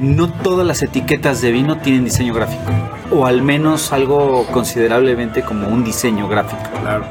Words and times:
No 0.00 0.32
todas 0.32 0.66
las 0.66 0.82
etiquetas 0.82 1.42
de 1.42 1.52
vino 1.52 1.76
tienen 1.76 2.06
diseño 2.06 2.32
gráfico, 2.32 2.72
o 3.10 3.26
al 3.26 3.42
menos 3.42 3.92
algo 3.92 4.46
considerablemente 4.46 5.42
como 5.42 5.68
un 5.68 5.84
diseño 5.84 6.26
gráfico. 6.26 6.62
Claro. 6.80 7.04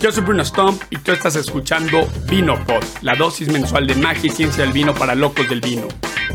Yo 0.00 0.10
soy 0.10 0.24
Bruno 0.24 0.44
Stump 0.44 0.82
y 0.90 0.96
tú 0.96 1.12
estás 1.12 1.36
escuchando 1.36 2.08
VinoPod, 2.28 2.82
la 3.02 3.14
dosis 3.14 3.48
mensual 3.52 3.86
de 3.86 3.94
magia 3.94 4.26
y 4.26 4.30
ciencia 4.30 4.64
del 4.64 4.72
vino 4.72 4.92
para 4.92 5.14
locos 5.14 5.48
del 5.48 5.60
vino. 5.60 5.86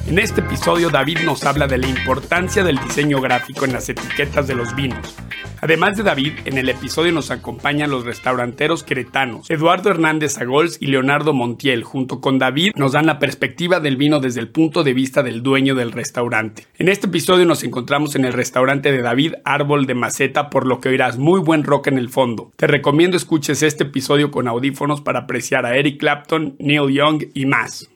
En 0.08 0.20
este 0.20 0.42
episodio 0.42 0.90
David 0.90 1.20
nos 1.26 1.44
habla 1.44 1.68
de 1.68 1.78
la 1.78 1.88
importancia 1.88 2.64
del 2.64 2.78
diseño 2.80 3.22
gráfico 3.22 3.66
en 3.66 3.74
las 3.74 3.90
etiquetas 3.90 4.48
de 4.48 4.56
los 4.56 4.76
vinos 4.76 5.16
Además 5.64 5.96
de 5.96 6.02
David, 6.02 6.34
en 6.46 6.58
el 6.58 6.70
episodio 6.70 7.12
nos 7.12 7.30
acompañan 7.30 7.92
los 7.92 8.04
restauranteros 8.04 8.84
queretanos, 8.84 9.48
Eduardo 9.52 9.92
Hernández 9.92 10.40
Agols 10.40 10.78
y 10.82 10.88
Leonardo 10.88 11.34
Montiel. 11.34 11.84
Junto 11.84 12.20
con 12.20 12.40
David 12.40 12.72
nos 12.76 12.94
dan 12.94 13.06
la 13.06 13.20
perspectiva 13.20 13.80
del 13.80 13.96
vino 13.96 14.20
desde 14.20 14.40
el 14.40 14.48
punto 14.48 14.84
de 14.84 14.96
vista 14.96 15.22
del 15.22 15.44
dueño 15.44 15.76
del 15.76 15.92
restaurante. 15.92 16.66
En 16.80 16.90
este 16.90 17.06
episodio 17.06 17.46
nos 17.46 17.64
encontramos 17.64 18.16
en 18.16 18.26
el 18.26 18.34
restaurante 18.34 18.92
de 18.92 19.04
David 19.04 19.36
Árbol 19.46 19.86
de 19.86 19.94
Maceta, 19.94 20.50
por 20.50 20.66
lo 20.66 20.82
que 20.82 20.90
oirás 20.90 21.20
muy 21.20 21.40
buen 21.40 21.64
rock 21.64 21.88
en 21.88 22.00
el 22.00 22.10
fondo. 22.10 22.52
Te 22.56 22.66
recomiendo 22.66 23.16
escuches 23.16 23.62
este 23.62 23.84
episodio 23.84 24.32
con 24.32 24.48
audífonos 24.48 25.02
para 25.02 25.20
apreciar 25.20 25.68
a 25.68 25.76
Eric 25.76 26.00
Clapton, 26.00 26.56
Neil 26.58 26.92
Young 26.92 27.26
y 27.36 27.46
más. 27.46 27.91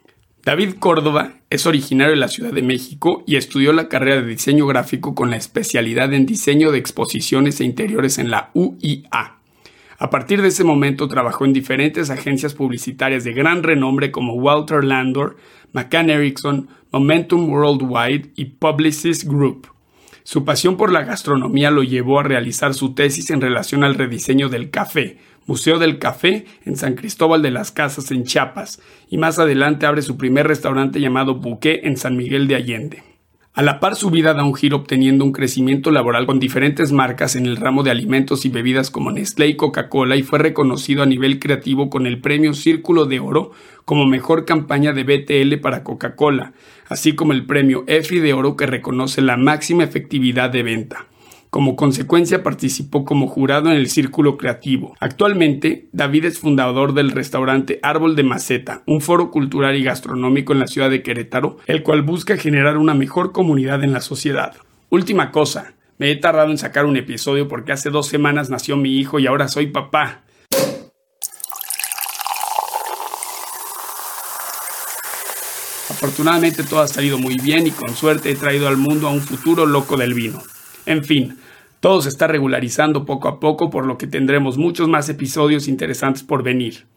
David 0.46 0.76
Córdoba 0.78 1.32
es 1.50 1.66
originario 1.66 2.12
de 2.12 2.20
la 2.20 2.28
Ciudad 2.28 2.54
de 2.54 2.62
México 2.62 3.24
y 3.26 3.36
estudió 3.36 3.74
la 3.74 3.90
carrera 3.90 4.22
de 4.22 4.28
diseño 4.28 4.68
gráfico 4.68 5.16
con 5.16 5.32
la 5.32 5.38
especialidad 5.38 6.14
en 6.14 6.28
diseño 6.28 6.72
de 6.72 6.78
exposiciones 6.78 7.60
e 7.60 7.64
interiores 7.64 8.20
en 8.20 8.30
la 8.30 8.52
UIA. 8.54 9.38
A 9.98 10.10
partir 10.12 10.44
de 10.44 10.50
ese 10.50 10.64
momento 10.64 11.08
trabajó 11.08 11.46
en 11.46 11.54
diferentes 11.54 12.12
agencias 12.12 12.54
publicitarias 12.54 13.24
de 13.24 13.34
gran 13.34 13.64
renombre 13.64 14.12
como 14.12 14.36
Walter 14.36 14.84
Landor, 14.84 15.38
McCann 15.74 16.12
Erickson, 16.12 16.70
Momentum 16.92 17.50
Worldwide 17.50 18.30
y 18.36 18.46
Publicis 18.46 19.28
Group. 19.28 19.70
Su 20.22 20.46
pasión 20.46 20.78
por 20.78 20.92
la 20.92 21.04
gastronomía 21.04 21.72
lo 21.72 21.82
llevó 21.82 22.20
a 22.20 22.24
realizar 22.24 22.76
su 22.76 22.94
tesis 22.94 23.32
en 23.32 23.42
relación 23.42 23.84
al 23.84 23.96
rediseño 23.96 24.50
del 24.50 24.70
café, 24.70 25.18
Museo 25.48 25.78
del 25.78 26.00
Café 26.00 26.46
en 26.66 26.76
San 26.76 26.96
Cristóbal 26.96 27.42
de 27.42 27.52
las 27.52 27.72
Casas 27.72 28.10
en 28.12 28.24
Chiapas 28.24 28.82
y 29.10 29.18
más 29.18 29.38
adelante 29.38 29.86
abre 29.86 30.02
su 30.02 30.18
primer 30.18 30.48
restaurante 30.48 31.00
llamado 31.00 31.36
Buque 31.36 31.82
en 31.84 31.98
San 31.98 32.18
Miguel 32.18 32.48
de 32.48 32.56
Allende. 32.56 33.04
A 33.56 33.62
la 33.62 33.80
par 33.80 33.96
su 33.96 34.10
vida 34.10 34.34
da 34.34 34.44
un 34.44 34.54
giro 34.54 34.76
obteniendo 34.76 35.24
un 35.24 35.32
crecimiento 35.32 35.90
laboral 35.90 36.26
con 36.26 36.40
diferentes 36.40 36.92
marcas 36.92 37.38
en 37.38 37.46
el 37.46 37.56
ramo 37.56 37.84
de 37.84 37.92
alimentos 37.92 38.44
y 38.44 38.50
bebidas 38.50 38.92
como 38.92 39.12
Nestlé 39.12 39.48
y 39.48 39.56
Coca-Cola 39.56 40.18
y 40.18 40.24
fue 40.24 40.40
reconocido 40.40 41.04
a 41.04 41.06
nivel 41.06 41.40
creativo 41.40 41.90
con 41.90 42.06
el 42.06 42.20
premio 42.20 42.54
Círculo 42.54 43.06
de 43.06 43.22
Oro 43.22 43.52
como 43.86 44.08
mejor 44.08 44.44
campaña 44.44 44.92
de 44.92 45.04
BTL 45.04 45.62
para 45.62 45.84
Coca-Cola, 45.84 46.52
así 46.90 47.14
como 47.14 47.32
el 47.32 47.46
premio 47.46 47.86
EFI 47.88 48.20
de 48.20 48.34
Oro 48.34 48.58
que 48.58 48.66
reconoce 48.66 49.22
la 49.22 49.38
máxima 49.38 49.86
efectividad 49.86 50.50
de 50.50 50.64
venta. 50.64 51.06
Como 51.56 51.78
consecuencia 51.78 52.44
participó 52.44 53.06
como 53.06 53.30
jurado 53.30 53.72
en 53.72 53.78
el 53.78 53.88
Círculo 53.88 54.36
Creativo. 54.36 54.94
Actualmente, 55.00 55.88
David 55.94 56.26
es 56.26 56.38
fundador 56.38 56.94
del 56.94 57.12
restaurante 57.12 57.80
Árbol 57.82 58.18
de 58.18 58.24
Maceta, 58.24 58.84
un 58.86 59.00
foro 59.00 59.32
cultural 59.32 59.78
y 59.78 59.84
gastronómico 59.86 60.52
en 60.52 60.60
la 60.60 60.68
ciudad 60.68 60.90
de 60.90 61.02
Querétaro, 61.02 61.56
el 61.66 61.82
cual 61.82 62.02
busca 62.02 62.36
generar 62.36 62.78
una 62.78 62.94
mejor 62.94 63.32
comunidad 63.32 63.86
en 63.86 63.94
la 63.94 64.02
sociedad. 64.02 64.54
Última 64.90 65.32
cosa, 65.32 65.76
me 65.98 66.12
he 66.12 66.18
tardado 66.18 66.52
en 66.52 66.58
sacar 66.58 66.86
un 66.86 66.98
episodio 66.98 67.48
porque 67.48 67.72
hace 67.72 67.90
dos 67.90 68.08
semanas 68.08 68.50
nació 68.50 68.76
mi 68.76 69.00
hijo 69.00 69.20
y 69.20 69.28
ahora 69.28 69.48
soy 69.48 69.68
papá. 69.68 70.24
Afortunadamente 75.90 76.64
todo 76.64 76.82
ha 76.82 76.88
salido 76.90 77.18
muy 77.18 77.38
bien 77.38 77.66
y 77.66 77.72
con 77.72 77.96
suerte 77.96 78.30
he 78.30 78.36
traído 78.36 78.68
al 78.68 78.76
mundo 78.76 79.08
a 79.08 79.12
un 79.12 79.22
futuro 79.22 79.66
loco 79.66 79.96
del 79.96 80.14
vino. 80.14 80.44
En 80.86 81.04
fin, 81.04 81.38
todo 81.86 82.02
se 82.02 82.10
está 82.10 82.26
regularizando 82.26 83.06
poco 83.06 83.28
a 83.28 83.40
poco, 83.40 83.70
por 83.70 83.86
lo 83.86 83.96
que 83.96 84.08
tendremos 84.08 84.58
muchos 84.58 84.90
más 84.90 85.08
episodios 85.08 85.68
interesantes 85.68 86.24
por 86.24 86.42
venir. 86.42 86.88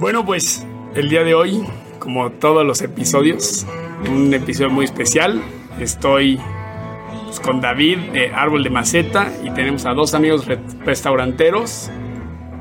Bueno, 0.00 0.24
pues 0.24 0.66
el 0.94 1.10
día 1.10 1.22
de 1.22 1.34
hoy, 1.34 1.62
como 1.98 2.32
todos 2.32 2.64
los 2.64 2.80
episodios, 2.80 3.66
un 4.10 4.32
episodio 4.32 4.70
muy 4.70 4.86
especial. 4.86 5.42
Estoy 5.80 6.40
pues, 7.26 7.40
con 7.40 7.60
David 7.60 7.98
de 8.14 8.32
Árbol 8.32 8.64
de 8.64 8.70
Maceta 8.70 9.30
y 9.44 9.50
tenemos 9.50 9.84
a 9.84 9.92
dos 9.92 10.14
amigos 10.14 10.46
restauranteros, 10.82 11.90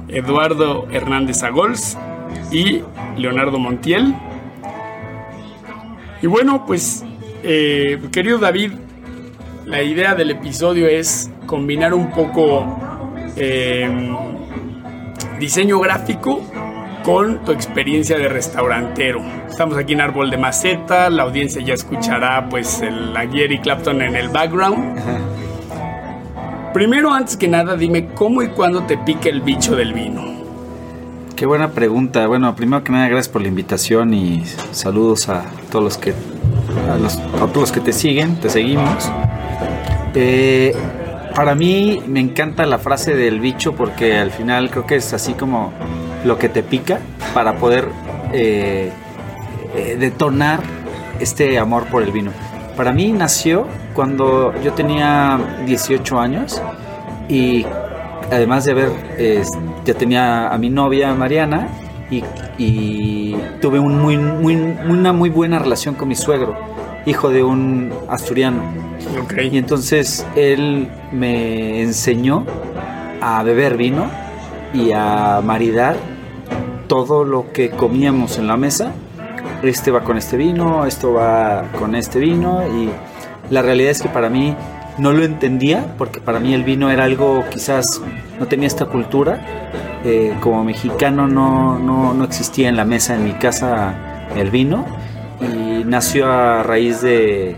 Eduardo 0.09 0.89
Hernández 0.91 1.41
Agols 1.41 1.97
y 2.51 2.81
Leonardo 3.15 3.59
Montiel. 3.59 4.13
Y 6.21 6.27
bueno, 6.27 6.65
pues 6.65 7.05
eh, 7.43 7.99
querido 8.11 8.37
David, 8.37 8.71
la 9.65 9.81
idea 9.81 10.15
del 10.15 10.31
episodio 10.31 10.87
es 10.87 11.29
combinar 11.45 11.93
un 11.93 12.11
poco 12.11 12.65
em, 13.35 14.15
diseño 15.39 15.79
gráfico 15.79 16.41
con 17.03 17.43
tu 17.43 17.51
experiencia 17.51 18.17
de 18.17 18.27
restaurantero. 18.27 19.21
Estamos 19.49 19.77
aquí 19.77 19.93
en 19.93 20.01
Árbol 20.01 20.29
de 20.29 20.37
Maceta, 20.37 21.09
la 21.09 21.23
audiencia 21.23 21.61
ya 21.61 21.73
escuchará 21.73 22.47
pues 22.49 22.81
el, 22.81 23.15
a 23.15 23.27
Jerry 23.27 23.59
Clapton 23.59 24.01
en 24.01 24.15
el 24.15 24.29
background. 24.29 24.99
Primero, 26.73 27.11
antes 27.11 27.37
que 27.37 27.47
nada, 27.47 27.75
dime 27.75 28.09
cómo 28.13 28.41
y 28.41 28.49
cuándo 28.49 28.83
te 28.83 28.97
pica 28.97 29.29
el 29.29 29.41
bicho 29.41 29.75
del 29.75 29.93
vino. 29.93 30.37
Qué 31.35 31.45
buena 31.45 31.71
pregunta. 31.71 32.27
Bueno, 32.27 32.55
primero 32.55 32.83
que 32.83 32.91
nada, 32.91 33.07
gracias 33.07 33.29
por 33.29 33.41
la 33.41 33.47
invitación 33.47 34.13
y 34.13 34.43
saludos 34.71 35.29
a 35.29 35.45
todos 35.71 35.83
los 35.83 35.97
que 35.97 36.13
a, 36.89 36.97
los 36.97 37.71
que 37.71 37.79
te 37.79 37.93
siguen, 37.93 38.35
te 38.39 38.49
seguimos. 38.49 39.11
Eh, 40.13 40.75
para 41.35 41.55
mí 41.55 42.01
me 42.07 42.19
encanta 42.19 42.65
la 42.65 42.79
frase 42.79 43.15
del 43.15 43.39
bicho 43.39 43.73
porque 43.73 44.17
al 44.17 44.31
final 44.31 44.69
creo 44.69 44.85
que 44.85 44.95
es 44.95 45.13
así 45.13 45.33
como 45.33 45.71
lo 46.25 46.37
que 46.37 46.49
te 46.49 46.63
pica 46.63 46.99
para 47.33 47.57
poder 47.57 47.89
eh, 48.33 48.91
eh, 49.75 49.97
detonar 49.99 50.61
este 51.19 51.59
amor 51.59 51.85
por 51.87 52.03
el 52.03 52.11
vino. 52.11 52.31
Para 52.75 52.91
mí 52.91 53.11
nació 53.11 53.67
cuando 53.93 54.53
yo 54.61 54.73
tenía 54.73 55.39
18 55.65 56.19
años 56.19 56.61
y 57.27 57.65
además 58.31 58.65
de 58.65 58.71
haber, 58.71 58.91
ya 59.83 59.93
tenía 59.93 60.47
a 60.49 60.57
mi 60.57 60.69
novia 60.69 61.13
Mariana 61.13 61.67
y, 62.09 63.35
tuve 63.61 63.79
un 63.79 63.99
muy, 63.99 64.17
muy, 64.17 64.55
una 64.55 65.13
muy 65.13 65.29
buena 65.29 65.59
relación 65.59 65.95
con 65.95 66.07
mi 66.07 66.15
suegro, 66.15 66.55
hijo 67.05 67.29
de 67.29 67.43
un 67.43 67.91
asturiano. 68.09 68.61
Y 69.51 69.57
entonces 69.57 70.25
él 70.35 70.87
me 71.11 71.81
enseñó 71.81 72.45
a 73.21 73.43
beber 73.43 73.77
vino 73.77 74.09
y 74.73 74.91
a 74.91 75.41
maridar 75.43 75.95
todo 76.87 77.23
lo 77.23 77.51
que 77.51 77.69
comíamos 77.69 78.37
en 78.37 78.47
la 78.47 78.57
mesa. 78.57 78.91
Este 79.63 79.91
va 79.91 80.03
con 80.03 80.17
este 80.17 80.37
vino, 80.37 80.85
esto 80.85 81.13
va 81.13 81.65
con 81.79 81.95
este 81.95 82.19
vino 82.19 82.61
y 82.67 82.89
la 83.49 83.61
realidad 83.61 83.91
es 83.91 84.01
que 84.01 84.09
para 84.09 84.29
mí 84.29 84.55
no 84.97 85.11
lo 85.11 85.23
entendía 85.23 85.95
porque 85.97 86.19
para 86.19 86.39
mí 86.39 86.53
el 86.53 86.63
vino 86.63 86.89
era 86.89 87.03
algo 87.03 87.43
quizás 87.51 88.01
no 88.39 88.47
tenía 88.47 88.67
esta 88.67 88.85
cultura 88.85 89.69
eh, 90.03 90.33
como 90.41 90.63
mexicano 90.63 91.27
no, 91.27 91.79
no, 91.79 92.23
existía 92.23 92.69
en 92.69 92.77
la 92.77 92.85
mesa 92.85 93.15
en 93.15 93.23
mi 93.23 93.33
casa 93.33 94.27
el 94.35 94.49
vino 94.49 94.85
y 95.41 95.83
nació 95.83 96.31
a 96.31 96.63
raíz 96.63 97.01
de, 97.01 97.55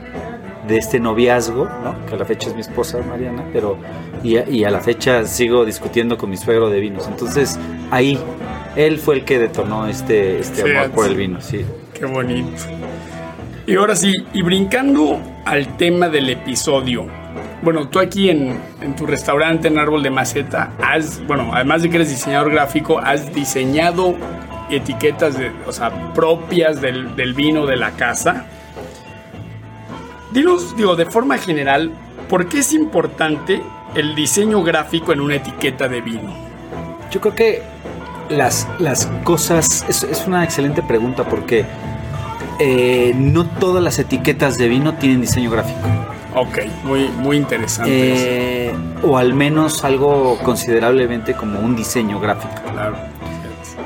de 0.68 0.78
este 0.78 1.00
noviazgo, 1.00 1.68
que 2.08 2.16
a 2.16 2.18
la 2.18 2.26
fecha 2.26 2.50
es 2.50 2.56
mi 2.56 2.62
esposa 2.62 3.00
Mariana, 3.02 3.44
pero 3.52 3.78
y 4.24 4.38
a, 4.38 4.48
y 4.50 4.64
a, 4.64 4.70
la 4.70 4.80
fecha 4.80 5.26
sigo 5.26 5.66
discutiendo 5.66 6.18
con 6.18 6.30
mi 6.30 6.38
suegro 6.38 6.70
de 6.70 6.80
vinos. 6.80 7.08
Entonces 7.08 7.60
ahí 7.92 8.20
él 8.76 9.00
fue 9.00 9.16
el 9.16 9.26
que 9.26 9.40
detonó 9.40 9.88
este, 9.88 10.40
este 10.40 10.62
amor 10.62 10.92
por 10.92 11.08
el 11.08 11.16
vino, 11.16 11.42
sí. 11.42 11.66
Qué 11.94 12.06
bonito. 12.06 12.64
Y 13.70 13.76
ahora 13.76 13.96
sí, 13.96 14.12
y 14.34 14.42
brincando 14.42 15.22
al 15.46 15.78
tema 15.78 16.10
del 16.10 16.28
episodio, 16.32 17.06
bueno, 17.62 17.88
tú 17.88 18.00
aquí 18.00 18.32
en, 18.32 18.60
tu 18.98 19.06
restaurante 19.06 19.68
en 19.68 19.78
Árbol 19.78 20.02
de 20.02 20.10
Maceta, 20.10 20.72
has, 20.82 21.24
bueno, 21.28 21.52
además 21.54 21.84
de 21.84 21.92
que 21.92 21.98
eres 21.98 22.10
diseñador 22.10 22.52
gráfico, 22.52 22.98
has 22.98 23.32
diseñado 23.32 24.16
etiquetas 24.72 25.38
de, 25.38 25.52
o 25.68 25.72
sea, 25.72 25.92
propias 26.16 26.82
del, 26.82 27.16
del 27.16 27.36
vino 27.36 27.68
de 27.68 27.76
la 27.76 27.92
casa. 27.92 28.48
Dinos, 30.32 30.76
digo, 30.76 30.96
de 30.96 31.06
forma 31.06 31.38
general, 31.38 31.92
¿por 32.28 32.50
qué 32.50 32.60
es 32.60 32.74
importante 32.74 33.62
el 33.94 34.16
diseño 34.16 34.64
gráfico 34.64 35.14
en 35.14 35.22
una 35.22 35.36
etiqueta 35.36 35.88
de 35.88 36.02
vino? 36.02 36.34
Yo 37.12 37.22
creo 37.22 37.36
que 37.36 37.62
las, 38.30 38.68
las 38.80 39.06
cosas, 39.24 39.86
es, 39.88 40.02
es 40.02 40.26
una 40.26 40.44
excelente 40.44 40.82
pregunta 40.82 41.24
porque 41.24 41.68
eh, 42.60 43.14
no 43.16 43.46
todas 43.46 43.84
las 43.84 44.00
etiquetas 44.00 44.58
de 44.58 44.68
vino 44.68 44.94
tienen 44.96 45.22
diseño 45.22 45.50
gráfico 45.50 45.80
Ok, 46.36 46.60
muy, 46.84 47.08
muy 47.10 47.38
interesante. 47.38 48.68
Eh, 48.68 48.74
o 49.04 49.18
al 49.18 49.34
menos 49.34 49.84
algo 49.84 50.38
considerablemente 50.44 51.34
como 51.34 51.60
un 51.60 51.76
diseño 51.76 52.20
gráfico. 52.20 52.54
Claro. 52.72 52.96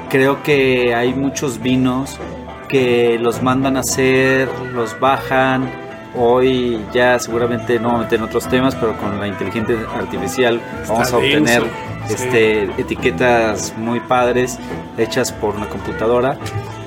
Creo 0.09 0.43
que 0.43 0.93
hay 0.93 1.13
muchos 1.13 1.61
vinos 1.61 2.19
que 2.67 3.17
los 3.19 3.41
mandan 3.41 3.77
a 3.77 3.79
hacer, 3.79 4.49
los 4.73 4.99
bajan. 4.99 5.71
Hoy 6.15 6.79
ya 6.93 7.17
seguramente 7.17 7.79
no 7.79 7.87
vamos 7.87 8.01
a 8.01 8.03
meter 8.03 8.19
en 8.19 8.25
otros 8.25 8.47
temas, 8.47 8.75
pero 8.75 8.95
con 8.97 9.19
la 9.19 9.27
inteligencia 9.27 9.75
artificial 9.97 10.61
Está 10.81 10.93
vamos 10.93 11.13
a 11.13 11.17
obtener 11.17 11.63
denso, 11.63 11.67
sí. 12.07 12.13
este, 12.13 12.63
etiquetas 12.79 13.73
muy 13.77 13.99
padres 14.01 14.59
hechas 14.97 15.31
por 15.31 15.55
una 15.55 15.67
computadora. 15.69 16.37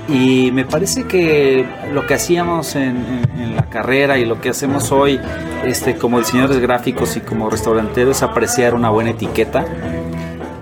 Y 0.09 0.53
me 0.53 0.65
parece 0.65 1.05
que 1.05 1.67
lo 1.93 2.07
que 2.07 2.15
hacíamos 2.15 2.77
en, 2.77 2.97
en- 2.97 3.41
en 3.41 3.57
la 3.57 3.69
carrera 3.69 4.19
y 4.19 4.25
lo 4.25 4.41
que 4.41 4.51
hacemos 4.51 4.93
hoy 4.93 5.21
este, 5.65 5.97
como 5.97 6.19
diseñadores 6.21 6.61
gráficos 6.61 7.17
y 7.17 7.21
como 7.21 7.51
restauranteros 7.51 8.17
es 8.19 8.23
apreciar 8.23 8.75
una 8.75 8.91
buena 8.91 9.11
etiqueta. 9.11 9.65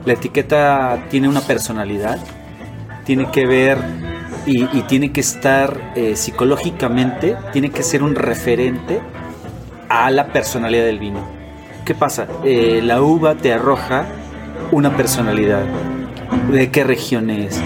La 0.07 0.15
etiqueta 0.15 0.99
tiene 1.11 1.29
una 1.29 1.41
personalidad, 1.43 2.19
tiene 3.05 3.31
que 3.31 3.47
ver 3.47 3.79
y, 4.47 4.65
y 4.77 4.83
tiene 4.89 5.13
que 5.13 5.21
estar 5.21 5.93
eh, 5.95 6.17
psicológicamente, 6.17 7.37
tiene 7.53 7.71
que 7.71 7.83
ser 7.83 8.03
un 8.03 8.15
referente 8.15 9.01
a 9.89 10.11
la 10.11 10.27
personalidad 10.29 10.85
del 10.85 10.99
vino. 10.99 11.21
¿Qué 11.85 11.95
pasa? 11.95 12.27
Eh, 12.45 12.81
la 12.83 13.03
uva 13.03 13.35
te 13.35 13.53
arroja 13.53 14.07
una 14.73 14.97
personalidad. 14.97 15.65
¿De 16.51 16.71
qué 16.71 16.83
región 16.85 17.29
es? 17.31 17.61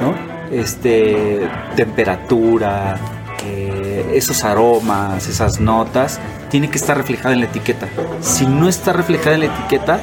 ¿no? 0.00 0.31
Este, 0.52 1.48
temperatura, 1.74 2.96
eh, 3.44 4.12
esos 4.14 4.44
aromas, 4.44 5.26
esas 5.26 5.60
notas, 5.60 6.20
tiene 6.50 6.68
que 6.68 6.76
estar 6.76 6.96
reflejada 6.96 7.34
en 7.34 7.40
la 7.40 7.46
etiqueta. 7.46 7.88
Si 8.20 8.46
no 8.46 8.68
está 8.68 8.92
reflejada 8.92 9.34
en 9.34 9.40
la 9.40 9.46
etiqueta, 9.46 10.00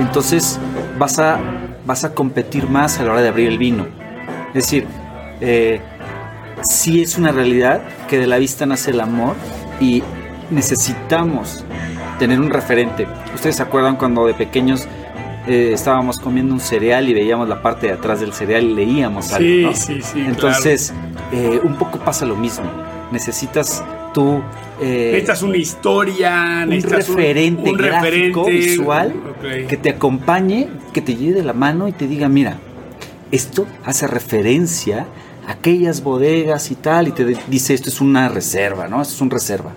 entonces 0.00 0.58
vas 0.98 1.18
a, 1.18 1.38
vas 1.84 2.04
a 2.04 2.14
competir 2.14 2.68
más 2.68 2.98
a 2.98 3.04
la 3.04 3.12
hora 3.12 3.22
de 3.22 3.28
abrir 3.28 3.48
el 3.48 3.58
vino. 3.58 3.86
Es 4.48 4.64
decir, 4.64 4.86
eh, 5.40 5.80
sí 6.62 7.02
es 7.02 7.18
una 7.18 7.32
realidad 7.32 7.82
que 8.08 8.18
de 8.18 8.26
la 8.26 8.38
vista 8.38 8.66
nace 8.66 8.90
el 8.90 9.00
amor 9.00 9.36
y 9.80 10.02
necesitamos 10.50 11.64
tener 12.18 12.40
un 12.40 12.50
referente. 12.50 13.06
¿Ustedes 13.34 13.56
se 13.56 13.62
acuerdan 13.62 13.96
cuando 13.96 14.26
de 14.26 14.34
pequeños 14.34 14.86
eh, 15.46 15.70
estábamos 15.72 16.18
comiendo 16.18 16.54
un 16.54 16.60
cereal 16.60 17.08
y 17.08 17.14
veíamos 17.14 17.48
la 17.48 17.60
parte 17.62 17.86
de 17.88 17.92
atrás 17.94 18.20
del 18.20 18.32
cereal 18.32 18.64
y 18.64 18.74
leíamos 18.74 19.32
algo? 19.32 19.48
Sí, 19.48 19.62
¿no? 19.62 19.74
sí, 19.74 20.00
sí. 20.02 20.20
Entonces, 20.20 20.92
eh, 21.32 21.60
un 21.62 21.76
poco 21.76 21.98
pasa 21.98 22.24
lo 22.26 22.36
mismo. 22.36 22.66
Necesitas 23.12 23.84
tú... 24.12 24.40
eh, 24.80 25.10
Necesitas 25.12 25.42
una 25.42 25.56
historia, 25.56 26.60
un 26.64 26.70
necesitas 26.70 27.08
referente 27.08 27.70
un 27.70 27.76
gráfico, 27.76 28.44
referente 28.44 28.50
visual, 28.50 29.14
que 29.68 29.76
te 29.76 29.90
acompañe, 29.90 30.68
que 30.92 31.00
te 31.00 31.14
lleve 31.14 31.34
de 31.34 31.44
la 31.44 31.52
mano 31.52 31.86
y 31.88 31.92
te 31.92 32.06
diga, 32.06 32.28
mira, 32.28 32.58
esto 33.30 33.66
hace 33.84 34.06
referencia 34.06 35.06
a 35.46 35.52
aquellas 35.52 36.02
bodegas 36.02 36.70
y 36.70 36.74
tal, 36.76 37.08
y 37.08 37.12
te 37.12 37.24
dice, 37.48 37.74
esto 37.74 37.90
es 37.90 38.00
una 38.00 38.28
reserva, 38.28 38.88
¿no? 38.88 39.02
Esto 39.02 39.14
es 39.14 39.20
un 39.20 39.30
reserva. 39.30 39.72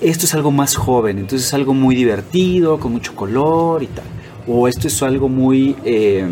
Esto 0.00 0.26
es 0.26 0.34
algo 0.34 0.50
más 0.52 0.76
joven, 0.76 1.18
entonces 1.18 1.48
es 1.48 1.54
algo 1.54 1.74
muy 1.74 1.96
divertido, 1.96 2.78
con 2.78 2.92
mucho 2.92 3.16
color 3.16 3.82
y 3.82 3.86
tal. 3.88 4.04
O 4.48 4.66
esto 4.66 4.88
es 4.88 5.02
algo 5.02 5.28
muy... 5.28 5.76
eh, 5.84 6.26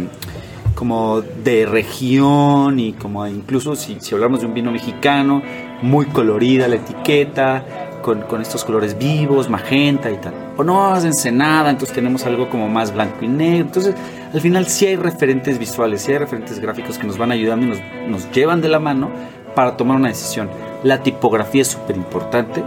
como 0.76 1.22
de 1.22 1.66
región 1.66 2.78
y 2.78 2.92
como 2.92 3.26
incluso 3.26 3.74
si, 3.74 3.96
si 3.98 4.14
hablamos 4.14 4.40
de 4.40 4.46
un 4.46 4.54
vino 4.54 4.70
mexicano, 4.70 5.42
muy 5.82 6.04
colorida 6.04 6.68
la 6.68 6.76
etiqueta, 6.76 7.64
con, 8.02 8.20
con 8.22 8.40
estos 8.40 8.64
colores 8.64 8.96
vivos, 8.96 9.50
magenta 9.50 10.10
y 10.10 10.18
tal. 10.18 10.34
O 10.56 10.62
no, 10.62 10.94
es 10.94 11.04
ensenada, 11.04 11.70
entonces 11.70 11.94
tenemos 11.94 12.24
algo 12.24 12.48
como 12.48 12.68
más 12.68 12.94
blanco 12.94 13.24
y 13.24 13.28
negro. 13.28 13.66
Entonces, 13.66 13.94
al 14.32 14.40
final 14.40 14.66
sí 14.66 14.86
hay 14.86 14.96
referentes 14.96 15.58
visuales, 15.58 16.02
sí 16.02 16.12
hay 16.12 16.18
referentes 16.18 16.60
gráficos 16.60 16.98
que 16.98 17.06
nos 17.06 17.18
van 17.18 17.32
ayudando 17.32 17.66
y 17.66 17.68
nos, 17.70 17.78
nos 18.08 18.30
llevan 18.30 18.60
de 18.60 18.68
la 18.68 18.78
mano 18.78 19.10
para 19.56 19.76
tomar 19.76 19.96
una 19.96 20.08
decisión. 20.08 20.48
La 20.84 21.02
tipografía 21.02 21.62
es 21.62 21.68
súper 21.68 21.96
importante. 21.96 22.62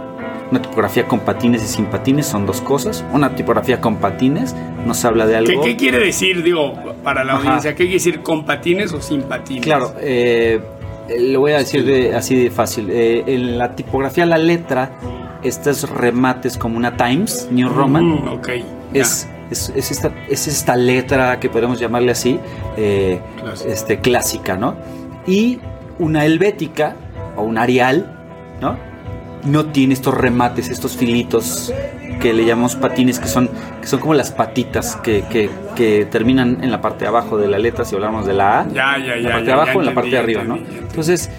Una 0.50 0.60
tipografía 0.62 1.06
con 1.06 1.20
patines 1.20 1.62
y 1.62 1.66
sin 1.68 1.86
patines 1.86 2.26
son 2.26 2.44
dos 2.46 2.60
cosas. 2.60 3.04
Una 3.12 3.34
tipografía 3.36 3.80
con 3.80 3.96
patines 3.96 4.54
nos 4.84 5.04
habla 5.04 5.26
de 5.26 5.36
algo. 5.36 5.62
¿Qué, 5.62 5.70
qué 5.70 5.76
quiere 5.76 5.98
decir, 6.00 6.42
digo, 6.42 6.74
para 7.04 7.22
la 7.24 7.34
Ajá. 7.34 7.40
audiencia? 7.42 7.70
¿Qué 7.72 7.84
quiere 7.84 7.94
decir 7.94 8.20
con 8.22 8.44
patines 8.44 8.92
o 8.92 9.00
sin 9.00 9.22
patines? 9.22 9.62
Claro, 9.64 9.94
eh, 10.00 10.60
le 11.08 11.36
voy 11.36 11.52
a 11.52 11.58
decir 11.58 11.84
de- 11.84 12.14
así 12.16 12.34
de 12.34 12.50
fácil. 12.50 12.88
Eh, 12.90 13.22
en 13.26 13.58
la 13.58 13.76
tipografía, 13.76 14.26
la 14.26 14.38
letra, 14.38 14.90
estos 15.44 15.88
remates 15.88 16.58
como 16.58 16.76
una 16.76 16.96
Times 16.96 17.48
New 17.52 17.68
Roman, 17.68 18.04
Mm, 18.04 18.28
ok. 18.28 18.48
ya. 18.92 19.02
es, 19.02 19.28
es, 19.52 19.72
es 19.76 19.90
esta, 19.92 20.10
es 20.28 20.48
esta 20.48 20.76
letra 20.76 21.38
que 21.38 21.48
podemos 21.48 21.78
llamarle 21.78 22.10
así, 22.12 22.40
eh, 22.76 23.20
este, 23.66 24.00
clásica, 24.00 24.56
¿no? 24.56 24.74
Y 25.28 25.60
una 26.00 26.24
helvética 26.24 26.96
o 27.36 27.42
un 27.42 27.56
arial, 27.56 28.18
¿no? 28.60 28.76
No 29.44 29.66
tiene 29.66 29.94
estos 29.94 30.14
remates, 30.14 30.68
estos 30.68 30.96
filitos 30.96 31.72
que 32.20 32.34
le 32.34 32.44
llamamos 32.44 32.76
patines, 32.76 33.18
que 33.18 33.28
son, 33.28 33.48
que 33.80 33.86
son 33.86 33.98
como 34.00 34.12
las 34.14 34.30
patitas 34.32 34.96
que, 34.96 35.22
que- 35.30 35.48
que 35.74 36.04
terminan 36.04 36.58
en 36.62 36.70
la 36.70 36.82
parte 36.82 37.04
de 37.04 37.08
abajo 37.08 37.38
de 37.38 37.48
la 37.48 37.58
letra, 37.58 37.84
si 37.86 37.94
hablamos 37.94 38.26
de 38.26 38.34
la 38.34 38.60
A 38.60 38.68
Ya, 38.68 38.98
ya, 38.98 39.14
en 39.14 39.22
ya. 39.22 39.28
la 39.28 39.30
parte 39.30 39.40
ya, 39.40 39.40
de 39.46 39.52
abajo 39.52 39.72
ya 39.72 39.78
en 39.80 39.86
la 39.86 39.94
parte 39.94 40.10
de 40.10 40.18
arriba, 40.18 40.44
¿no? 40.44 40.56
Entonces, 40.56 41.30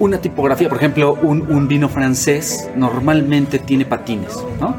una 0.00 0.18
tipografía, 0.18 0.68
por 0.68 0.78
ejemplo, 0.78 1.16
un, 1.22 1.42
un 1.50 1.68
vino 1.68 1.88
francés 1.88 2.68
normalmente 2.74 3.60
tiene 3.60 3.84
patines, 3.84 4.36
¿no? 4.60 4.74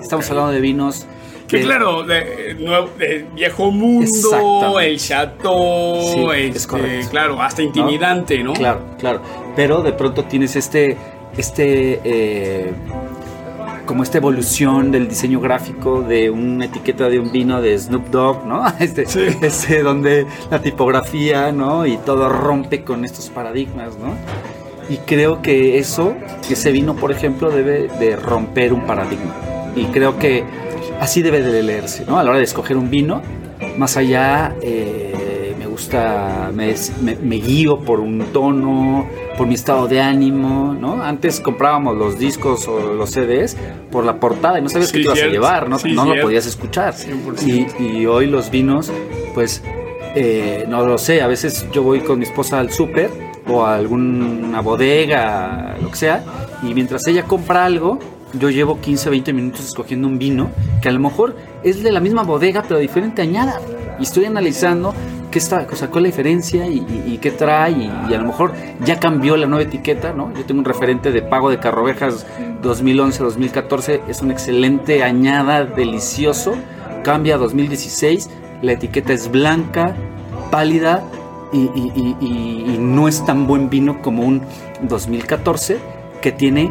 Estamos 0.00 0.28
hablando 0.30 0.52
de 0.52 0.60
vinos... 0.60 1.06
Que 1.46 1.58
de- 1.58 1.64
claro, 1.64 2.04
de, 2.04 3.26
viejo 3.34 3.70
mundo, 3.72 4.78
el 4.80 4.98
chateau, 4.98 6.00
Sí, 6.00 6.26
es 6.38 6.56
este, 6.56 7.00
claro, 7.10 7.42
hasta 7.42 7.60
intimidante, 7.62 8.42
¿no? 8.42 8.52
Claro, 8.54 8.82
claro. 8.98 9.20
Pero 9.56 9.82
de 9.82 9.92
pronto 9.92 10.24
tienes 10.24 10.54
este, 10.56 10.96
este, 11.36 12.00
eh, 12.04 12.72
como 13.86 14.02
esta 14.02 14.18
evolución 14.18 14.92
del 14.92 15.08
diseño 15.08 15.40
gráfico 15.40 16.02
de 16.02 16.30
una 16.30 16.66
etiqueta 16.66 17.08
de 17.08 17.18
un 17.18 17.32
vino 17.32 17.60
de 17.60 17.76
Snoop 17.78 18.08
Dogg, 18.10 18.46
¿no? 18.46 18.62
Este, 18.80 19.06
Sí. 19.06 19.26
este 19.42 19.82
donde 19.82 20.26
la 20.50 20.60
tipografía, 20.62 21.50
¿no? 21.52 21.86
Y 21.86 21.96
todo 21.98 22.28
rompe 22.28 22.82
con 22.84 23.04
estos 23.04 23.28
paradigmas, 23.30 23.96
¿no? 23.98 24.14
Y 24.92 24.96
creo 24.98 25.40
que 25.42 25.78
eso, 25.78 26.14
que 26.46 26.54
ese 26.54 26.72
vino, 26.72 26.96
por 26.96 27.12
ejemplo, 27.12 27.50
debe 27.50 27.88
de 28.00 28.16
romper 28.16 28.72
un 28.72 28.82
paradigma. 28.86 29.34
Y 29.76 29.84
creo 29.86 30.18
que 30.18 30.42
así 31.00 31.22
debe 31.22 31.40
de 31.42 31.62
leerse, 31.62 32.04
¿no? 32.06 32.18
A 32.18 32.24
la 32.24 32.30
hora 32.30 32.38
de 32.38 32.44
escoger 32.44 32.76
un 32.76 32.90
vino, 32.90 33.22
más 33.76 33.96
allá, 33.96 34.54
eh, 34.62 35.09
gusta, 35.84 36.50
me, 36.54 36.74
me- 37.02 37.16
me 37.16 37.36
guío 37.36 37.80
por 37.80 38.00
un 38.00 38.18
tono, 38.32 39.06
por 39.38 39.46
mi 39.46 39.54
estado 39.54 39.88
de 39.88 40.00
ánimo, 40.00 40.74
¿no? 40.78 41.02
Antes 41.02 41.40
comprábamos 41.40 41.96
los 41.96 42.18
discos 42.18 42.68
o 42.68 42.94
los 42.94 43.10
CDs 43.10 43.56
por 43.90 44.04
la 44.04 44.20
portada 44.20 44.58
y 44.58 44.62
no 44.62 44.68
sabías 44.68 44.90
Sí, 44.90 44.98
qué 44.98 45.04
te 45.04 45.04
ibas 45.08 45.22
a 45.22 45.26
llevar, 45.26 45.68
¿no? 45.68 45.78
Sí, 45.78 45.92
no 45.92 46.04
lo 46.04 46.20
podías 46.22 46.46
escuchar. 46.46 46.94
100%. 46.94 47.46
Y, 47.78 47.82
y 48.00 48.06
hoy 48.06 48.26
los 48.26 48.50
vinos, 48.50 48.92
pues, 49.34 49.62
eh, 50.14 50.66
no 50.68 50.84
lo 50.86 50.98
sé, 50.98 51.22
a 51.22 51.26
veces 51.26 51.66
yo 51.72 51.82
voy 51.82 52.00
con 52.00 52.18
mi 52.18 52.24
esposa 52.26 52.58
al 52.60 52.70
súper 52.70 53.10
o 53.48 53.64
a 53.64 53.76
alguna 53.76 54.60
bodega, 54.60 55.76
lo 55.80 55.90
que 55.90 55.96
sea, 55.96 56.24
y 56.62 56.74
mientras 56.74 57.06
ella 57.06 57.24
compra 57.24 57.64
algo, 57.64 57.98
yo 58.38 58.50
llevo 58.50 58.80
15, 58.80 59.08
20 59.10 59.32
minutos 59.32 59.66
escogiendo 59.66 60.06
un 60.06 60.18
vino 60.18 60.50
que 60.82 60.88
a 60.88 60.92
lo 60.92 61.00
mejor 61.00 61.34
es 61.64 61.82
de 61.82 61.90
la 61.90 62.00
misma 62.00 62.22
bodega, 62.22 62.62
pero 62.68 62.78
diferente 62.78 63.22
añada. 63.22 63.60
Y 63.98 64.04
estoy 64.04 64.24
analizando 64.26 64.94
qué 65.30 65.38
está, 65.38 65.66
sacó 65.74 66.00
la 66.00 66.06
diferencia 66.06 66.66
y, 66.66 67.18
qué 67.20 67.30
trae, 67.30 67.72
y, 67.72 68.14
a 68.14 68.18
lo 68.18 68.26
mejor 68.26 68.52
ya 68.84 68.98
cambió 68.98 69.36
la 69.36 69.46
nueva 69.46 69.62
etiqueta, 69.62 70.12
¿no? 70.12 70.32
Yo 70.34 70.44
tengo 70.44 70.60
un 70.60 70.64
referente 70.64 71.12
de 71.12 71.22
pago 71.22 71.50
de 71.50 71.58
Carrovejas 71.58 72.26
2011-2014, 72.62 74.02
es 74.08 74.22
una 74.22 74.32
excelente 74.32 75.02
añada, 75.02 75.64
delicioso, 75.64 76.54
cambia 77.04 77.36
a 77.36 77.38
2016, 77.38 78.30
la 78.62 78.72
etiqueta 78.72 79.12
es 79.12 79.30
blanca, 79.30 79.94
pálida 80.50 81.04
y 81.52 82.76
no 82.78 83.08
es 83.08 83.24
tan 83.24 83.46
buen 83.46 83.70
vino 83.70 84.02
como 84.02 84.22
un 84.22 84.42
2014 84.82 85.78
que 86.20 86.32
tiene 86.32 86.70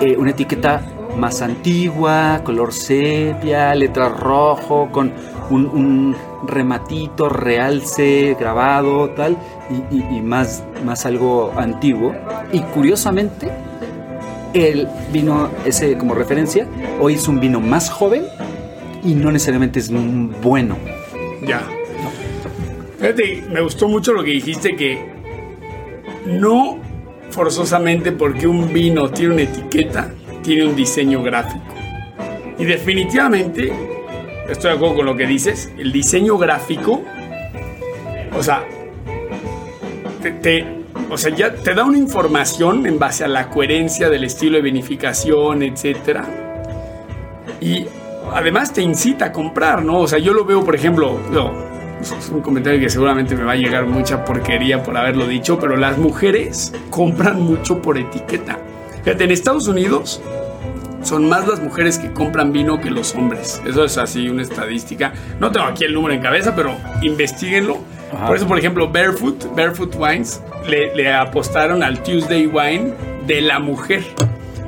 eh, 0.00 0.16
una 0.16 0.30
etiqueta 0.30 0.82
más 1.16 1.40
antigua, 1.40 2.42
color 2.44 2.72
sepia, 2.72 3.74
letra 3.74 4.08
rojo, 4.10 4.90
con 4.92 5.12
un, 5.50 6.14
rematito, 6.46 7.28
realce, 7.28 8.36
grabado, 8.38 9.10
tal, 9.10 9.36
y, 9.90 9.96
y- 9.96 10.20
más, 10.22 10.62
más 10.84 11.06
algo 11.06 11.52
antiguo. 11.56 12.14
Y 12.52 12.60
curiosamente, 12.60 13.50
el 14.54 14.88
vino 15.12 15.50
ese 15.64 15.96
como 15.98 16.14
referencia, 16.14 16.66
hoy 17.00 17.14
es 17.14 17.26
un 17.28 17.40
vino 17.40 17.60
más 17.60 17.90
joven 17.90 18.24
y 19.04 19.14
no 19.14 19.30
necesariamente 19.30 19.78
es 19.80 19.90
bueno. 20.42 20.76
Ya. 21.46 21.62
Fíjate, 22.98 23.44
me 23.52 23.60
gustó 23.60 23.88
mucho 23.88 24.12
lo 24.12 24.24
que 24.24 24.30
dijiste 24.30 24.74
que 24.74 24.98
no 26.26 26.78
forzosamente 27.30 28.12
porque 28.12 28.46
un 28.46 28.72
vino 28.72 29.10
tiene 29.10 29.34
una 29.34 29.42
etiqueta 29.42 30.10
tiene 30.42 30.64
un 30.64 30.76
diseño 30.76 31.22
gráfico. 31.22 31.64
Y 32.58 32.64
definitivamente, 32.64 33.72
estoy 34.48 34.70
de 34.70 34.76
acuerdo 34.76 34.96
con 34.96 35.06
lo 35.06 35.16
que 35.16 35.26
dices, 35.26 35.72
el 35.78 35.92
diseño 35.92 36.38
gráfico, 36.38 37.02
o 38.36 38.42
sea, 38.42 38.66
te, 40.42 40.64
o 41.10 41.16
sea, 41.16 41.34
ya 41.34 41.54
te 41.54 41.74
da 41.74 41.84
una 41.84 41.98
información 41.98 42.86
en 42.86 42.98
base 42.98 43.24
a 43.24 43.28
la 43.28 43.48
coherencia 43.48 44.08
del 44.10 44.24
estilo 44.24 44.56
de 44.56 44.62
vinificación, 44.62 45.62
etc. 45.62 46.20
Y 47.60 47.86
además 48.32 48.72
te 48.72 48.82
incita 48.82 49.26
a 49.26 49.32
comprar, 49.32 49.84
¿no? 49.84 50.00
O 50.00 50.08
sea, 50.08 50.18
yo 50.18 50.32
lo 50.32 50.44
veo, 50.44 50.64
por 50.64 50.74
ejemplo, 50.74 51.18
no, 51.30 51.52
es 52.00 52.28
un 52.30 52.40
comentario 52.40 52.80
que 52.80 52.88
seguramente 52.88 53.34
me 53.34 53.44
va 53.44 53.52
a 53.52 53.56
llegar 53.56 53.86
mucha 53.86 54.24
porquería 54.24 54.82
por 54.82 54.96
haberlo 54.96 55.26
dicho, 55.26 55.58
pero 55.58 55.76
las 55.76 55.98
mujeres 55.98 56.72
compran 56.90 57.40
mucho 57.40 57.80
por 57.80 57.98
etiqueta. 57.98 58.58
Fíjate, 59.02 59.24
en 59.24 59.30
Estados 59.30 59.68
Unidos 59.68 60.20
son 61.06 61.28
más 61.28 61.46
las 61.46 61.60
mujeres 61.60 61.98
que 61.98 62.12
compran 62.12 62.52
vino 62.52 62.80
que 62.80 62.90
los 62.90 63.14
hombres. 63.14 63.62
Eso 63.64 63.84
es 63.84 63.96
así 63.96 64.28
una 64.28 64.42
estadística. 64.42 65.12
No 65.38 65.52
tengo 65.52 65.66
aquí 65.66 65.84
el 65.84 65.94
número 65.94 66.14
en 66.14 66.20
cabeza, 66.20 66.54
pero 66.54 66.76
investiguenlo. 67.02 67.78
Por 68.26 68.36
eso, 68.36 68.46
por 68.46 68.58
ejemplo, 68.58 68.88
Barefoot, 68.88 69.54
Barefoot 69.54 69.94
Wines, 69.96 70.40
le, 70.68 71.12
apostaron 71.12 71.82
al 71.82 72.02
Tuesday 72.02 72.46
Wine 72.46 72.92
de 73.26 73.40
la 73.40 73.58
mujer. 73.58 74.02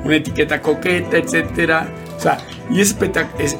Una 0.03 0.15
etiqueta 0.15 0.61
coqueta, 0.61 1.17
etcétera. 1.17 1.87
O 2.15 2.19
sea, 2.21 2.37
y 2.69 2.81
es, 2.81 2.95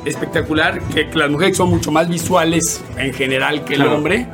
espectacular 0.05 0.79
que, 0.93 1.09
las 1.13 1.29
mujeres 1.29 1.57
son 1.57 1.69
mucho 1.69 1.91
más 1.91 2.07
visuales 2.07 2.81
en 2.97 3.13
general 3.13 3.65
que 3.65 3.75
el 3.75 3.87
hombre, 3.87 4.27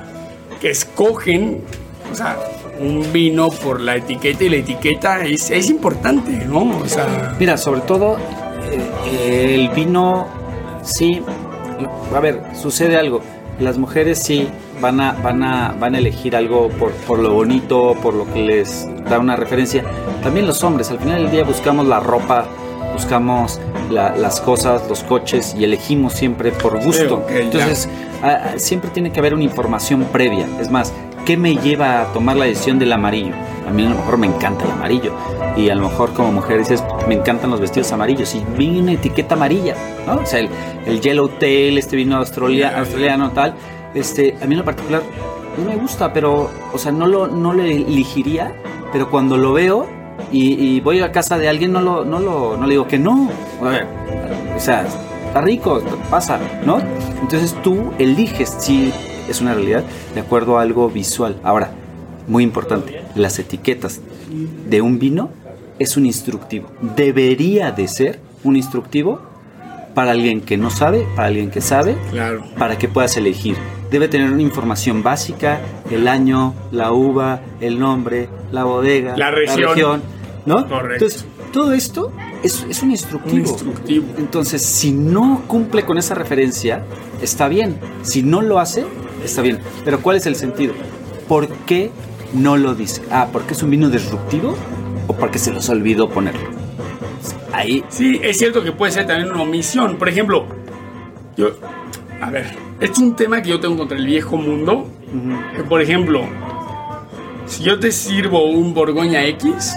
que 0.61 0.69
escogen, 0.69 1.61
o 2.11 2.15
sea, 2.15 2.37
un 2.79 3.11
vino 3.13 3.49
por 3.49 3.79
la 3.81 3.95
etiqueta 3.95 4.43
y 4.43 4.49
la 4.49 4.57
etiqueta 4.57 5.25
es, 5.25 5.49
es 5.49 5.69
importante, 5.69 6.45
¿no? 6.45 6.77
O 6.79 6.87
sea, 6.87 7.35
Mira, 7.39 7.57
sobre 7.57 7.81
todo 7.81 8.17
eh, 8.71 9.55
el 9.55 9.69
vino, 9.69 10.27
sí, 10.83 11.21
a 12.13 12.19
ver, 12.19 12.41
sucede 12.59 12.97
algo. 12.97 13.21
Las 13.59 13.77
mujeres 13.77 14.19
sí 14.19 14.47
van 14.81 14.99
a, 14.99 15.13
van 15.13 15.43
a, 15.43 15.75
van 15.79 15.95
a 15.95 15.97
elegir 15.97 16.35
algo 16.35 16.69
por, 16.69 16.91
por 16.91 17.19
lo 17.19 17.33
bonito, 17.33 17.95
por 18.01 18.13
lo 18.13 18.31
que 18.33 18.41
les 18.41 18.87
da 19.09 19.19
una 19.19 19.35
referencia. 19.35 19.83
También 20.23 20.45
los 20.45 20.63
hombres, 20.63 20.91
al 20.91 20.99
final 20.99 21.23
del 21.23 21.31
día 21.31 21.43
buscamos 21.43 21.87
la 21.87 21.99
ropa, 21.99 22.45
buscamos 22.93 23.59
las 23.89 24.41
cosas, 24.41 24.87
los 24.89 25.03
coches 25.03 25.55
y 25.57 25.63
elegimos 25.63 26.13
siempre 26.13 26.51
por 26.51 26.83
gusto. 26.83 27.25
Entonces, 27.29 27.87
siempre 28.57 28.89
tiene 28.89 29.11
que 29.11 29.19
haber 29.19 29.33
una 29.33 29.43
información 29.43 30.05
previa. 30.11 30.47
Es 30.59 30.69
más, 30.69 30.91
¿qué 31.25 31.37
me 31.37 31.55
lleva 31.55 32.01
a 32.01 32.13
tomar 32.13 32.37
la 32.37 32.45
decisión 32.45 32.77
del 32.79 32.93
amarillo? 32.93 33.33
A 33.67 33.71
mí 33.71 33.85
a 33.85 33.89
lo 33.89 33.95
mejor 33.95 34.17
me 34.17 34.27
encanta 34.27 34.63
el 34.63 34.71
amarillo. 34.71 35.13
Y 35.57 35.69
a 35.69 35.75
lo 35.75 35.89
mejor 35.89 36.13
como 36.13 36.31
mujer 36.31 36.59
dices, 36.59 36.83
me 37.07 37.15
encantan 37.15 37.49
los 37.49 37.59
vestidos 37.59 37.91
amarillos. 37.91 38.33
Y 38.35 38.43
vi 38.57 38.79
una 38.79 38.93
etiqueta 38.93 39.33
amarilla, 39.33 39.75
¿no? 40.05 40.17
O 40.17 40.25
sea, 40.25 40.39
el, 40.39 40.49
el 40.85 41.01
Yellow 41.01 41.27
Tail, 41.27 41.77
este 41.77 41.95
vino 41.95 42.17
australia, 42.17 42.77
australiano 42.77 43.31
tal. 43.31 43.55
Este, 43.95 44.35
a 44.41 44.45
mí 44.45 44.53
en 44.53 44.59
lo 44.59 44.65
particular 44.65 45.01
no 45.57 45.65
me 45.65 45.75
gusta, 45.77 46.13
pero, 46.13 46.49
o 46.71 46.77
sea, 46.77 46.91
no 46.91 47.07
lo, 47.07 47.27
no 47.27 47.53
elegiría. 47.53 48.53
Pero 48.91 49.09
cuando 49.09 49.35
lo 49.37 49.53
veo 49.53 49.87
y, 50.31 50.79
voy 50.81 51.01
a 51.01 51.11
casa 51.11 51.37
de 51.37 51.49
alguien, 51.49 51.73
no, 51.73 51.81
lo, 51.81 52.05
no, 52.05 52.19
lo, 52.19 52.55
no 52.55 52.65
le 52.65 52.71
digo 52.71 52.87
que 52.87 52.99
no. 52.99 53.29
O 54.55 54.59
sea, 54.59 54.85
está 55.27 55.41
rico, 55.41 55.81
pasa, 56.09 56.39
¿no? 56.65 56.79
Entonces 57.21 57.55
tú 57.63 57.91
eliges 57.97 58.55
si 58.59 58.93
es 59.29 59.41
una 59.41 59.53
realidad 59.53 59.83
de 60.13 60.21
acuerdo 60.21 60.57
a 60.57 60.61
algo 60.61 60.89
visual. 60.89 61.37
Ahora, 61.43 61.71
muy 62.27 62.43
importante, 62.43 63.01
las 63.15 63.39
etiquetas 63.39 64.01
de 64.69 64.81
un 64.81 64.99
vino 64.99 65.29
es 65.79 65.97
un 65.97 66.05
instructivo. 66.05 66.69
Debería 66.95 67.71
de 67.71 67.87
ser 67.87 68.19
un 68.43 68.55
instructivo 68.55 69.21
para 69.93 70.11
alguien 70.11 70.41
que 70.41 70.57
no 70.57 70.69
sabe, 70.69 71.07
para 71.15 71.29
alguien 71.29 71.49
que 71.49 71.61
sabe, 71.61 71.95
claro. 72.11 72.43
para 72.57 72.77
que 72.77 72.87
puedas 72.87 73.15
elegir. 73.17 73.55
Debe 73.89 74.07
tener 74.07 74.31
una 74.31 74.41
información 74.41 75.03
básica, 75.03 75.59
el 75.89 76.07
año, 76.07 76.53
la 76.71 76.91
uva, 76.91 77.39
el 77.61 77.79
nombre, 77.79 78.27
la 78.51 78.65
bodega, 78.65 79.15
la 79.15 79.31
región, 79.31 80.01
¿no? 80.45 80.67
Correcto. 80.67 81.05
Entonces, 81.05 81.25
todo 81.53 81.71
esto 81.71 82.11
es, 82.43 82.65
es 82.69 82.83
un, 82.83 82.91
instructivo. 82.91 83.33
un 83.33 83.39
instructivo. 83.39 84.05
Entonces, 84.17 84.61
si 84.61 84.91
no 84.91 85.43
cumple 85.47 85.83
con 85.83 85.97
esa 85.97 86.13
referencia, 86.13 86.83
está 87.21 87.47
bien. 87.47 87.77
Si 88.01 88.21
no 88.21 88.41
lo 88.41 88.59
hace, 88.59 88.85
está 89.23 89.41
bien. 89.41 89.59
Pero 89.83 90.01
¿cuál 90.01 90.17
es 90.17 90.25
el 90.25 90.35
sentido? 90.35 90.73
¿Por 91.27 91.47
qué 91.47 91.91
no 92.33 92.57
lo 92.57 92.75
dice? 92.75 93.01
Ah, 93.11 93.27
¿porque 93.31 93.53
es 93.53 93.63
un 93.63 93.69
vino 93.69 93.89
disruptivo 93.89 94.55
o 95.07 95.13
porque 95.13 95.39
se 95.39 95.51
los 95.51 95.69
olvidó 95.69 96.09
ponerlo? 96.09 96.49
Ahí. 97.51 97.83
Sí, 97.89 98.19
es 98.21 98.37
cierto 98.37 98.63
que 98.63 98.71
puede 98.71 98.91
ser 98.91 99.07
también 99.07 99.31
una 99.31 99.43
omisión. 99.43 99.97
Por 99.97 100.09
ejemplo, 100.09 100.45
yo. 101.37 101.51
A 102.21 102.29
ver, 102.29 102.55
es 102.79 102.97
un 102.97 103.15
tema 103.15 103.41
que 103.41 103.49
yo 103.49 103.59
tengo 103.59 103.77
contra 103.77 103.97
el 103.97 104.05
viejo 104.05 104.37
mundo. 104.37 104.87
que, 105.55 105.63
por 105.63 105.81
ejemplo, 105.81 106.21
si 107.45 107.63
yo 107.63 107.79
te 107.79 107.91
sirvo 107.91 108.49
un 108.49 108.73
Borgoña 108.73 109.23
X 109.25 109.75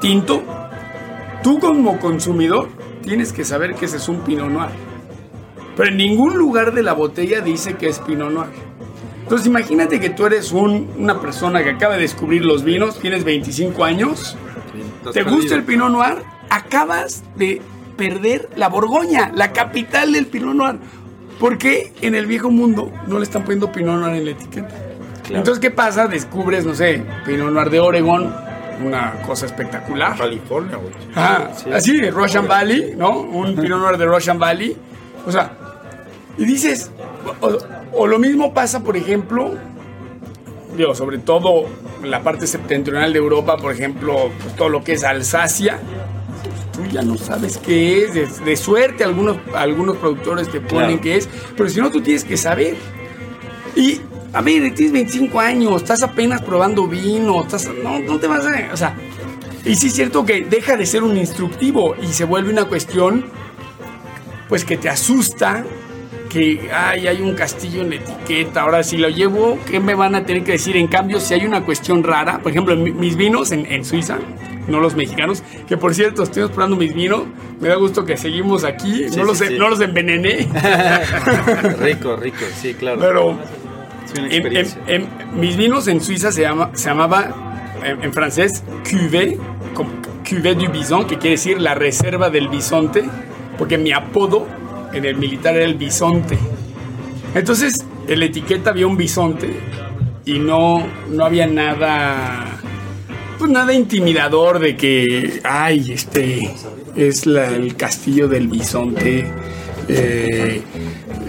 tinto, 0.00 0.42
tú 1.42 1.58
como 1.58 1.98
consumidor 1.98 2.68
tienes 3.02 3.32
que 3.32 3.44
saber 3.44 3.74
que 3.74 3.84
ese 3.84 3.98
es 3.98 4.08
un 4.08 4.20
Pinot 4.20 4.50
Noir. 4.50 4.70
Pero 5.76 5.88
en 5.88 5.96
ningún 5.96 6.36
lugar 6.36 6.72
de 6.72 6.82
la 6.82 6.92
botella 6.92 7.40
dice 7.40 7.74
que 7.74 7.88
es 7.88 7.98
Pinot 7.98 8.30
Noir. 8.30 8.50
Entonces 9.22 9.46
imagínate 9.46 10.00
que 10.00 10.10
tú 10.10 10.26
eres 10.26 10.52
una 10.52 11.20
persona 11.20 11.64
que 11.64 11.70
acaba 11.70 11.94
de 11.94 12.02
descubrir 12.02 12.44
los 12.44 12.62
vinos, 12.62 13.00
tienes 13.00 13.24
25 13.24 13.82
años, 13.82 14.36
te 15.12 15.22
gusta 15.22 15.54
el 15.54 15.64
Pinot 15.64 15.90
Noir, 15.90 16.16
acabas 16.50 17.24
de 17.36 17.62
perder 17.96 18.50
la 18.56 18.68
Borgoña, 18.68 19.32
la 19.34 19.52
capital 19.52 20.12
del 20.12 20.26
Pinot 20.26 20.54
Noir. 20.54 20.76
¿Por 21.40 21.58
qué 21.58 21.92
en 22.02 22.14
el 22.14 22.26
viejo 22.26 22.50
mundo 22.50 22.92
no 23.06 23.18
le 23.18 23.24
están 23.24 23.42
poniendo 23.42 23.72
Pinot 23.72 23.98
Noir 23.98 24.14
en 24.14 24.24
la 24.26 24.30
etiqueta? 24.32 24.74
Entonces, 25.30 25.58
¿qué 25.58 25.70
pasa? 25.70 26.06
Descubres, 26.06 26.66
no 26.66 26.74
sé, 26.74 27.02
Pinot 27.24 27.50
Noir 27.50 27.70
de 27.70 27.80
Oregon, 27.80 28.30
una 28.84 29.14
cosa 29.26 29.46
espectacular. 29.46 30.18
California, 30.18 30.76
güey. 30.76 30.92
Ah, 31.14 31.48
así, 31.72 32.10
Russian 32.10 32.46
Valley, 32.46 32.94
¿no? 32.94 33.20
Un 33.20 33.56
Pinot 33.56 33.80
Noir 33.80 33.96
de 33.96 34.04
Russian 34.04 34.38
Valley. 34.38 34.76
O 35.26 35.32
sea, 35.32 35.56
y 36.36 36.44
dices, 36.44 36.90
o, 37.92 38.06
lo 38.06 38.18
mismo 38.18 38.52
pasa, 38.52 38.80
por 38.80 38.96
ejemplo, 38.96 39.54
digo, 40.76 40.94
sobre 40.94 41.18
todo 41.18 41.66
en 42.02 42.10
la 42.10 42.22
parte 42.22 42.46
septentrional 42.46 43.12
de 43.12 43.18
Europa, 43.18 43.56
por 43.56 43.72
ejemplo, 43.72 44.30
pues, 44.42 44.56
todo 44.56 44.68
lo 44.68 44.82
que 44.82 44.94
es 44.94 45.04
Alsacia, 45.04 45.78
tú 46.72 46.84
ya 46.92 47.02
no 47.02 47.16
sabes 47.16 47.58
qué 47.58 48.04
es, 48.04 48.44
de, 48.44 48.56
suerte 48.56 49.04
algunos, 49.04 49.38
algunos 49.54 49.96
productores 49.96 50.48
te 50.48 50.60
ponen 50.60 50.98
qué 50.98 51.16
es, 51.16 51.28
pero 51.56 51.68
si 51.68 51.80
no, 51.80 51.90
tú 51.90 52.00
tienes 52.00 52.24
que 52.24 52.36
saber. 52.36 52.76
Y, 53.76 54.00
a 54.32 54.42
ver, 54.42 54.74
tienes 54.74 54.92
25 54.92 55.40
años, 55.40 55.82
estás 55.82 56.02
apenas 56.02 56.42
probando 56.42 56.86
vino, 56.88 57.42
estás, 57.42 57.70
no, 57.82 58.00
no 58.00 58.18
te 58.18 58.26
vas 58.26 58.44
a... 58.44 58.72
O 58.72 58.76
sea, 58.76 58.96
y 59.64 59.76
sí 59.76 59.86
es 59.86 59.94
cierto 59.94 60.26
que 60.26 60.42
deja 60.42 60.76
de 60.76 60.84
ser 60.84 61.02
un 61.02 61.16
instructivo 61.16 61.94
y 62.02 62.08
se 62.08 62.24
vuelve 62.24 62.50
una 62.50 62.66
cuestión, 62.66 63.24
pues 64.48 64.64
que 64.64 64.76
te 64.76 64.88
asusta 64.88 65.64
que 66.34 66.68
ay, 66.72 67.06
hay 67.06 67.22
un 67.22 67.34
castillo 67.34 67.82
en 67.82 67.90
la 67.90 67.96
etiqueta, 67.96 68.62
ahora 68.62 68.82
si 68.82 68.96
lo 68.96 69.08
llevo, 69.08 69.56
¿qué 69.70 69.78
me 69.78 69.94
van 69.94 70.16
a 70.16 70.26
tener 70.26 70.42
que 70.42 70.52
decir? 70.52 70.76
En 70.76 70.88
cambio, 70.88 71.20
si 71.20 71.32
hay 71.32 71.46
una 71.46 71.64
cuestión 71.64 72.02
rara, 72.02 72.40
por 72.40 72.50
ejemplo, 72.50 72.74
mis 72.74 73.16
vinos 73.16 73.52
en, 73.52 73.84
Suiza, 73.84 74.18
no 74.66 74.80
los 74.80 74.96
mexicanos, 74.96 75.44
que 75.68 75.76
por 75.76 75.94
cierto, 75.94 76.24
estoy 76.24 76.48
probando 76.48 76.74
mis 76.74 76.92
vinos, 76.92 77.22
me 77.60 77.68
da 77.68 77.76
gusto 77.76 78.04
que 78.04 78.16
seguimos 78.16 78.64
aquí, 78.64 79.06
no, 79.16 79.22
los, 79.22 79.48
no 79.52 79.68
los 79.68 79.80
envenené. 79.80 80.48
rico, 81.78 82.16
rico, 82.16 82.44
sí, 82.60 82.74
claro. 82.74 82.98
Pero 82.98 83.38
en, 84.88 85.06
mis 85.36 85.56
vinos 85.56 85.86
en 85.86 86.00
Suiza 86.00 86.32
se, 86.32 86.40
llama, 86.40 86.70
se 86.74 86.88
llamaba 86.88 87.74
en, 87.84 88.12
francés 88.12 88.64
cuvée, 88.82 89.38
cuvée 90.28 90.56
du 90.56 90.66
bison, 90.66 91.06
que 91.06 91.16
quiere 91.16 91.36
decir 91.36 91.60
la 91.60 91.76
reserva 91.76 92.28
del 92.28 92.48
bisonte, 92.48 93.04
porque 93.56 93.78
mi 93.78 93.92
apodo 93.92 94.48
en 94.94 95.04
el 95.04 95.16
militar 95.16 95.54
era 95.56 95.64
el 95.64 95.74
bisonte. 95.74 96.38
Entonces, 97.34 97.84
en 98.06 98.18
la 98.20 98.26
etiqueta 98.26 98.70
había 98.70 98.86
un 98.86 98.96
bisonte 98.96 99.50
y 100.24 100.38
no, 100.38 100.86
no 101.10 101.24
había 101.24 101.46
nada, 101.46 102.60
pues 103.38 103.50
nada 103.50 103.72
intimidador 103.72 104.58
de 104.58 104.76
que, 104.76 105.40
ay, 105.44 105.92
este 105.92 106.50
es 106.96 107.26
el 107.26 107.76
castillo 107.76 108.28
del 108.28 108.48
bisonte. 108.48 109.26
Eh, 109.88 110.62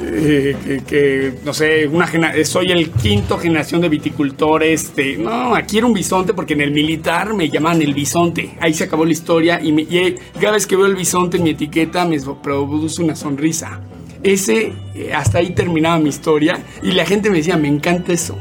eh, 0.08 0.82
que, 0.88 1.34
no 1.44 1.54
sé, 1.54 1.88
una 1.88 2.08
soy 2.44 2.72
el 2.72 2.92
quinto 2.92 3.38
generación 3.38 3.82
de 3.82 3.90
viticultores. 3.90 4.94
no, 5.18 5.56
aquí 5.56 5.78
era 5.78 5.88
un 5.88 5.94
bisonte 5.94 6.34
porque 6.34 6.54
en 6.54 6.62
el 6.62 6.72
militar 6.72 7.34
me 7.34 7.50
llaman 7.50 7.82
el 7.82 7.94
bisonte. 7.94 8.56
Ahí 8.60 8.74
se 8.74 8.86
acabó 8.86 9.06
la 9.06 9.12
historia 9.12 9.60
y, 9.62 10.16
cada 10.40 10.54
vez 10.54 10.68
que 10.68 10.76
veo 10.76 10.86
el 10.86 10.96
bisonte 10.96 11.38
en 11.38 11.44
mi 11.44 11.52
etiqueta 11.52 12.06
me 12.06 12.20
produce 12.42 13.02
una 13.02 13.16
sonrisa. 13.16 13.82
Ese, 14.24 14.74
eh, 14.96 15.14
hasta 15.14 15.40
ahí 15.40 15.52
terminaba 15.52 16.00
mi 16.00 16.10
historia 16.10 16.60
y 16.82 16.92
la 16.92 17.06
gente 17.06 17.30
me 17.30 17.38
decía, 17.38 17.58
me 17.58 17.68
encanta 17.68 18.14
eso. 18.14 18.38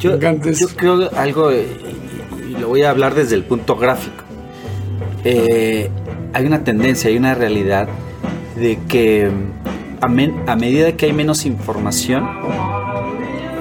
Yo, 0.00 0.18
yo 0.18 0.68
creo 0.76 1.10
algo, 1.16 1.52
y 1.52 2.60
lo 2.60 2.68
voy 2.68 2.82
a 2.82 2.90
hablar 2.90 3.14
desde 3.14 3.36
el 3.36 3.44
punto 3.44 3.76
gráfico. 3.76 4.24
hay 5.24 6.46
una 6.46 6.64
tendencia, 6.64 7.08
hay 7.10 7.16
una 7.16 7.34
realidad 7.34 7.88
de 8.56 8.78
que 8.88 9.30
a, 10.04 10.56
medida 10.56 10.92
que 10.92 11.06
hay 11.06 11.12
menos 11.12 11.46
información, 11.46 12.28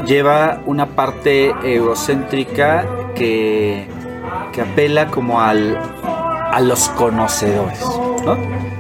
lleva 0.06 0.62
una 0.66 0.88
parte 0.88 1.54
egocéntrica 1.64 2.86
que, 3.16 3.88
que 4.52 4.62
apela 4.62 5.08
como 5.08 5.40
al, 5.40 5.78
a 5.78 6.60
los 6.60 6.90
conocedores, 6.90 7.82
¿no? 8.26 8.38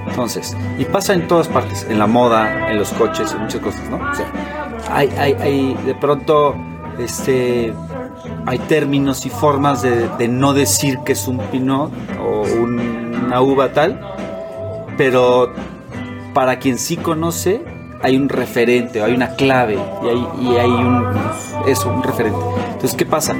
Entonces, 0.08 0.56
y 0.78 0.86
pasa 0.86 1.14
en 1.14 1.28
todas 1.28 1.48
partes, 1.48 1.88
en 1.90 1.98
la 1.98 2.06
moda, 2.06 2.70
en 2.70 2.78
los 2.78 2.90
coches, 2.94 3.34
en 3.34 3.42
muchas 3.42 3.62
cosas, 3.62 3.90
¿no? 3.90 4.00
Hay, 4.92 5.76
de 5.86 5.96
pronto, 5.96 6.56
este, 7.00 7.74
hay 8.46 8.60
términos 8.60 9.26
y 9.26 9.30
formas 9.30 9.82
de, 9.82 10.10
de 10.10 10.28
no 10.28 10.54
decir 10.54 11.00
que 11.00 11.14
es 11.14 11.28
un 11.28 11.40
pinot 11.40 11.92
o 12.22 12.44
una 12.62 13.42
uva 13.42 13.74
tal, 13.74 14.00
pero 14.98 15.52
para 16.34 16.60
quien 16.60 16.78
sí 16.78 16.98
conoce, 16.98 17.62
hay 18.02 18.18
un 18.18 18.28
referente, 18.30 19.02
hay 19.02 19.14
una 19.14 19.36
clave 19.36 19.78
y 20.04 20.08
hay, 20.10 20.28
y 20.42 20.58
hay 20.58 20.70
un, 20.70 21.06
eso, 21.68 21.90
un 21.90 22.04
referente. 22.04 22.40
Entonces, 22.68 22.96
¿qué 22.96 23.06
pasa? 23.06 23.36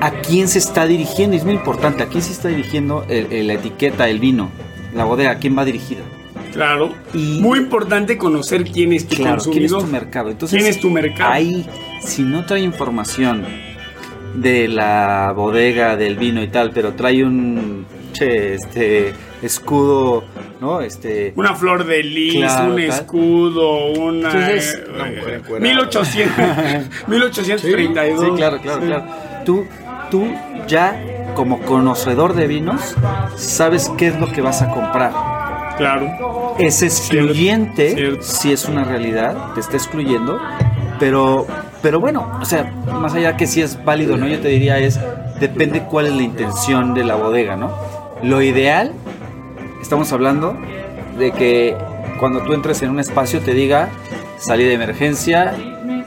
¿A 0.00 0.10
quién 0.10 0.48
se 0.48 0.58
está 0.58 0.86
dirigiendo? 0.86 1.36
Es 1.36 1.44
muy 1.44 1.54
importante, 1.54 2.02
¿a 2.02 2.06
quién 2.06 2.22
se 2.22 2.32
está 2.32 2.48
dirigiendo 2.48 3.04
el- 3.08 3.32
el- 3.32 3.46
la 3.46 3.54
etiqueta, 3.54 4.08
el 4.08 4.18
vino, 4.20 4.50
la 4.94 5.04
bodega? 5.04 5.32
¿A 5.32 5.38
quién 5.38 5.56
va 5.58 5.64
dirigida? 5.64 6.02
Claro. 6.52 6.90
Y- 7.14 7.40
Muy 7.40 7.58
importante 7.58 8.16
conocer 8.18 8.64
quién 8.64 8.92
es 8.92 9.06
tu 9.06 9.16
Claro, 9.16 9.42
¿quién 9.42 9.64
es 9.64 9.72
consumidor. 9.72 9.80
tu 9.82 9.86
mercado? 9.92 10.30
Entonces, 10.30 10.58
¿Quién 10.58 10.70
es 10.70 10.80
tu 10.80 10.90
mercado? 10.90 11.32
Ahí, 11.32 11.66
si 12.00 12.22
no 12.22 12.44
trae 12.46 12.60
información 12.60 13.44
de 14.34 14.68
la 14.68 15.32
bodega, 15.34 15.96
del 15.96 16.16
vino 16.16 16.42
y 16.42 16.48
tal, 16.48 16.70
pero 16.70 16.92
trae 16.94 17.24
un 17.24 17.86
che, 18.12 18.54
este 18.54 19.12
escudo, 19.42 20.24
¿no? 20.60 20.80
Este 20.80 21.32
Una 21.36 21.54
flor 21.54 21.84
de 21.86 22.02
lis, 22.02 22.34
Claro, 22.36 22.70
un 22.70 22.76
tal. 22.76 22.84
escudo, 22.84 23.86
una. 23.92 24.28
Entonces, 24.30 24.74
eh, 24.74 25.16
mujer 25.16 25.34
encuerada. 25.34 25.72
1800, 25.74 27.08
1832. 27.08 28.20
Sí, 28.24 28.30
claro, 28.36 28.58
claro, 28.60 28.80
claro. 28.80 29.04
Tú, 29.44 29.64
tú 30.10 30.26
ya 30.66 31.00
como 31.34 31.60
conocedor 31.60 32.34
de 32.34 32.46
vinos 32.46 32.96
sabes 33.36 33.90
qué 33.96 34.08
es 34.08 34.18
lo 34.20 34.30
que 34.32 34.40
vas 34.40 34.62
a 34.62 34.70
comprar. 34.70 35.12
Claro. 35.78 36.56
Es 36.58 36.82
excluyente, 36.82 37.94
Cierto. 37.94 38.22
si 38.22 38.52
es 38.52 38.64
una 38.64 38.82
realidad, 38.82 39.52
te 39.54 39.60
está 39.60 39.76
excluyendo, 39.76 40.40
pero, 40.98 41.46
pero 41.82 42.00
bueno, 42.00 42.36
o 42.40 42.44
sea, 42.44 42.64
más 42.64 43.14
allá 43.14 43.36
que 43.36 43.46
si 43.46 43.62
es 43.62 43.82
válido 43.84 44.14
o 44.14 44.16
no, 44.16 44.26
yo 44.26 44.40
te 44.40 44.48
diría 44.48 44.78
es, 44.78 44.98
depende 45.38 45.84
cuál 45.84 46.06
es 46.06 46.14
la 46.14 46.22
intención 46.22 46.94
de 46.94 47.04
la 47.04 47.14
bodega, 47.14 47.54
¿no? 47.56 47.70
Lo 48.24 48.42
ideal, 48.42 48.92
estamos 49.80 50.12
hablando 50.12 50.56
de 51.18 51.32
que 51.32 51.76
cuando 52.18 52.40
tú 52.42 52.52
entres 52.52 52.82
en 52.82 52.90
un 52.90 53.00
espacio 53.00 53.40
te 53.40 53.54
diga 53.54 53.88
salida 54.38 54.68
de 54.68 54.74
emergencia, 54.74 55.54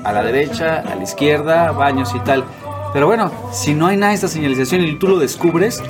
a 0.04 0.12
la 0.12 0.24
derecha, 0.24 0.80
a 0.80 0.96
la 0.96 1.04
izquierda, 1.04 1.72
baños 1.72 2.14
y 2.16 2.20
tal. 2.20 2.44
Pero 2.94 3.08
bueno, 3.08 3.32
si 3.52 3.74
no 3.74 3.88
hay 3.88 3.98
nada 3.98 4.10
de 4.10 4.16
esta 4.16 4.28
señalización 4.28 4.82
y 4.82 4.96
tú 4.98 5.08
lo 5.08 5.20
descubres, 5.20 5.82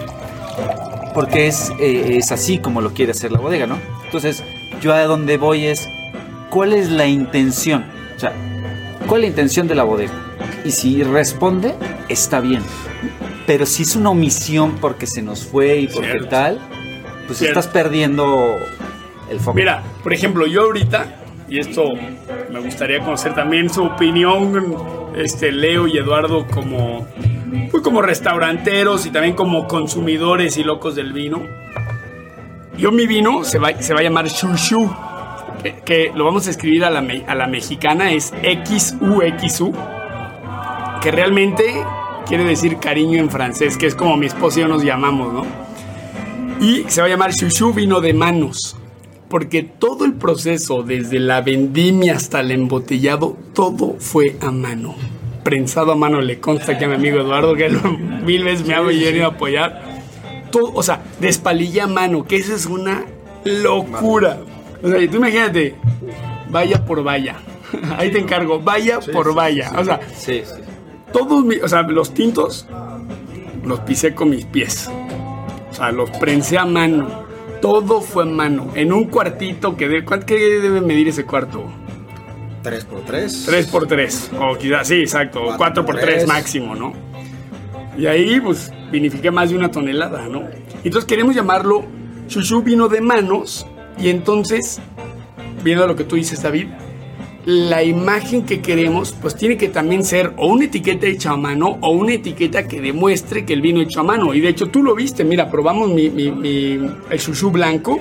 porque 1.14 1.48
es, 1.48 1.72
eh, 1.80 2.18
es 2.18 2.32
así 2.32 2.60
como 2.60 2.82
lo 2.82 2.94
quiere 2.94 3.12
hacer 3.12 3.32
la 3.32 3.40
bodega, 3.40 3.68
¿no? 3.68 3.78
Entonces, 4.06 4.44
yo 4.82 4.94
a 4.94 5.04
donde 5.04 5.38
voy 5.38 5.66
es, 5.66 5.88
¿cuál 6.50 6.74
es 6.74 6.90
la 6.90 7.08
intención? 7.08 7.86
O 8.16 8.20
sea, 8.20 8.34
¿cuál 9.08 9.22
es 9.22 9.30
la 9.30 9.32
intención 9.32 9.68
de 9.68 9.76
la 9.76 9.84
bodega? 9.84 10.14
Y 10.64 10.72
si 10.72 11.04
responde, 11.04 11.74
está 12.08 12.40
bien. 12.40 12.62
Pero 13.48 13.66
si 13.66 13.84
es 13.84 13.96
una 13.96 14.12
omisión 14.12 14.78
porque 14.80 15.08
se 15.08 15.22
nos 15.22 15.44
fue 15.46 15.78
y 15.78 15.88
porque 15.88 16.12
Cierto. 16.12 16.30
tal, 16.30 16.60
pues 17.28 17.40
Cierto. 17.40 17.60
estás 17.60 17.74
perdiendo 17.74 18.58
el 19.30 19.40
foco. 19.40 19.56
Mira, 19.56 19.84
por 20.04 20.14
ejemplo, 20.14 20.46
yo 20.46 20.64
ahorita, 20.64 21.16
y 21.50 21.60
esto 21.60 21.86
me 22.52 22.60
gustaría 22.60 23.00
conocer 23.00 23.34
también 23.34 23.70
su 23.70 23.84
opinión, 23.84 24.76
este 25.16 25.52
Leo 25.52 25.88
y 25.88 25.98
Eduardo 25.98 26.48
como, 26.48 27.08
pues 27.70 27.84
como 27.84 28.02
restauranteros 28.02 29.06
y 29.06 29.12
también 29.12 29.36
como 29.36 29.68
consumidores 29.68 30.58
y 30.58 30.64
locos 30.64 30.96
del 30.96 31.14
vino. 31.14 31.42
Yo 32.78 32.92
mi 32.92 33.06
vino 33.06 33.44
se 33.44 33.60
va, 33.60 33.74
se 33.82 33.94
va 33.94 34.00
a 34.00 34.04
llamar 34.04 34.28
Shushu, 34.28 34.90
que, 35.62 35.76
que 35.86 36.12
lo 36.16 36.26
vamos 36.26 36.48
a 36.48 36.50
escribir 36.50 36.84
a 36.86 36.90
la, 36.90 37.06
a 37.28 37.36
la 37.36 37.48
mexicana, 37.48 38.12
es 38.12 38.34
XUXU, 38.42 39.74
que 41.02 41.12
realmente 41.12 41.84
quiere 42.26 42.44
decir 42.44 42.78
cariño 42.78 43.20
en 43.20 43.30
francés, 43.30 43.78
que 43.78 43.88
es 43.88 43.96
como 43.96 44.18
mi 44.18 44.26
esposo 44.26 44.60
y 44.60 44.62
yo 44.64 44.68
nos 44.68 44.84
llamamos, 44.84 45.34
¿no? 45.34 45.61
Y 46.62 46.86
se 46.88 47.02
va 47.02 47.08
a 47.08 47.10
llamar 47.10 47.32
Shushu 47.34 47.74
vino 47.74 48.00
de 48.02 48.14
manos. 48.14 48.78
Porque 49.30 49.64
todo 49.64 50.06
el 50.06 50.14
proceso, 50.14 50.84
desde 50.84 51.20
la 51.20 51.42
vendimia 51.42 52.16
hasta 52.16 52.42
el 52.42 52.52
embotellado, 52.52 53.38
todo 53.54 53.96
fue 54.00 54.36
a 54.42 54.52
mano. 54.52 54.96
Prensado 55.44 55.94
a 55.94 55.96
mano, 55.96 56.22
le 56.22 56.40
consta 56.40 56.78
que 56.78 56.86
a 56.86 56.88
mi 56.88 56.96
amigo 56.96 57.20
Eduardo, 57.22 57.56
que 57.56 57.70
lo- 57.70 57.82
mil 58.26 58.44
veces 58.44 58.68
me 58.68 58.76
ha 58.76 58.82
venido 58.82 59.26
a 59.26 59.30
apoyar. 59.30 59.82
Todo, 60.52 60.72
o 60.74 60.84
sea, 60.84 61.02
despalillé 61.20 61.82
a 61.82 61.88
mano, 61.88 62.26
que 62.26 62.36
eso 62.36 62.54
es 62.54 62.66
una 62.66 63.06
locura. 63.46 64.38
O 64.84 64.88
sea, 64.90 65.02
y 65.02 65.08
tú 65.08 65.18
imagínate, 65.18 65.76
vaya 66.50 66.84
por 66.86 67.02
vaya. 67.04 67.38
Ahí 67.98 68.12
te 68.12 68.20
encargo, 68.20 68.60
vaya 68.60 69.00
por 69.00 69.34
vaya. 69.34 69.72
O 69.78 69.86
sea, 69.86 70.00
Sí, 70.16 70.42
sí. 70.44 70.62
todos 71.14 71.44
mi- 71.46 71.56
o 71.58 71.68
sea, 71.70 71.84
los 71.84 72.14
tintos 72.14 72.68
los 73.64 73.80
pisé 73.80 74.14
con 74.14 74.30
mis 74.32 74.44
pies. 74.46 74.90
Sea, 75.82 75.92
los 75.92 76.12
prensé 76.12 76.58
a 76.58 76.66
mano. 76.66 77.24
Todo 77.60 78.02
fue 78.02 78.24
a 78.24 78.26
mano. 78.28 78.72
En 78.76 78.94
un 78.94 79.06
cuartito 79.06 79.76
que 79.76 80.04
¿cuánto 80.06 80.28
qué 80.28 80.36
debe 80.36 80.80
medir 80.82 81.08
ese 81.08 81.26
cuarto? 81.26 81.66
3 82.62 82.86
por 82.86 83.02
3 83.02 83.44
3 83.48 83.68
por 83.68 83.88
3 83.88 84.32
O 84.40 84.56
quizás, 84.58 84.88
sí, 84.88 85.00
exacto. 85.00 85.42
Cuatro 85.58 85.84
4 85.84 85.86
por 85.86 85.96
por 85.96 86.04
3 86.04 86.16
tres. 86.16 86.28
máximo, 86.28 86.76
¿no? 86.76 86.94
Y 87.98 88.06
ahí, 88.06 88.40
pues, 88.40 88.72
vinifiqué 88.92 89.32
más 89.32 89.50
de 89.50 89.58
una 89.58 89.72
tonelada, 89.72 90.28
¿no? 90.28 90.44
Entonces 90.84 91.06
queremos 91.06 91.36
llamarlo 91.36 91.84
Shushu 92.28 92.62
vino 92.62 92.88
de 92.88 93.02
manos. 93.02 93.66
Y 93.98 94.10
entonces, 94.10 94.80
viendo 95.64 95.88
lo 95.88 95.96
que 95.96 96.04
tú 96.04 96.16
dices, 96.16 96.42
David, 96.44 96.68
la 97.46 97.84
imagen 97.84 98.46
que 98.46 98.62
queremos, 98.62 99.16
pues 99.20 99.36
tiene 99.36 99.58
que 99.58 99.68
también 99.68 100.04
ser 100.04 100.34
o 100.38 100.48
una 100.48 100.66
etiqueta 100.66 101.08
hecha 101.08 101.32
a 101.32 101.38
mano 101.38 101.78
o 101.82 101.92
una 101.92 102.14
etiqueta 102.14 102.68
que 102.68 102.82
demuestre 102.82 103.46
que 103.46 103.54
el 103.54 103.62
vino 103.62 103.82
hecho 103.82 104.02
a 104.02 104.04
mano. 104.04 104.34
Y 104.34 104.42
de 104.42 104.50
hecho 104.50 104.68
tú 104.68 104.84
lo 104.84 104.94
viste, 104.96 105.24
mira, 105.24 105.50
probamos 105.50 105.90
mi, 105.90 106.06
el 106.06 107.20
shushu 107.20 107.50
blanco 107.52 108.00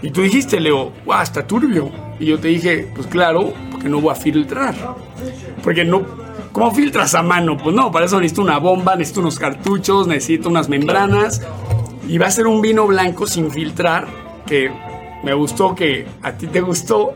y 0.00 0.10
tú 0.10 0.22
dijiste, 0.22 0.60
Leo, 0.60 0.92
"Guau, 1.04 1.22
está 1.22 1.46
turbio. 1.46 1.90
Y 2.18 2.26
yo 2.26 2.38
te 2.38 2.48
dije, 2.48 2.88
pues 2.94 3.06
claro, 3.06 3.52
porque 3.70 3.88
no 3.88 4.00
voy 4.00 4.12
a 4.12 4.14
filtrar. 4.16 4.74
Porque 5.62 5.84
no, 5.84 6.02
¿cómo 6.52 6.72
filtras 6.72 7.14
a 7.14 7.22
mano? 7.22 7.56
Pues 7.56 7.74
no, 7.74 7.92
para 7.92 8.06
eso 8.06 8.20
necesito 8.20 8.42
una 8.42 8.58
bomba, 8.58 8.96
necesito 8.96 9.20
unos 9.20 9.38
cartuchos, 9.38 10.06
necesito 10.06 10.48
unas 10.48 10.68
membranas. 10.68 11.42
Y 12.08 12.18
va 12.18 12.26
a 12.26 12.30
ser 12.30 12.46
un 12.46 12.60
vino 12.62 12.86
blanco 12.86 13.26
sin 13.26 13.50
filtrar, 13.50 14.06
que 14.46 14.70
me 15.22 15.34
gustó 15.34 15.74
que 15.74 16.06
a 16.22 16.32
ti 16.32 16.46
te 16.46 16.60
gustó, 16.60 17.14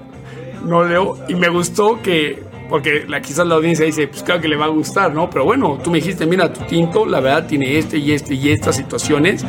no 0.64 0.84
leo, 0.84 1.18
y 1.28 1.34
me 1.34 1.48
gustó 1.48 2.00
que, 2.02 2.42
porque 2.68 3.04
la, 3.08 3.20
quizás 3.20 3.46
la 3.46 3.54
audiencia 3.54 3.84
dice, 3.84 4.08
pues 4.08 4.22
claro 4.22 4.40
que 4.40 4.48
le 4.48 4.56
va 4.56 4.66
a 4.66 4.68
gustar, 4.68 5.12
¿no? 5.14 5.28
Pero 5.30 5.44
bueno, 5.44 5.78
tú 5.82 5.90
me 5.90 5.98
dijiste, 5.98 6.26
mira, 6.26 6.52
tu 6.52 6.64
tinto, 6.64 7.06
la 7.06 7.20
verdad, 7.20 7.46
tiene 7.46 7.78
este 7.78 7.98
y 7.98 8.12
este 8.12 8.34
y 8.34 8.50
estas 8.50 8.76
situaciones 8.76 9.44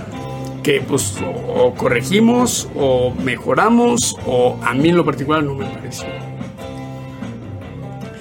que 0.64 0.82
pues 0.82 1.18
o, 1.56 1.74
corregimos 1.76 2.70
o 2.76 3.14
mejoramos 3.24 4.16
o 4.26 4.58
a 4.64 4.74
mí 4.74 4.90
en 4.90 4.98
lo 4.98 5.06
particular 5.06 5.44
no 5.44 5.56
me 5.56 5.66
pareció. 5.66 6.08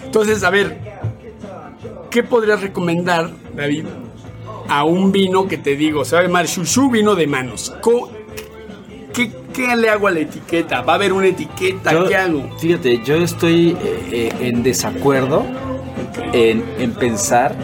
Entonces, 0.04 0.42
a 0.42 0.50
ver, 0.50 0.78
¿qué 2.10 2.22
podrías 2.22 2.60
recomendar, 2.60 3.30
David, 3.56 3.86
a 4.68 4.84
un 4.84 5.12
vino 5.12 5.48
que 5.48 5.56
te 5.56 5.76
digo, 5.76 6.04
se 6.04 6.16
va 6.16 6.20
a 6.20 6.24
llamar 6.24 6.46
Shushu 6.46 6.90
vino 6.90 7.14
de 7.14 7.26
manos? 7.26 7.72
¿Qué, 9.14 9.30
qué 9.52 9.76
le 9.76 9.88
hago 9.88 10.06
a 10.06 10.10
la 10.10 10.20
etiqueta? 10.20 10.80
¿Va 10.82 10.92
a 10.94 10.96
haber 10.96 11.12
una 11.12 11.26
etiqueta? 11.26 11.92
Yo- 11.92 12.08
¿Qué 12.08 12.16
hago? 12.16 12.42
Fíjate, 12.58 13.02
yo 13.04 13.16
estoy 13.16 13.76
eh, 13.82 14.02
eh, 14.12 14.32
en 14.48 14.62
desacuerdo 14.62 15.44
en, 16.32 16.64
en 16.78 16.92
pensar, 16.92 17.54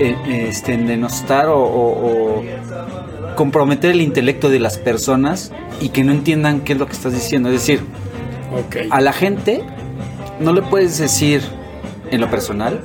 en, 0.00 0.14
este, 0.30 0.74
en 0.74 0.86
denostar 0.86 1.46
o, 1.48 1.58
o- 1.58 2.38
o 2.40 2.44
comprometer 3.36 3.90
el 3.92 4.00
intelecto 4.00 4.48
de 4.48 4.58
las 4.60 4.78
personas 4.78 5.52
y 5.80 5.88
que 5.90 6.04
no 6.04 6.12
entiendan 6.12 6.60
qué 6.60 6.72
es 6.74 6.78
lo 6.78 6.86
que 6.86 6.92
estás 6.92 7.12
diciendo. 7.12 7.48
Es 7.48 7.54
decir, 7.56 7.80
a 8.90 9.00
la 9.00 9.12
gente 9.12 9.62
no 10.40 10.52
le 10.52 10.62
puedes 10.62 10.98
decir 10.98 11.42
en 12.10 12.20
lo 12.20 12.30
personal 12.30 12.80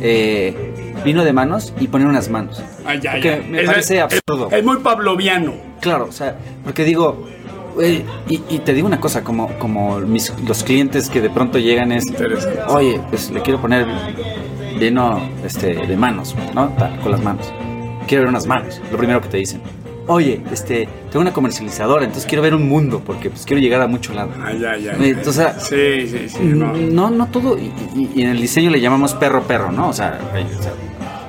eh, 0.00 0.72
vino 1.04 1.24
de 1.24 1.32
manos 1.32 1.72
y 1.80 1.86
poner 1.88 2.06
unas 2.08 2.28
manos. 2.28 2.62
Ya. 3.00 3.14
me 3.48 3.60
Es- 3.62 3.66
parece 3.66 3.96
es- 3.96 4.02
absurdo. 4.02 4.48
Es, 4.50 4.64
muy 4.64 4.78
pavloviano. 4.78 5.52
Claro, 5.82 6.06
o 6.08 6.12
sea, 6.12 6.36
porque 6.64 6.84
digo, 6.84 7.26
y, 8.28 8.40
y 8.48 8.58
te 8.60 8.72
digo 8.72 8.86
una 8.86 9.00
cosa, 9.00 9.22
como, 9.24 9.48
como 9.58 9.98
mis, 10.00 10.32
los 10.46 10.62
clientes 10.64 11.10
que 11.10 11.20
de 11.20 11.28
pronto 11.28 11.58
llegan 11.58 11.92
es, 11.92 12.06
oye, 12.68 13.00
pues 13.10 13.30
le 13.30 13.42
quiero 13.42 13.60
poner 13.60 13.86
vino 14.78 15.20
este, 15.44 15.74
de 15.74 15.96
manos, 15.96 16.34
¿no? 16.54 16.68
Tal, 16.78 16.98
con 17.00 17.12
las 17.12 17.22
manos. 17.22 17.52
Quiero 18.06 18.22
ver 18.22 18.28
unas 18.30 18.46
manos, 18.46 18.80
lo 18.90 18.96
primero 18.96 19.20
que 19.20 19.28
te 19.28 19.36
dicen. 19.38 19.60
oye, 20.06 20.40
este, 20.52 20.88
tengo 21.10 21.20
una 21.20 21.32
comercializadora, 21.32 22.04
entonces 22.04 22.26
quiero 22.28 22.42
ver 22.42 22.54
un 22.54 22.68
mundo, 22.68 23.00
porque 23.04 23.30
pues 23.30 23.44
quiero 23.44 23.60
llegar 23.62 23.80
a 23.82 23.86
mucho 23.88 24.12
lado. 24.14 24.30
Ah, 24.40 24.52
ya, 24.52 24.76
ya. 24.76 24.92
Entonces, 24.94 25.46
sí, 25.60 26.06
sí, 26.08 26.28
sí. 26.28 26.38
No, 26.42 26.72
no, 26.74 27.10
no 27.10 27.26
todo, 27.28 27.58
y, 27.58 27.72
y- 27.96 28.10
y 28.14 28.22
en 28.22 28.30
el 28.30 28.40
diseño 28.40 28.70
le 28.70 28.80
llamamos 28.80 29.14
perro 29.14 29.42
perro, 29.44 29.70
¿no? 29.72 29.88
O 29.88 29.92
sea, 29.92 30.18
ahí, 30.34 30.44
o 30.58 30.62
sea, 30.62 30.72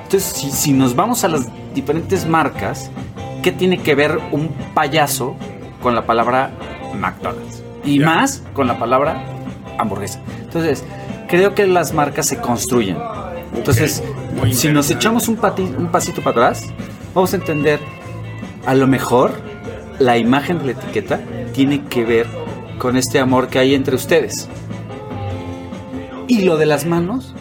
entonces 0.04 0.24
si, 0.32 0.50
si 0.50 0.72
nos 0.72 0.94
vamos 0.94 1.22
a 1.24 1.28
las 1.28 1.48
diferentes 1.74 2.26
marcas, 2.26 2.90
¿qué 3.44 3.52
tiene 3.52 3.78
que 3.78 3.94
ver 3.94 4.18
un 4.32 4.48
payaso 4.74 5.36
con 5.82 5.94
la 5.94 6.06
palabra 6.06 6.50
McDonald's? 6.98 7.62
Y 7.84 7.98
más 8.00 8.42
con 8.54 8.66
la 8.66 8.78
palabra 8.78 9.22
hamburguesa. 9.78 10.20
Entonces, 10.40 10.82
creo 11.28 11.54
que 11.54 11.66
las 11.66 11.92
marcas 11.92 12.26
se 12.26 12.38
construyen. 12.38 12.96
Entonces, 13.54 14.02
si 14.52 14.68
nos 14.70 14.90
echamos 14.90 15.28
un, 15.28 15.36
pati- 15.36 15.76
un 15.76 15.88
pasito 15.88 16.22
para 16.22 16.30
atrás, 16.30 16.72
vamos 17.14 17.32
a 17.34 17.36
entender, 17.36 17.78
a 18.66 18.74
lo 18.74 18.86
mejor, 18.86 19.32
la 19.98 20.16
imagen 20.16 20.58
de 20.58 20.64
la 20.64 20.70
etiqueta 20.72 21.20
tiene 21.52 21.84
que 21.84 22.04
ver 22.04 22.26
con 22.78 22.96
este 22.96 23.20
amor 23.20 23.48
que 23.48 23.58
hay 23.58 23.74
entre 23.74 23.94
ustedes. 23.94 24.48
Y 26.26 26.42
lo 26.42 26.56
de 26.56 26.66
las 26.66 26.86
manos 26.86 27.34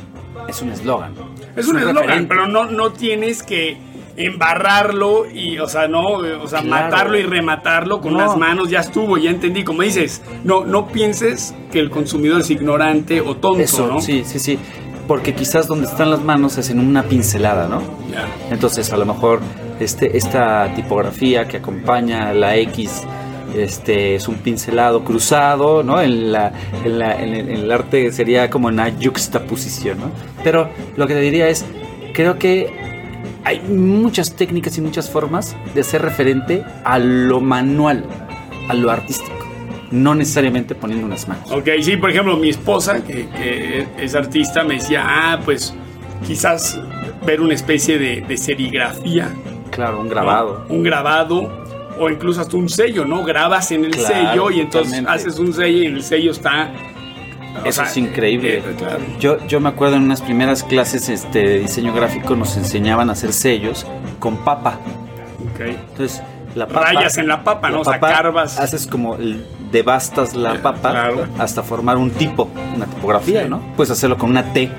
es 0.50 0.62
un 0.62 0.70
eslogan. 0.72 1.14
Es 1.56 1.68
un 1.68 1.78
eslogan, 1.80 2.28
pero 2.28 2.48
no, 2.48 2.66
no 2.66 2.92
tienes 2.92 3.42
que 3.44 3.78
embarrarlo 4.16 5.26
y, 5.32 5.58
o 5.60 5.68
sea, 5.68 5.88
no, 5.88 6.04
o 6.04 6.48
sea, 6.48 6.62
Claro. 6.62 6.86
matarlo 6.86 7.18
y 7.18 7.24
rematarlo 7.24 8.02
con 8.02 8.14
No. 8.14 8.20
las 8.20 8.38
manos, 8.38 8.70
ya 8.70 8.80
estuvo, 8.80 9.18
ya 9.18 9.30
entendí. 9.30 9.64
Como 9.64 9.82
dices, 9.84 10.22
no, 10.44 10.66
no 10.66 10.88
pienses 10.88 11.54
que 11.72 11.80
el 11.80 11.90
consumidor 11.90 12.42
es 12.42 12.50
ignorante 12.50 13.22
o 13.22 13.36
tonto, 13.38 13.62
Eso, 13.62 13.88
¿no? 13.88 14.02
sí, 14.02 14.24
sí, 14.26 14.40
sí. 14.40 14.60
Porque 15.08 15.34
quizás 15.34 15.68
donde 15.68 15.88
están 15.88 16.12
las 16.12 16.22
manos 16.24 16.58
es 16.58 16.70
en 16.70 16.80
una 16.80 17.04
pincelada, 17.04 17.68
¿no? 17.68 17.82
Entonces, 18.52 18.94
a 18.94 18.98
lo 18.98 19.06
mejor 19.06 19.42
este, 19.80 20.18
esta 20.18 20.74
tipografía 20.76 21.46
que 21.48 21.58
acompaña 21.58 22.32
la 22.34 22.56
X 22.56 23.04
este, 23.54 24.16
es 24.16 24.28
un 24.30 24.36
pincelado 24.36 25.04
cruzado, 25.04 25.84
¿no? 25.84 26.02
En, 26.02 26.32
la, 26.32 26.54
en, 26.86 26.98
la- 27.00 27.22
en 27.22 27.34
el, 27.36 27.50
en 27.50 27.56
el 27.64 27.72
arte 27.72 28.12
sería 28.14 28.50
como 28.50 28.68
una 28.70 28.92
juxtaposición, 29.04 30.00
¿no? 30.00 30.12
Pero 30.44 30.70
lo 30.96 31.06
que 31.06 31.14
te 31.16 31.20
diría 31.20 31.50
es, 31.50 31.66
creo 32.14 32.40
que 32.40 32.74
hay 33.46 33.60
muchas 33.62 34.36
técnicas 34.36 34.78
y 34.78 34.82
muchas 34.82 35.10
formas 35.10 35.56
de 35.74 35.84
ser 35.84 36.02
referente 36.02 36.64
a 36.84 37.00
lo 37.00 37.42
manual, 37.42 38.06
a 38.70 38.74
lo 38.74 38.90
artístico, 38.92 39.34
no 39.92 40.16
necesariamente 40.16 40.76
poniendo 40.76 41.06
unas 41.06 41.28
manos. 41.28 41.52
Ok, 41.52 41.70
sí, 41.82 41.98
por 41.98 42.10
ejemplo, 42.10 42.38
mi 42.38 42.50
esposa, 42.50 43.04
que, 43.04 43.28
que 43.30 43.86
es 43.98 44.16
artista, 44.16 44.64
me 44.64 44.76
decía, 44.76 45.04
ah, 45.06 45.40
pues 45.44 45.74
quizás 46.26 46.80
ver 47.26 47.42
una 47.42 47.54
especie 47.54 47.98
de, 48.00 48.22
de 48.22 48.38
serigrafía. 48.38 49.30
Claro, 49.72 50.00
un 50.00 50.06
¿no? 50.06 50.12
grabado. 50.12 50.66
Un 50.70 50.84
grabado. 50.84 51.64
O 52.00 52.10
incluso 52.10 52.42
hasta 52.42 52.58
un 52.58 52.70
sello, 52.70 53.06
¿no? 53.06 53.24
Grabas 53.24 53.72
en 53.72 53.86
el 53.86 53.92
Claro, 53.92 54.08
sello 54.08 54.52
y 54.52 54.62
entonces 54.62 55.04
haces 55.08 55.38
un 55.38 55.54
sello 55.54 55.78
y 55.84 55.86
en 55.86 55.94
el 55.96 56.04
sello 56.04 56.32
está. 56.32 56.72
Eso 57.66 57.82
sea, 57.82 57.86
es 57.92 57.98
increíble. 57.98 58.58
eh, 58.60 58.64
claro. 58.78 59.00
Yo, 59.20 59.46
yo 59.48 59.60
me 59.60 59.70
acuerdo 59.70 59.96
en 59.96 60.04
unas 60.04 60.22
primeras 60.22 60.64
clases 60.64 61.10
este, 61.10 61.40
de 61.40 61.60
diseño 61.60 61.94
gráfico 61.94 62.36
nos 62.36 62.58
enseñaban 62.58 63.10
a 63.10 63.14
hacer 63.14 63.34
sellos 63.34 63.86
con 64.20 64.38
papa. 64.38 64.80
Ok. 65.54 65.62
Entonces, 65.62 66.22
la 66.56 66.68
papa... 66.68 66.94
Rayas 66.94 67.18
en 67.18 67.28
la 67.28 67.44
papa, 67.44 67.70
¿no? 67.70 67.82
O 67.82 67.84
sea, 67.86 68.00
carbas. 68.00 68.60
Haces 68.60 68.88
como, 68.88 69.18
devastas 69.72 70.36
la 70.36 70.56
Eh, 70.56 70.60
papa 70.60 70.92
claro. 70.92 71.26
hasta 71.40 71.64
formar 71.64 71.98
un 71.98 72.12
tipo, 72.12 72.50
una 72.76 72.86
tipografía, 72.86 73.44
Sí. 73.44 73.50
¿no? 73.50 73.60
Puedes 73.76 73.92
hacerlo 73.92 74.18
con 74.18 74.30
una 74.30 74.54
T, 74.54 74.70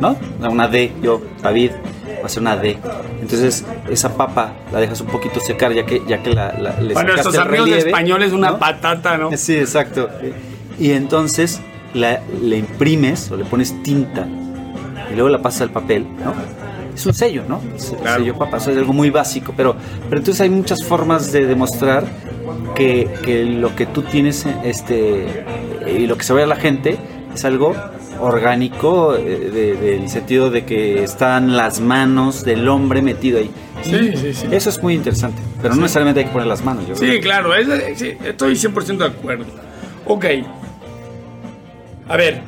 ¿no? 0.00 0.16
Una 0.48 0.68
D, 0.68 0.92
yo, 1.02 1.20
David, 1.42 1.72
voy 2.04 2.22
a 2.22 2.26
hacer 2.26 2.40
una 2.42 2.56
D. 2.56 2.78
Entonces, 3.20 3.64
esa 3.90 4.16
papa 4.16 4.52
la 4.72 4.80
dejas 4.80 5.00
un 5.00 5.08
poquito 5.08 5.40
secar 5.40 5.72
ya 5.72 5.84
que, 5.86 6.02
ya 6.06 6.22
que 6.22 6.32
la, 6.32 6.52
la- 6.58 6.78
le 6.80 6.94
Bueno, 6.94 7.14
estos 7.14 7.36
amigos 7.38 7.66
de 7.66 7.72
relieve, 7.72 7.90
español 7.90 8.22
es 8.22 8.32
una 8.32 8.50
¿no? 8.50 8.58
patata, 8.58 9.16
¿no? 9.18 9.30
Sí, 9.36 9.56
exacto. 9.56 10.08
Y 10.78 10.92
entonces 10.92 11.60
la, 11.94 12.20
le 12.42 12.58
imprimes 12.58 13.30
o 13.30 13.36
le 13.36 13.44
pones 13.44 13.82
tinta 13.82 14.26
y 15.10 15.14
luego 15.14 15.28
la 15.28 15.40
pasas 15.42 15.62
al 15.62 15.70
papel, 15.70 16.06
¿no? 16.24 16.34
Es 16.94 17.04
un 17.06 17.14
sello, 17.14 17.42
¿no? 17.48 17.60
Es 17.76 17.90
el 17.90 17.98
Claro. 17.98 18.20
sello 18.20 18.38
papa, 18.38 18.58
eso 18.58 18.70
es 18.70 18.78
algo 18.78 18.92
muy 18.92 19.10
básico, 19.10 19.52
pero, 19.56 19.74
pero 20.08 20.18
entonces 20.18 20.40
hay 20.40 20.50
muchas 20.50 20.84
formas 20.84 21.32
de 21.32 21.46
demostrar 21.46 22.04
que, 22.74 23.08
que 23.24 23.44
lo 23.44 23.74
que 23.74 23.86
tú 23.86 24.02
tienes 24.02 24.46
este, 24.64 25.26
y 25.92 26.06
lo 26.06 26.16
que 26.16 26.22
se 26.24 26.32
ve 26.34 26.44
a 26.44 26.46
la 26.46 26.56
gente 26.56 26.96
es 27.34 27.44
algo 27.44 27.74
orgánico 28.20 29.16
eh, 29.16 29.50
de- 29.52 29.74
del 29.76 30.08
sentido 30.08 30.50
de 30.50 30.64
que 30.64 31.02
están 31.02 31.56
las 31.56 31.80
manos 31.80 32.44
del 32.44 32.68
hombre 32.68 33.02
metido 33.02 33.38
ahí. 33.38 33.50
Sí, 33.82 34.12
sí, 34.16 34.32
sí. 34.34 34.46
Eso 34.50 34.70
es 34.70 34.82
muy 34.82 34.94
interesante, 34.94 35.42
pero 35.60 35.74
no 35.74 35.82
necesariamente 35.82 36.20
hay 36.20 36.26
que 36.26 36.32
poner 36.32 36.46
las 36.48 36.64
manos. 36.64 36.86
Yo 36.88 36.94
Sí, 36.96 37.06
creo. 37.06 37.20
claro, 37.20 37.54
es- 37.54 38.02
estoy 38.02 38.54
100% 38.56 39.04
de 39.04 39.10
acuerdo. 39.10 39.44
Ok. 40.06 40.24
A 42.08 42.16
ver. 42.16 42.42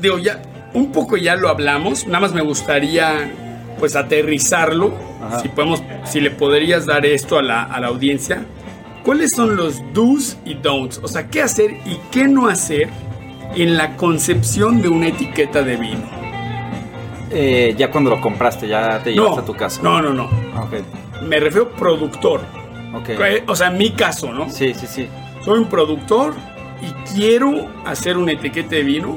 Digo, 0.00 0.18
ya, 0.18 0.40
un 0.74 0.92
poco 0.92 1.16
ya 1.16 1.36
lo 1.36 1.48
hablamos, 1.48 2.06
nada 2.06 2.20
más 2.20 2.32
me 2.32 2.40
gustaría, 2.42 3.30
pues, 3.78 3.96
aterrizarlo. 3.96 4.94
Ajá. 5.22 5.40
Si 5.40 5.48
podemos, 5.48 5.82
si 6.04 6.20
le 6.20 6.30
podrías 6.30 6.86
dar 6.86 7.04
esto 7.04 7.38
a 7.38 7.42
la, 7.42 7.62
a 7.64 7.80
la 7.80 7.88
audiencia. 7.88 8.44
¿Cuáles 9.04 9.32
son 9.32 9.56
los 9.56 9.82
do's 9.94 10.36
y 10.44 10.54
don'ts? 10.54 11.00
O 11.02 11.08
sea, 11.08 11.28
¿qué 11.28 11.42
hacer 11.42 11.70
y 11.86 11.98
qué 12.10 12.28
no 12.28 12.48
hacer 12.48 12.88
en 13.56 13.76
la 13.76 13.96
concepción 13.96 14.82
de 14.82 14.88
una 14.88 15.08
etiqueta 15.08 15.62
de 15.62 15.76
vino? 15.76 16.02
Eh, 17.30 17.74
ya 17.78 17.90
cuando 17.90 18.10
lo 18.10 18.20
compraste, 18.20 18.66
ya 18.68 19.02
te 19.02 19.12
llevaste 19.12 19.36
No, 19.36 19.42
a 19.42 19.44
tu 19.46 19.54
casa. 19.54 19.80
no, 19.82 20.02
no, 20.02 20.12
no. 20.12 20.24
Ok, 20.24 21.22
Me 21.26 21.38
refiero 21.40 21.70
productor. 21.70 22.40
ok. 22.94 23.08
Eh, 23.10 23.44
O 23.46 23.54
sea, 23.56 23.68
en 23.68 23.78
mi 23.78 23.90
caso, 23.92 24.32
¿no? 24.32 24.50
Sí, 24.50 24.74
sí, 24.74 24.86
sí. 24.86 25.08
soy 25.44 25.58
un 25.60 25.66
productor 25.68 26.34
y 26.82 27.14
quiero 27.14 27.68
hacer 27.84 28.16
una 28.16 28.32
etiqueta 28.32 28.70
de 28.76 28.82
vino. 28.82 29.16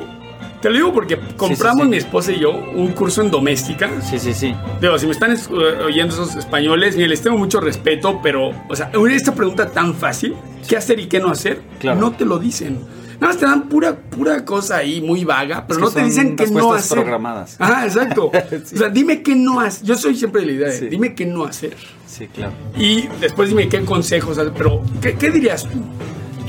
Te 0.61 0.69
lo 0.69 0.75
digo 0.77 0.93
porque 0.93 1.19
compramos 1.35 1.79
sí, 1.79 1.83
sí. 1.83 1.89
mi 1.89 1.97
esposa 1.97 2.31
y 2.31 2.39
yo 2.39 2.51
un 2.51 2.93
curso 2.93 3.21
en 3.21 3.29
doméstica. 3.29 3.89
Sí, 4.01 4.17
sí, 4.17 4.33
sí. 4.33 4.55
Digo, 4.79 4.97
si 4.97 5.05
me 5.07 5.11
están 5.11 5.31
es- 5.33 5.47
eh, 5.49 5.83
oyendo 5.85 6.13
esos 6.13 6.35
españoles, 6.35 6.95
mira, 6.95 7.09
les 7.09 7.21
tengo 7.21 7.37
mucho 7.37 7.59
respeto, 7.59 8.21
pero, 8.23 8.51
o 8.69 8.75
sea, 8.75 8.89
esta 9.11 9.35
pregunta 9.35 9.69
tan 9.69 9.93
fácil, 9.93 10.35
¿qué 10.67 10.77
hacer 10.77 10.99
y 10.99 11.07
qué 11.07 11.19
no 11.19 11.29
hacer? 11.29 11.61
Claro. 11.79 11.99
No 11.99 12.11
te 12.13 12.23
lo 12.23 12.39
dicen. 12.39 12.79
Nada 13.19 13.33
más 13.33 13.37
te 13.37 13.45
dan 13.45 13.63
pura, 13.69 13.93
pura 13.95 14.43
cosa 14.45 14.77
ahí 14.77 15.01
muy 15.01 15.23
vaga, 15.25 15.65
pero 15.67 15.79
que 15.79 15.85
no 15.85 15.91
te 15.91 16.03
dicen 16.03 16.35
que 16.37 16.47
no 16.47 16.73
hacer. 16.73 16.97
programadas. 16.97 17.57
Ah, 17.59 17.83
exacto. 17.85 18.31
Sí. 18.49 18.55
O 18.75 18.77
sea, 18.79 18.89
dime 18.89 19.21
qué 19.21 19.35
no 19.35 19.59
hacer. 19.59 19.85
Yo 19.85 19.95
soy 19.95 20.15
siempre 20.15 20.41
de 20.41 20.47
la 20.47 20.53
idea 20.53 20.67
de, 20.69 20.79
Sí. 20.79 20.85
dime 20.87 21.13
qué 21.13 21.25
no 21.25 21.43
hacer. 21.43 21.75
Sí, 22.07 22.27
claro. 22.27 22.53
Y 22.77 23.07
después 23.19 23.49
dime 23.49 23.67
qué 23.67 23.81
consejos, 23.83 24.39
pero 24.57 24.81
¿qué, 25.01 25.15
qué 25.15 25.29
dirías 25.29 25.63
tú? 25.63 25.79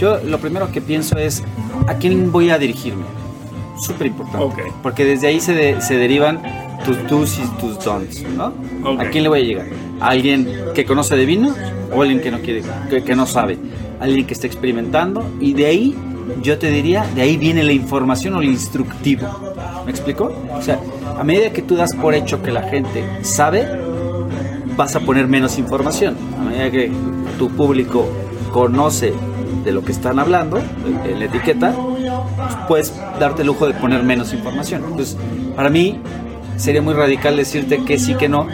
Yo 0.04 0.18
lo 0.22 0.36
primero 0.38 0.70
que 0.70 0.82
pienso 0.82 1.16
es, 1.16 1.42
¿a 1.86 1.94
quién 1.94 2.30
voy 2.30 2.50
a 2.50 2.58
dirigirme? 2.58 3.04
Súper 3.80 4.08
importante. 4.08 4.44
Ok. 4.44 4.58
Porque 4.82 5.02
desde 5.02 5.28
ahí 5.28 5.40
se, 5.40 5.54
de- 5.54 5.80
se 5.80 5.96
derivan 5.96 6.42
tus 6.84 6.98
do's 7.08 7.38
y 7.38 7.46
tus 7.58 7.82
don'ts, 7.82 8.22
¿no? 8.36 8.52
Ok. 8.84 9.00
¿A 9.00 9.08
quién 9.08 9.22
le 9.22 9.30
voy 9.30 9.40
a 9.40 9.42
llegar? 9.44 9.66
¿A 10.00 10.08
alguien 10.08 10.46
que 10.74 10.84
conoce 10.84 11.16
de 11.16 11.24
vino 11.24 11.54
o 11.90 12.02
alguien 12.02 12.20
que 12.20 12.30
no 12.30 12.40
quiere, 12.40 12.62
que, 12.90 13.02
que 13.02 13.16
no 13.16 13.24
sabe? 13.24 13.56
¿Alguien 13.98 14.26
que 14.26 14.34
está 14.34 14.46
experimentando? 14.46 15.26
Y 15.40 15.54
de 15.54 15.64
ahí, 15.64 15.96
yo 16.42 16.58
te 16.58 16.70
diría, 16.70 17.06
de 17.14 17.22
ahí 17.22 17.38
viene 17.38 17.62
la 17.64 17.72
información 17.72 18.34
o 18.34 18.42
el 18.42 18.48
instructivo. 18.48 19.26
¿Me 19.86 19.90
explico? 19.90 20.34
O 20.52 20.60
sea, 20.60 20.78
a 21.18 21.24
medida 21.24 21.48
que 21.50 21.62
tú 21.62 21.76
das 21.76 21.94
por 21.94 22.14
hecho 22.14 22.42
que 22.42 22.52
la 22.52 22.64
gente 22.64 23.02
sabe, 23.22 23.66
vas 24.76 24.94
a 24.96 25.00
poner 25.00 25.28
menos 25.28 25.58
información. 25.58 26.14
A 26.38 26.42
medida 26.44 26.70
que 26.70 26.92
tu 27.38 27.48
público 27.48 28.06
conoce 28.52 29.14
de 29.64 29.72
lo 29.72 29.84
que 29.84 29.92
están 29.92 30.18
hablando, 30.18 30.60
la 31.18 31.24
etiqueta, 31.24 31.74
pues 31.76 32.56
puedes 32.68 32.94
darte 33.20 33.42
el 33.42 33.48
lujo 33.48 33.66
de 33.66 33.74
poner 33.74 34.02
menos 34.02 34.32
información. 34.32 34.82
Entonces, 34.84 35.16
para 35.54 35.70
mí 35.70 36.00
sería 36.56 36.82
muy 36.82 36.94
radical 36.94 37.36
decirte 37.36 37.84
que 37.84 37.98
sí, 37.98 38.14
que 38.14 38.28
no, 38.28 38.46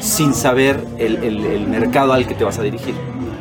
sin 0.00 0.34
saber 0.34 0.84
el, 0.98 1.16
el- 1.16 1.44
el 1.44 1.66
mercado 1.68 2.12
al 2.12 2.26
que 2.26 2.34
te 2.34 2.44
vas 2.44 2.58
a 2.58 2.62
dirigir. 2.62 2.94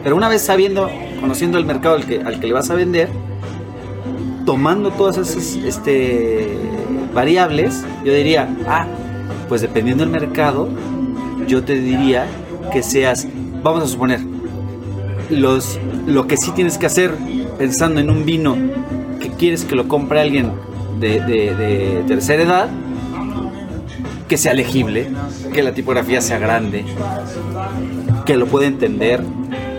Pero 0.03 0.15
una 0.15 0.27
vez 0.29 0.41
sabiendo, 0.41 0.89
conociendo 1.21 1.57
el 1.57 1.65
mercado 1.65 1.95
al 1.95 2.05
que, 2.05 2.21
al 2.21 2.39
que 2.39 2.47
le 2.47 2.53
vas 2.53 2.69
a 2.69 2.75
vender, 2.75 3.09
tomando 4.45 4.91
todas 4.91 5.17
esas 5.17 5.55
este, 5.65 6.47
variables, 7.13 7.85
yo 8.03 8.13
diría, 8.13 8.49
ah, 8.67 8.85
pues 9.47 9.61
dependiendo 9.61 10.03
del 10.03 10.11
mercado, 10.11 10.67
yo 11.47 11.63
te 11.63 11.75
diría 11.75 12.25
que 12.71 12.83
seas, 12.83 13.27
vamos 13.61 13.83
a 13.83 13.87
suponer, 13.87 14.19
los, 15.29 15.79
lo 16.07 16.27
que 16.27 16.37
sí 16.37 16.51
tienes 16.51 16.77
que 16.77 16.85
hacer 16.85 17.11
pensando 17.57 17.99
en 17.99 18.09
un 18.09 18.25
vino 18.25 18.55
que 19.19 19.29
quieres 19.29 19.63
que 19.65 19.75
lo 19.75 19.87
compre 19.87 20.19
alguien 20.21 20.51
de, 20.99 21.19
de- 21.21 21.55
de 21.55 22.03
tercera 22.07 22.43
edad, 22.43 22.69
que 24.27 24.37
sea 24.37 24.53
legible, 24.53 25.07
que 25.53 25.61
la 25.63 25.73
tipografía 25.73 26.21
sea 26.21 26.39
grande, 26.39 26.85
que 28.25 28.35
lo 28.37 28.45
pueda 28.47 28.67
entender, 28.67 29.21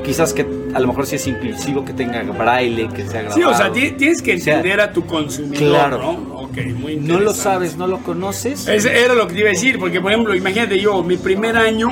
quizás 0.04 0.33
que 0.33 0.46
a 0.74 0.80
lo 0.80 0.88
mejor 0.88 1.07
si 1.07 1.16
es 1.16 1.26
inclusivo, 1.26 1.85
que 1.85 1.92
tenga 1.92 2.22
braille, 2.22 2.88
que 2.88 3.04
sea 3.07 3.22
grabado. 3.22 3.35
Sí, 3.37 3.42
o 3.44 3.54
sea, 3.54 3.72
ti- 3.72 3.92
tienes 3.92 4.20
que 4.22 4.35
O 4.35 4.38
sea, 4.38 4.57
entender 4.57 4.80
a 4.80 4.92
tu 4.92 5.07
consumidor, 5.07 5.59
claro. 5.59 5.98
¿no? 5.98 6.35
Ok, 6.44 6.59
muy 6.78 6.96
no 6.96 7.20
lo 7.20 7.33
sabes, 7.33 7.76
no 7.76 7.87
lo 7.87 7.98
conoces. 7.98 8.68
Ese 8.68 9.04
era 9.04 9.14
lo 9.14 9.26
que 9.26 9.35
te 9.35 9.40
iba 9.40 9.48
a 9.48 9.52
decir, 9.52 9.78
porque 9.78 10.00
por 10.00 10.12
ejemplo, 10.12 10.35
imagínate 10.35 10.78
yo, 10.78 11.02
mi 11.02 11.16
primer 11.16 11.57
año, 11.57 11.88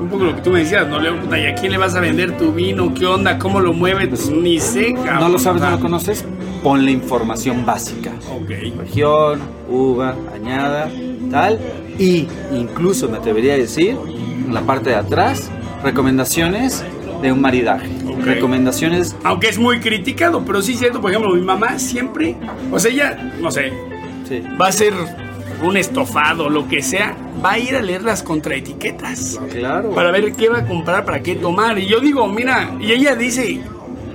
un 0.00 0.08
poco 0.08 0.24
lo 0.24 0.36
que 0.36 0.42
tú 0.42 0.50
me 0.50 0.60
decías, 0.60 0.86
¿no? 0.88 0.98
¿y 1.36 1.46
a 1.46 1.54
quién 1.54 1.72
le 1.72 1.78
vas 1.78 1.94
a 1.94 2.00
vender 2.00 2.36
tu 2.36 2.52
vino? 2.52 2.92
¿Qué 2.94 3.06
onda? 3.06 3.38
¿Cómo 3.38 3.60
lo 3.60 3.72
mueves? 3.72 4.08
Pues, 4.08 4.30
ni 4.30 4.60
sé, 4.60 4.94
cabrón. 4.94 5.20
No 5.20 5.28
lo 5.30 5.38
sabes, 5.38 5.62
no 5.62 5.70
lo 5.70 5.80
conoces, 5.80 6.24
ponle 6.62 6.90
información 6.90 7.64
básica. 7.64 8.12
Ok. 8.30 8.50
Región, 8.78 9.40
uva, 9.68 10.14
añada, 10.34 10.90
tal. 11.30 11.58
Y 11.98 12.26
incluso 12.52 13.08
me 13.08 13.18
atrevería 13.18 13.54
a 13.54 13.56
decir, 13.56 13.96
en 14.46 14.52
la 14.52 14.62
parte 14.62 14.90
de 14.90 14.96
atrás, 14.96 15.50
recomendaciones 15.82 16.84
de 17.22 17.32
un 17.32 17.40
maridaje. 17.40 17.88
Ok. 18.06 18.24
Recomendaciones 18.24 19.16
Aunque 19.24 19.48
es 19.48 19.58
muy 19.58 19.80
criticado, 19.80 20.44
pero 20.44 20.62
sí 20.62 20.72
es 20.72 20.78
cierto, 20.78 21.00
por 21.00 21.10
ejemplo, 21.10 21.34
mi 21.34 21.42
mamá 21.42 21.78
siempre, 21.78 22.36
o 22.70 22.78
sea, 22.78 22.90
ella, 22.90 23.32
no 23.40 23.50
sé, 23.50 23.72
sí, 24.28 24.42
va 24.60 24.68
a 24.68 24.72
ser 24.72 24.92
un 25.62 25.76
estofado, 25.76 26.50
lo 26.50 26.68
que 26.68 26.82
sea, 26.82 27.16
va 27.44 27.52
a 27.52 27.58
ir 27.58 27.76
a 27.76 27.82
leer 27.82 28.02
las 28.02 28.22
contraetiquetas 28.22 29.38
claro. 29.50 29.90
para 29.90 30.10
ver 30.10 30.32
qué 30.32 30.48
va 30.48 30.58
a 30.58 30.66
comprar, 30.66 31.04
para 31.04 31.22
qué 31.22 31.34
tomar. 31.34 31.78
Y 31.78 31.86
yo 31.86 32.00
digo, 32.00 32.26
mira, 32.26 32.74
y 32.80 32.92
ella 32.92 33.14
dice, 33.14 33.60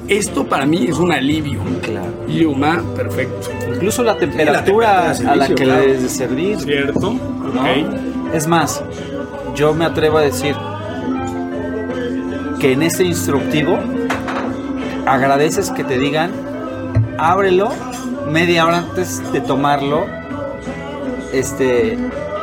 esto 0.07 0.47
para 0.47 0.65
mí 0.65 0.87
es 0.89 0.97
un 0.97 1.11
alivio. 1.11 1.59
Claro. 1.83 2.25
Y 2.27 2.43
ma, 2.45 2.83
perfecto. 2.95 3.49
Incluso 3.71 4.03
la 4.03 4.17
temperatura, 4.17 5.11
a 5.11 5.35
la 5.35 5.47
que 5.47 5.53
claro. 5.53 5.81
le 5.81 5.87
debes 5.87 6.03
de 6.03 6.09
servir. 6.09 6.59
¿Cierto? 6.59 7.11
¿no? 7.11 8.33
Es 8.33 8.47
más, 8.47 8.83
yo 9.55 9.73
me 9.73 9.85
atrevo 9.85 10.17
a 10.17 10.21
decir 10.21 10.55
que 12.59 12.73
en 12.73 12.83
ese 12.83 13.03
instructivo 13.03 13.79
agradeces 15.05 15.69
que 15.71 15.83
te 15.83 15.97
digan, 15.97 16.31
ábrelo 17.17 17.69
media 18.29 18.65
hora 18.65 18.79
antes 18.79 19.21
de 19.31 19.41
tomarlo, 19.41 20.05
este, 21.33 21.97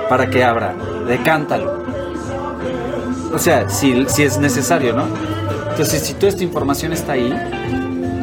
para 0.08 0.28
que 0.30 0.42
abra, 0.44 0.74
decántalo. 1.06 1.84
O 3.32 3.38
sea, 3.38 3.68
si, 3.68 4.04
si 4.08 4.22
es 4.22 4.38
necesario, 4.38 4.94
¿no? 4.94 5.04
Entonces, 5.70 6.00
si 6.02 6.14
toda 6.14 6.28
esta 6.28 6.42
información 6.44 6.92
está 6.92 7.12
ahí, 7.12 7.32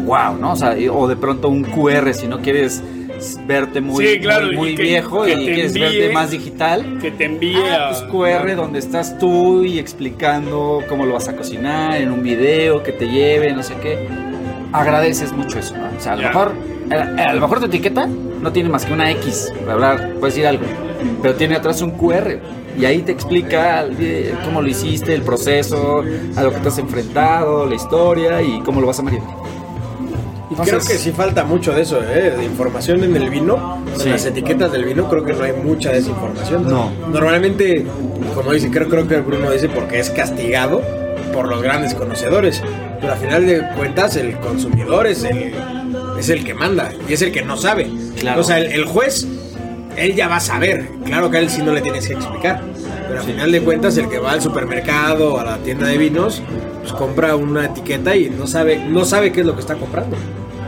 wow, 0.06 0.38
¿no? 0.40 0.54
O 0.54 0.56
sea, 0.56 0.76
o 0.92 1.08
de 1.08 1.16
pronto 1.16 1.50
un 1.50 1.64
QR 1.64 2.14
si 2.14 2.28
no 2.28 2.40
quieres 2.40 2.82
verte 3.46 3.80
muy, 3.80 4.06
Sí, 4.08 4.20
claro, 4.20 4.48
muy, 4.48 4.56
muy 4.56 4.76
que- 4.76 4.82
viejo 4.84 5.24
que 5.24 5.34
y 5.34 5.46
quieres 5.46 5.76
envíe- 5.76 5.80
verte 5.82 6.14
más 6.14 6.32
digital. 6.32 6.98
Que 7.00 7.12
te 7.12 7.26
envíe 7.26 7.56
Ah, 7.72 7.90
pues 7.92 8.02
QR 8.12 8.56
donde 8.56 8.80
estás 8.80 9.18
tú 9.20 9.64
y 9.64 9.78
explicando 9.80 10.82
cómo 10.90 11.06
lo 11.06 11.14
vas 11.14 11.28
a 11.30 11.36
cocinar 11.36 12.02
en 12.02 12.12
un 12.12 12.24
video 12.24 12.82
que 12.82 12.92
te 12.92 13.08
lleve, 13.08 13.54
no 13.54 13.62
sé 13.64 13.76
qué. 13.82 14.08
Agradeces 14.72 15.32
mucho 15.32 15.60
eso, 15.60 15.76
¿no? 15.78 15.86
O 15.96 16.02
sea, 16.02 16.14
a 16.14 16.16
lo 16.16 16.24
mejor 16.24 16.52
a, 16.92 17.30
a 17.30 17.34
lo 17.34 17.42
mejor 17.42 17.60
tu 17.60 17.66
etiqueta 17.68 18.08
no 18.08 18.52
tiene 18.52 18.70
más 18.70 18.86
que 18.86 18.94
una 18.94 19.10
X 19.12 19.54
para 19.62 19.74
hablar, 19.74 20.10
puedes 20.20 20.34
decir 20.36 20.48
algo, 20.48 20.64
pero 21.22 21.36
tiene 21.36 21.56
atrás 21.56 21.82
un 21.82 21.92
QR 21.92 22.40
y 22.78 22.86
ahí 22.86 23.02
te 23.02 23.12
explica 23.12 23.86
eh, 24.00 24.34
cómo 24.44 24.62
lo 24.62 24.68
hiciste, 24.68 25.14
el 25.14 25.22
proceso, 25.22 26.04
a 26.36 26.44
lo 26.44 26.52
que 26.52 26.60
te 26.60 26.68
has 26.68 26.78
enfrentado, 26.80 27.66
la 27.66 27.76
historia 27.76 28.42
y 28.42 28.62
cómo 28.62 28.82
lo 28.82 28.88
vas 28.88 29.00
a 29.00 29.04
maridar. 29.04 29.28
Creo 30.64 30.80
que 30.80 30.98
sí 30.98 31.12
falta 31.12 31.44
mucho 31.44 31.74
de 31.74 31.82
eso, 31.82 32.02
¿eh? 32.04 32.32
De 32.38 32.44
información 32.44 33.04
en 33.04 33.16
el 33.16 33.30
vino. 33.30 33.84
Sí. 33.96 34.04
En 34.04 34.12
las 34.12 34.26
etiquetas 34.26 34.72
del 34.72 34.86
vino 34.86 35.10
creo 35.10 35.24
que 35.24 35.34
no 35.34 35.44
hay 35.44 35.54
mucha 35.54 35.92
desinformación. 35.92 36.70
No. 36.70 36.92
Normalmente, 37.12 37.86
como 38.36 38.52
dice, 38.52 38.70
creo, 38.70 38.88
creo 38.90 39.08
que 39.08 39.20
Bruno 39.22 39.52
dice 39.52 39.70
porque 39.70 40.00
es 40.00 40.10
castigado 40.10 40.82
por 41.34 41.48
los 41.48 41.62
grandes 41.62 41.96
conocedores. 41.96 42.62
Pero 43.00 43.14
al 43.14 43.20
final 43.20 43.46
de 43.46 43.68
cuentas 43.76 44.16
el 44.16 44.38
consumidor 44.38 45.08
es 45.08 45.24
el, 45.24 45.54
es 46.20 46.30
el 46.30 46.44
que 46.44 46.54
manda 46.54 46.92
y 47.08 47.14
es 47.14 47.22
el 47.22 47.32
que 47.32 47.42
no 47.42 47.58
sabe. 47.58 47.90
Claro. 48.20 48.42
O 48.42 48.44
sea, 48.44 48.60
el, 48.60 48.72
el 48.72 48.86
juez, 48.86 49.28
él 49.98 50.16
ya 50.16 50.28
va 50.28 50.38
a 50.38 50.40
saber. 50.40 50.90
Claro 51.06 51.30
que 51.30 51.38
a 51.38 51.40
él 51.42 51.50
sí 51.50 51.62
no 51.62 51.74
le 51.74 51.82
tienes 51.82 52.08
que 52.08 52.14
explicar. 52.14 52.62
Pero 53.08 53.20
al 53.20 53.26
final 53.26 53.52
de 53.52 53.62
cuentas 53.62 53.98
el 53.98 54.10
que 54.10 54.20
va 54.20 54.32
al 54.32 54.42
supermercado 54.42 55.36
o 55.36 55.40
a 55.40 55.44
la 55.44 55.58
tienda 55.58 55.88
de 55.88 55.98
vinos, 55.98 56.42
pues 56.82 56.94
compra 56.94 57.36
una 57.36 57.66
etiqueta 57.66 58.16
y 58.16 58.30
no 58.30 58.48
sabe, 58.48 58.78
no 58.78 59.06
sabe 59.06 59.32
qué 59.32 59.42
es 59.42 59.46
lo 59.46 59.54
que 59.54 59.62
está 59.62 59.76
comprando. 59.76 60.16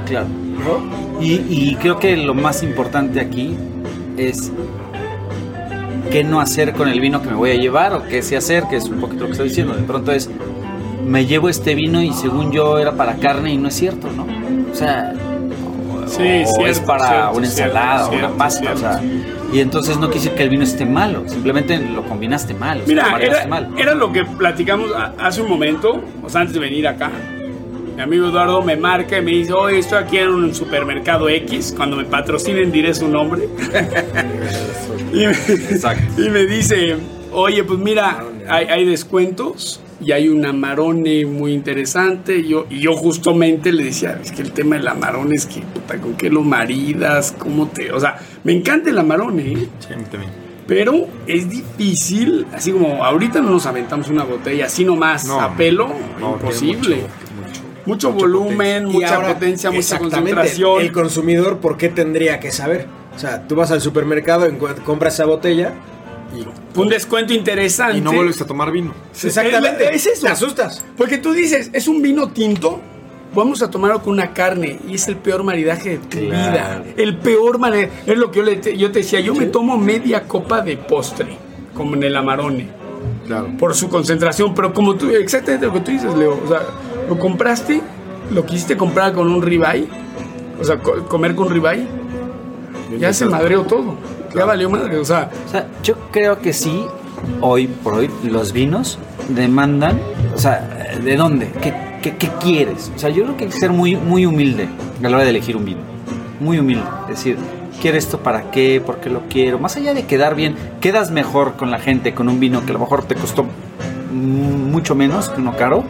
Claro. 0.05 0.27
¿no? 0.27 1.21
Y, 1.21 1.41
y 1.49 1.75
creo 1.75 1.99
que 1.99 2.15
lo 2.17 2.33
más 2.33 2.63
importante 2.63 3.19
aquí 3.19 3.55
es 4.17 4.51
qué 6.11 6.23
no 6.23 6.39
hacer 6.39 6.73
con 6.73 6.87
el 6.87 6.99
vino 6.99 7.21
que 7.21 7.29
me 7.29 7.35
voy 7.35 7.51
a 7.51 7.55
llevar 7.55 7.93
o 7.93 8.03
qué 8.03 8.21
sí 8.21 8.35
hacer, 8.35 8.63
que 8.69 8.77
es 8.77 8.85
un 8.85 8.99
poquito 8.99 9.21
lo 9.21 9.27
que 9.27 9.31
estoy 9.33 9.49
diciendo. 9.49 9.75
De 9.75 9.83
pronto 9.83 10.11
es, 10.11 10.29
me 11.05 11.25
llevo 11.25 11.49
este 11.49 11.75
vino 11.75 12.01
y 12.01 12.13
según 12.13 12.51
yo 12.51 12.77
era 12.77 12.93
para 12.93 13.15
carne 13.15 13.53
y 13.53 13.57
no 13.57 13.67
es 13.67 13.75
cierto, 13.75 14.09
¿no? 14.11 14.25
O 14.71 14.75
sea, 14.75 15.13
Sí, 16.07 16.43
o 16.45 16.47
cierto, 16.47 16.65
es 16.67 16.79
para 16.79 17.07
cierto, 17.07 17.37
una 17.37 17.45
ensalada 17.45 18.09
cierto, 18.09 18.25
o 18.25 18.29
una 18.29 18.37
pasta, 18.37 18.73
o 18.73 18.77
sea, 18.77 19.01
y 19.51 19.59
entonces 19.59 19.97
no 19.97 20.07
decir 20.07 20.31
que 20.31 20.43
el 20.43 20.49
vino 20.49 20.63
esté 20.63 20.85
malo, 20.85 21.23
simplemente 21.27 21.77
lo 21.77 22.03
combinaste 22.03 22.53
mal, 22.53 22.81
o 22.81 22.85
sea, 22.85 22.95
lo 22.95 23.17
Mira, 23.17 23.37
era, 23.37 23.47
mal. 23.47 23.69
era 23.77 23.95
lo 23.95 24.11
que 24.11 24.25
platicamos 24.25 24.91
hace 25.17 25.41
un 25.41 25.49
momento, 25.49 26.03
o 26.23 26.29
sea, 26.29 26.41
antes 26.41 26.53
de 26.53 26.59
venir 26.59 26.87
acá. 26.87 27.11
Mi 27.95 28.01
amigo 28.01 28.27
Eduardo 28.27 28.61
me 28.61 28.75
marca 28.75 29.17
y 29.17 29.21
me 29.21 29.31
dice, 29.31 29.53
oye, 29.53 29.79
estoy 29.79 29.99
aquí 29.99 30.17
en 30.17 30.29
un 30.29 30.53
supermercado 30.53 31.29
X, 31.29 31.73
cuando 31.75 31.95
me 31.95 32.03
patrocinen 32.03 32.69
diré 32.69 32.93
su 32.93 33.07
nombre. 33.07 33.47
y, 35.13 35.25
me, 35.25 35.35
y 36.17 36.29
me 36.29 36.45
dice, 36.45 36.97
oye, 37.31 37.63
pues 37.63 37.79
mira, 37.79 38.21
hay, 38.49 38.65
hay 38.65 38.85
descuentos 38.85 39.79
y 40.03 40.11
hay 40.11 40.27
un 40.29 40.45
amarone 40.45 41.25
muy 41.25 41.53
interesante. 41.53 42.37
Y 42.37 42.49
yo, 42.49 42.65
y 42.69 42.79
yo 42.79 42.95
justamente 42.95 43.71
le 43.71 43.85
decía, 43.85 44.19
es 44.23 44.31
que 44.31 44.41
el 44.41 44.51
tema 44.51 44.75
del 44.75 44.87
amarone 44.87 45.35
es 45.35 45.45
que, 45.45 45.61
puta, 45.61 45.97
¿con 45.99 46.15
qué 46.15 46.29
lo 46.29 46.41
maridas? 46.41 47.33
¿Cómo 47.37 47.67
te...? 47.67 47.91
O 47.91 47.99
sea, 47.99 48.17
me 48.43 48.53
encanta 48.53 48.89
el 48.89 48.97
amarone, 48.99 49.43
¿eh? 49.53 49.69
Sí, 49.79 49.93
a 49.93 49.97
mí 49.97 50.03
también. 50.11 50.31
Pero 50.67 51.07
es 51.27 51.47
difícil, 51.49 52.47
así 52.51 52.71
como 52.71 53.05
ahorita 53.05 53.39
no 53.39 53.51
nos 53.51 53.67
aventamos 53.67 54.09
una 54.09 54.23
botella 54.23 54.65
así 54.65 54.83
nomás 54.83 55.25
No, 55.25 55.39
a 55.39 55.55
pelo, 55.55 55.89
no, 56.19 56.33
imposible. 56.33 57.01
Mucho, 57.85 58.09
mucho- 58.09 58.11
volumen, 58.13 58.85
mucha 58.85 59.15
ahora, 59.15 59.33
potencia, 59.35 59.69
mucha 59.69 59.99
concentración. 59.99 60.81
El 60.81 60.91
consumidor, 60.91 61.59
¿por 61.59 61.77
qué 61.77 61.89
tendría 61.89 62.39
que 62.39 62.51
saber? 62.51 62.87
O 63.15 63.19
sea, 63.19 63.47
tú 63.47 63.55
vas 63.55 63.69
al 63.69 63.79
supermercado, 63.79 64.47
compras 64.83 65.13
esa 65.13 65.25
botella 65.25 65.73
y. 66.37 66.79
Un 66.79 66.89
descuento 66.89 67.33
interesante. 67.33 67.97
Y 67.97 68.01
no 68.01 68.11
vuelves 68.11 68.41
a 68.41 68.45
tomar 68.45 68.71
vino. 68.71 68.93
Exactamente. 69.21 69.93
Es 69.95 70.05
eso. 70.05 70.25
Te 70.27 70.31
asustas. 70.31 70.83
Porque 70.97 71.17
tú 71.17 71.33
dices, 71.33 71.69
es 71.73 71.87
un 71.87 72.01
vino 72.01 72.29
tinto, 72.29 72.79
vamos 73.33 73.61
a 73.61 73.69
tomarlo 73.69 74.01
con 74.01 74.13
una 74.13 74.33
carne 74.33 74.79
y 74.87 74.95
es 74.95 75.07
el 75.07 75.15
peor 75.17 75.43
maridaje 75.43 75.91
de 75.91 75.97
tu 75.97 76.09
Claro. 76.19 76.29
vida. 76.29 76.83
El 76.97 77.17
peor 77.17 77.59
maridaje. 77.59 77.91
Es 78.05 78.17
lo 78.17 78.31
que 78.31 78.39
yo, 78.39 78.45
le 78.45 78.55
te- 78.57 78.77
yo 78.77 78.91
te 78.91 78.99
decía, 78.99 79.19
yo 79.19 79.33
me 79.35 79.45
tomo 79.47 79.77
media 79.77 80.23
copa 80.27 80.61
de 80.61 80.77
postre, 80.77 81.37
como 81.73 81.95
en 81.95 82.03
el 82.03 82.15
amarone. 82.15 82.85
Claro. 83.27 83.49
por 83.59 83.73
su 83.75 83.89
concentración, 83.89 84.53
pero 84.53 84.71
como 84.73 84.95
tú, 84.95 85.09
exactamente 85.09 85.65
lo 85.65 85.73
que 85.73 85.79
tú 85.79 85.91
dices, 85.91 86.13
Leo, 86.15 86.39
o 86.43 86.47
sea, 86.47 86.61
lo 87.09 87.17
compraste, 87.17 87.81
lo 88.31 88.45
quisiste 88.45 88.77
comprar 88.77 89.13
con 89.13 89.27
un 89.31 89.41
ribeye, 89.41 89.87
o 90.59 90.63
sea, 90.63 90.77
co- 90.79 91.05
comer 91.07 91.33
con 91.35 91.49
ribeye, 91.49 91.87
ya 92.99 93.13
se 93.13 93.25
madreó 93.25 93.63
todo, 93.63 93.95
ya 94.35 94.45
valió 94.45 94.69
madre, 94.69 94.97
o 94.97 95.05
sea, 95.05 95.29
O 95.47 95.51
sea, 95.51 95.67
yo 95.83 95.95
creo 96.11 96.39
que 96.39 96.53
sí, 96.53 96.85
hoy 97.41 97.67
por 97.67 97.93
hoy, 97.95 98.09
los 98.23 98.51
vinos 98.53 98.97
demandan, 99.29 99.99
o 100.33 100.37
sea, 100.37 100.89
¿de 101.03 101.15
dónde? 101.15 101.49
¿Qué, 101.61 101.73
qué, 102.01 102.15
qué 102.17 102.29
quieres? 102.41 102.91
O 102.95 102.99
sea, 102.99 103.09
yo 103.09 103.23
creo 103.23 103.37
que 103.37 103.45
hay 103.45 103.49
que 103.51 103.57
ser 103.59 103.71
muy, 103.71 103.95
muy 103.95 104.25
humilde 104.25 104.67
a 105.03 105.09
la 105.09 105.15
hora 105.17 105.23
de 105.23 105.29
elegir 105.31 105.55
un 105.57 105.65
vino. 105.65 105.81
Muy 106.39 106.59
humilde. 106.59 106.83
Es 107.09 107.15
decir, 107.17 107.37
¿quiero 107.81 107.97
esto 107.97 108.19
para 108.19 108.51
qué? 108.51 108.81
¿Por 108.85 108.97
qué 108.97 109.09
lo 109.09 109.21
quiero? 109.29 109.57
Más 109.59 109.75
allá 109.77 109.93
de 109.93 110.05
quedar 110.05 110.35
bien, 110.35 110.55
quedas 110.81 111.09
mejor 111.11 111.53
con 111.55 111.71
la 111.71 111.79
gente 111.79 112.13
con 112.13 112.27
un 112.29 112.39
vino 112.39 112.63
que 112.65 112.71
a 112.71 112.73
lo 112.73 112.79
mejor 112.79 113.03
te 113.05 113.15
costó 113.15 113.43
mm, 113.43 114.71
mucho 114.71 114.95
menos 114.95 115.29
que 115.29 115.39
uno 115.41 115.55
caro, 115.55 115.83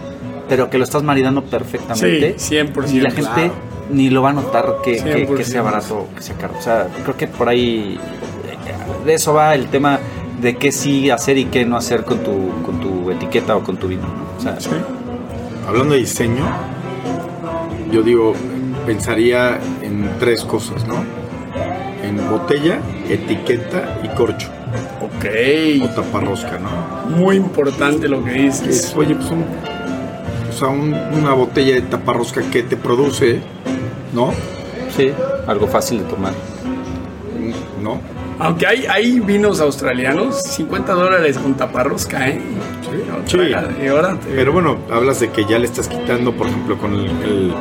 pero 0.48 0.70
que 0.70 0.78
lo 0.78 0.84
estás 0.84 1.02
maridando 1.04 1.44
perfectamente. 1.44 2.36
Sí, 2.38 2.56
100%, 2.56 2.92
Y 2.94 3.00
la 3.02 3.10
gente 3.10 3.32
claro. 3.34 3.54
ni 3.92 4.10
lo 4.12 4.22
va 4.22 4.30
a 4.30 4.34
notar 4.34 4.76
que, 4.84 4.98
que- 4.98 5.26
que 5.26 5.28
100%. 5.28 5.44
sea 5.44 5.62
barato 5.64 5.98
o 5.98 6.16
que 6.16 6.22
sea 6.22 6.36
caro. 6.38 6.54
O 6.58 6.62
sea, 6.62 6.88
creo 7.04 7.18
que 7.18 7.28
por 7.28 7.50
ahí 7.50 8.00
de 9.06 9.14
eso 9.14 9.34
va 9.34 9.56
el 9.56 9.68
tema 9.68 10.00
de 10.42 10.56
qué 10.58 10.72
sí 10.72 11.10
hacer 11.10 11.38
y 11.38 11.46
qué 11.46 11.66
no 11.66 11.78
hacer 11.78 12.04
con 12.04 12.20
tu, 12.20 12.50
con 12.64 12.80
tu 12.80 13.10
etiqueta 13.12 13.56
o 13.56 13.64
con 13.64 13.78
tu 13.78 13.88
vino. 13.88 14.04
¿no? 14.04 14.38
O 14.38 14.42
sea, 14.42 14.60
sí. 14.60 14.70
Hablando 15.68 15.94
de 15.94 16.00
diseño, 16.02 16.46
yo 17.92 18.04
digo, 18.04 18.34
pensaría 18.86 19.60
en 19.82 20.10
tres 20.20 20.44
cosas, 20.44 20.86
¿no? 20.88 20.96
En 22.04 22.30
botella, 22.30 22.80
etiqueta 23.10 24.00
y 24.04 24.10
corcho. 24.10 24.50
O 25.02 25.06
ok, 25.06 25.96
taparrosca, 25.96 26.60
¿no? 26.60 27.16
muy 27.18 27.38
importante 27.38 28.08
lo 28.08 28.24
que 28.24 28.48
Es, 28.48 28.62
dices, 28.64 28.94
oye, 28.96 29.16
pues 29.16 29.30
un, 29.32 29.46
o 30.50 30.54
sea, 30.54 30.68
un- 30.68 30.94
una 30.94 31.34
botella 31.34 31.76
de 31.76 31.82
taparrosca 31.82 32.42
que 32.52 32.62
te 32.64 32.76
produce, 32.76 33.40
¿no? 34.14 34.32
sí, 34.96 35.12
algo 35.48 35.68
fácil 35.68 36.00
de 36.00 36.04
tomar. 36.06 36.34
¿No? 37.82 38.00
Aunque 38.40 38.68
hay, 38.68 38.86
hay 38.86 39.20
vinos 39.20 39.60
australianos, 39.62 40.42
50 40.42 40.94
dólares 40.94 41.38
con 41.38 41.56
taparrosca, 41.56 42.28
¿eh? 42.30 42.40
Sí. 43.26 43.38
Y 43.84 43.88
ahora 43.88 44.18
te- 44.20 44.30
Pero 44.36 44.52
bueno, 44.54 44.78
hablas 44.92 45.20
de 45.20 45.30
que 45.32 45.46
ya 45.46 45.58
le 45.60 45.66
estás 45.66 45.88
quitando, 45.88 46.32
por 46.34 46.48
ejemplo, 46.48 46.78
con 46.78 46.94
el, 46.94 47.06
el- 47.10 47.54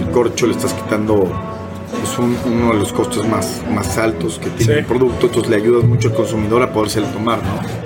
el 0.00 0.10
corcho 0.12 0.46
le 0.46 0.52
estás 0.52 0.72
quitando 0.72 1.30
pues, 1.90 2.18
un- 2.18 2.36
uno 2.46 2.72
de 2.72 2.80
los 2.80 2.92
costos 2.92 3.26
más, 3.28 3.62
más 3.72 3.96
altos 3.98 4.38
que 4.38 4.50
tiene 4.50 4.72
Sí. 4.74 4.78
el 4.80 4.84
producto, 4.84 5.26
entonces 5.26 5.50
le 5.50 5.56
ayudas 5.56 5.84
mucho 5.84 6.08
al 6.08 6.14
consumidor 6.14 6.62
a 6.62 6.72
podérselo 6.72 7.06
tomar, 7.08 7.38
¿no? 7.38 7.84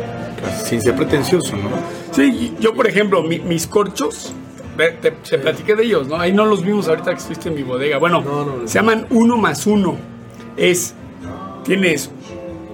sin 0.64 0.80
ser 0.82 0.94
pretencioso, 0.96 1.56
¿no? 1.56 1.68
Sí, 2.12 2.54
yo 2.60 2.74
por 2.74 2.86
ejemplo, 2.86 3.22
mi- 3.22 3.38
mis 3.38 3.66
corchos, 3.66 4.32
te, 4.76 5.10
te 5.10 5.38
platiqué 5.38 5.74
de 5.74 5.84
ellos, 5.84 6.06
¿no? 6.08 6.16
Ahí 6.16 6.32
no 6.32 6.46
los 6.46 6.62
vimos 6.64 6.88
ahorita 6.88 7.10
que 7.12 7.16
estuviste 7.18 7.48
en 7.48 7.54
mi 7.54 7.62
bodega. 7.62 7.98
Bueno, 7.98 8.22
No, 8.22 8.44
no, 8.44 8.56
no. 8.62 8.68
se 8.68 8.74
llaman 8.78 9.06
uno 9.10 9.36
más 9.36 9.66
uno. 9.66 9.96
Es, 10.56 10.94
tienes, 11.68 12.10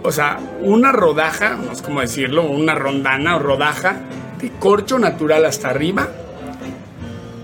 o 0.02 0.10
sea, 0.10 0.38
una 0.62 0.90
rodaja, 0.92 1.56
no 1.56 1.74
sé 1.74 1.82
cómo 1.82 2.00
decirlo, 2.00 2.44
una 2.44 2.74
rondana 2.74 3.36
o 3.36 3.38
rodaja 3.40 3.96
de 4.40 4.50
corcho 4.58 4.98
natural 4.98 5.44
hasta 5.44 5.68
arriba. 5.68 6.08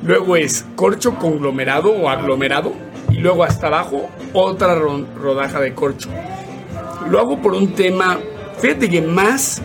Luego 0.03 0.37
es 0.37 0.65
corcho 0.77 1.17
conglomerado 1.17 1.91
o 1.93 2.09
aglomerado. 2.09 2.73
Y 3.11 3.17
luego 3.19 3.45
hasta 3.45 3.67
abajo 3.67 4.09
otra 4.33 4.75
ro- 4.77 5.05
rodaja 5.21 5.61
de 5.61 5.75
corcho. 5.75 6.09
Lo 7.11 7.19
hago 7.19 7.43
por 7.43 7.53
un 7.55 7.75
tema, 7.75 8.19
fíjate 8.61 8.89
que 8.89 9.03
más 9.03 9.61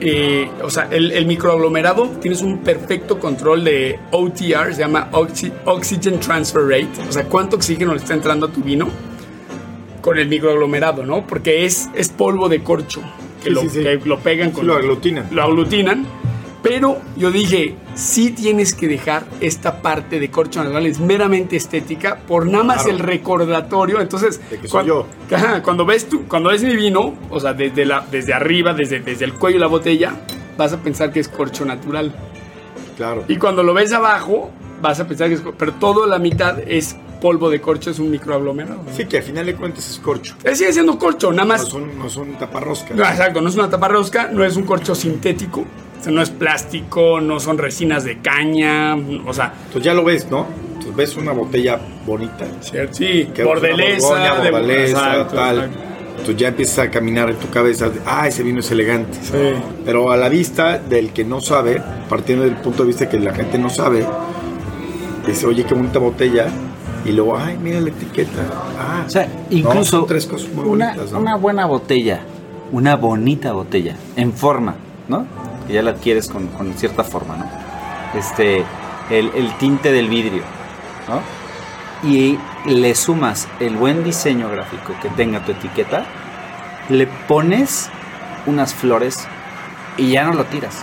eh, 0.00 0.48
o 0.62 0.70
sea, 0.70 0.88
el, 0.90 1.24
microaglomerado 1.26 2.08
tienes 2.20 2.42
un 2.42 2.58
perfecto 2.58 3.18
control 3.18 3.64
de 3.64 3.98
OTR, 4.10 4.74
se 4.74 4.80
llama 4.80 5.08
Oxy- 5.12 5.52
Oxygen 5.64 6.20
Transfer 6.20 6.62
Rate, 6.62 6.88
o 7.08 7.12
sea, 7.12 7.24
cuánto 7.24 7.56
oxígeno 7.56 7.92
le 7.94 7.98
está 8.00 8.12
entrando 8.12 8.46
a 8.46 8.50
tu 8.50 8.60
vino 8.60 8.88
con 10.04 10.18
el 10.18 10.28
microaglomerado, 10.28 11.06
¿no? 11.06 11.26
Porque 11.26 11.64
es, 11.64 11.88
es 11.94 12.10
polvo 12.10 12.50
de 12.50 12.62
corcho, 12.62 13.00
que, 13.42 13.48
Sí, 13.48 13.54
lo, 13.54 13.60
sí, 13.62 13.68
sí. 13.70 13.82
que 13.82 13.98
lo 14.04 14.18
pegan 14.18 14.50
con... 14.50 14.66
lo 14.66 14.74
aglutinan. 14.74 15.28
Lo 15.30 15.42
aglutinan, 15.44 16.04
pero 16.62 16.98
yo 17.16 17.30
dije, 17.30 17.74
sí 17.94 18.30
tienes 18.32 18.74
que 18.74 18.86
dejar 18.86 19.24
esta 19.40 19.80
parte 19.80 20.20
de 20.20 20.30
corcho 20.30 20.62
natural, 20.62 20.84
es 20.84 21.00
meramente 21.00 21.56
estética, 21.56 22.18
por 22.28 22.44
nada 22.46 22.64
más 22.64 22.82
Claro. 22.82 22.90
el 22.90 22.98
recordatorio, 22.98 24.00
entonces... 24.02 24.38
De 24.50 24.58
que 24.58 24.68
soy 24.68 24.70
cuando- 24.70 25.08
yo. 25.30 25.36
Ajá, 25.36 25.62
cuando 25.62 25.86
ves 25.86 26.06
tú, 26.06 26.24
cuando 26.28 26.50
ves 26.50 26.62
mi 26.62 26.76
vino, 26.76 27.14
o 27.30 27.40
sea, 27.40 27.54
desde, 27.54 27.86
la, 27.86 28.04
desde 28.10 28.34
arriba, 28.34 28.74
desde, 28.74 29.00
desde 29.00 29.24
el 29.24 29.32
cuello 29.32 29.56
de 29.56 29.60
la 29.60 29.68
botella, 29.68 30.12
vas 30.58 30.74
a 30.74 30.82
pensar 30.82 31.12
que 31.12 31.20
es 31.20 31.28
corcho 31.28 31.64
natural. 31.64 32.14
Claro. 32.98 33.24
Y 33.26 33.36
cuando 33.36 33.62
lo 33.62 33.72
ves 33.72 33.90
abajo, 33.94 34.50
vas 34.82 35.00
a 35.00 35.08
pensar 35.08 35.28
que 35.28 35.34
es 35.36 35.40
cor- 35.40 35.54
pero 35.58 35.72
toda 35.72 36.06
la 36.06 36.18
mitad 36.18 36.58
es 36.60 36.94
polvo 37.20 37.50
de 37.50 37.60
corcho, 37.60 37.90
es 37.90 37.98
un 37.98 38.10
microaglomerado. 38.10 38.82
¿no? 38.86 38.92
Sí, 38.94 39.04
que 39.06 39.18
al 39.18 39.22
final 39.22 39.46
de 39.46 39.54
cuentas 39.54 39.88
es 39.90 39.98
corcho. 39.98 40.34
Eh, 40.44 40.54
Sigue 40.54 40.72
siendo 40.72 40.98
corcho, 40.98 41.30
nada 41.32 41.44
No 41.44 41.48
más. 41.48 41.68
son, 41.68 41.98
no 41.98 42.08
son 42.08 42.32
taparroscas. 42.34 42.96
No, 42.96 43.04
exacto, 43.04 43.40
no 43.40 43.48
es 43.48 43.54
una 43.56 43.68
tapa 43.70 43.88
rosca, 43.88 44.28
no 44.32 44.44
es 44.44 44.56
un 44.56 44.64
corcho 44.64 44.94
sintético, 44.94 45.60
o 45.60 46.02
sea, 46.02 46.12
no 46.12 46.22
es 46.22 46.30
plástico, 46.30 47.20
no 47.20 47.40
son 47.40 47.58
resinas 47.58 48.04
de 48.04 48.18
caña, 48.18 48.94
o 49.26 49.32
sea, 49.32 49.54
Entonces 49.66 49.82
ya 49.82 49.94
lo 49.94 50.04
ves, 50.04 50.30
¿no? 50.30 50.46
Entonces 50.68 50.94
ves 50.96 51.16
una 51.16 51.32
botella 51.32 51.80
bonita. 52.06 52.46
¿cierto? 52.60 52.94
sí, 52.94 53.30
que 53.34 53.42
bordelesa, 53.44 54.06
Borgoña, 54.08 54.40
de 54.40 54.50
bordalesa, 54.50 54.98
exacto, 55.12 55.34
tal. 55.34 55.56
exacto. 55.58 55.78
Entonces 56.10 56.36
ya 56.36 56.48
empiezas 56.48 56.78
a 56.78 56.90
caminar 56.90 57.28
en 57.28 57.36
tu 57.36 57.50
cabeza, 57.50 57.90
ah, 58.06 58.28
ese 58.28 58.42
vino 58.42 58.60
es 58.60 58.70
elegante. 58.70 59.18
Sí. 59.20 59.32
Pero 59.84 60.10
a 60.12 60.16
la 60.16 60.28
vista 60.28 60.78
del 60.78 61.12
que 61.12 61.24
no 61.24 61.40
sabe, 61.40 61.82
partiendo 62.08 62.44
del 62.44 62.56
punto 62.56 62.82
de 62.84 62.86
vista 62.88 63.08
que 63.08 63.18
la 63.18 63.34
gente 63.34 63.58
no 63.58 63.68
sabe, 63.68 64.06
dice, 65.26 65.46
oye, 65.46 65.64
qué 65.64 65.74
bonita 65.74 65.98
botella. 65.98 66.46
Y 67.04 67.12
luego, 67.12 67.36
ay, 67.36 67.58
mira 67.60 67.80
la 67.80 67.90
etiqueta. 67.90 68.42
Ah, 68.78 69.04
O 69.06 69.10
sea, 69.10 69.26
no, 69.26 69.32
incluso 69.50 70.04
tres 70.04 70.26
cosas 70.26 70.48
muy 70.52 70.64
una, 70.66 70.86
bonitas, 70.88 71.12
¿no? 71.12 71.18
una 71.20 71.36
buena 71.36 71.66
botella, 71.66 72.20
una 72.72 72.96
bonita 72.96 73.52
botella, 73.52 73.96
en 74.16 74.32
forma, 74.32 74.74
¿no? 75.08 75.26
Que 75.66 75.74
ya 75.74 75.82
la 75.82 75.90
adquieres 75.90 76.28
con, 76.28 76.46
con 76.48 76.72
cierta 76.74 77.04
forma, 77.04 77.36
¿no? 77.36 77.46
Este, 78.18 78.64
el, 79.10 79.30
el 79.34 79.52
tinte 79.58 79.92
del 79.92 80.08
vidrio, 80.08 80.42
¿no? 81.08 81.20
Y 82.08 82.38
le 82.66 82.94
sumas 82.94 83.48
el 83.60 83.76
buen 83.76 84.02
diseño 84.02 84.50
gráfico 84.50 84.94
que 85.02 85.08
tenga 85.10 85.44
tu 85.44 85.52
etiqueta, 85.52 86.04
le 86.88 87.06
pones 87.06 87.90
unas 88.46 88.74
flores 88.74 89.26
y 89.98 90.10
ya 90.10 90.24
no 90.24 90.32
lo 90.32 90.44
tiras. 90.44 90.82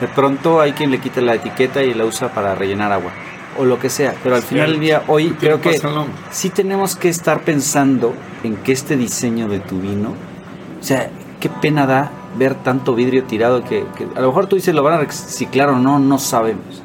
De 0.00 0.08
pronto 0.08 0.60
hay 0.60 0.72
quien 0.72 0.90
le 0.90 0.98
quita 0.98 1.20
la 1.20 1.34
etiqueta 1.34 1.82
y 1.82 1.92
la 1.94 2.04
usa 2.04 2.28
para 2.28 2.54
rellenar 2.54 2.90
agua 2.92 3.12
o 3.60 3.64
lo 3.64 3.78
que 3.78 3.90
sea, 3.90 4.14
pero 4.22 4.34
al 4.36 4.42
final 4.42 4.70
del 4.72 4.80
día 4.80 5.02
hoy 5.06 5.30
creo 5.38 5.60
que 5.60 5.78
sí 6.30 6.48
tenemos 6.50 6.96
que 6.96 7.08
estar 7.08 7.42
pensando 7.42 8.14
en 8.42 8.56
que 8.56 8.72
este 8.72 8.96
diseño 8.96 9.48
de 9.48 9.60
tu 9.60 9.78
vino, 9.80 10.14
o 10.80 10.82
sea, 10.82 11.10
qué 11.40 11.48
pena 11.48 11.86
da 11.86 12.10
ver 12.38 12.54
tanto 12.54 12.94
vidrio 12.94 13.24
tirado 13.24 13.62
que, 13.64 13.84
que 13.96 14.06
a 14.16 14.20
lo 14.20 14.28
mejor 14.28 14.46
tú 14.46 14.56
dices 14.56 14.74
lo 14.74 14.82
van 14.82 14.94
a 14.94 14.98
reciclar 14.98 15.68
o 15.68 15.78
no, 15.78 15.98
no 15.98 16.18
sabemos. 16.18 16.82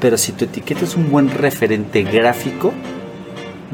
Pero 0.00 0.18
si 0.18 0.32
tu 0.32 0.44
etiqueta 0.44 0.84
es 0.84 0.94
un 0.96 1.10
buen 1.10 1.30
referente 1.30 2.02
gráfico, 2.02 2.72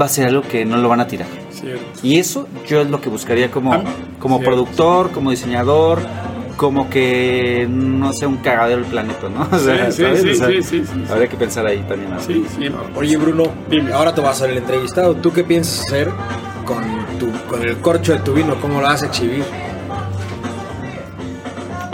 va 0.00 0.06
a 0.06 0.08
ser 0.08 0.28
algo 0.28 0.42
que 0.42 0.64
no 0.64 0.76
lo 0.76 0.88
van 0.88 1.00
a 1.00 1.06
tirar. 1.08 1.26
Cierto. 1.50 1.82
Y 2.02 2.18
eso 2.18 2.46
yo 2.68 2.80
es 2.82 2.90
lo 2.90 3.00
que 3.00 3.08
buscaría 3.08 3.50
como, 3.50 3.72
Ah, 3.72 3.82
como 4.20 4.36
cierto. 4.38 4.50
productor, 4.54 5.10
como 5.10 5.30
diseñador, 5.30 6.00
como 6.56 6.88
que 6.90 7.66
no 7.70 8.12
sea 8.12 8.28
un 8.28 8.36
cagadero 8.38 8.80
el 8.80 8.86
planeta, 8.86 9.28
¿no? 9.28 9.48
O 9.56 9.58
sea, 9.58 9.90
Sí, 9.90 10.04
sí, 10.14 10.22
sí, 10.22 10.30
O 10.30 10.34
sea, 10.34 10.48
sí, 10.48 10.62
sí, 10.62 10.84
sí. 10.84 11.04
Habría 11.10 11.28
que 11.28 11.36
pensar 11.36 11.66
ahí 11.66 11.82
también. 11.88 12.10
¿no? 12.10 12.20
Sí, 12.20 12.44
sí. 12.56 12.70
Oye, 12.94 13.16
Bruno, 13.16 13.44
Dime. 13.68 13.92
ahora 13.92 14.14
te 14.14 14.20
vas 14.20 14.36
a 14.36 14.40
ser 14.40 14.50
el 14.50 14.58
entrevistado. 14.58 15.14
¿Tú 15.16 15.32
qué 15.32 15.44
piensas 15.44 15.86
hacer 15.86 16.10
con, 16.64 16.82
tu, 17.18 17.30
con 17.48 17.62
el 17.62 17.76
corcho 17.78 18.12
de 18.12 18.20
tu 18.20 18.32
vino? 18.34 18.54
¿Cómo 18.60 18.80
lo 18.80 18.86
vas 18.86 19.02
a 19.02 19.06
exhibir? 19.06 19.44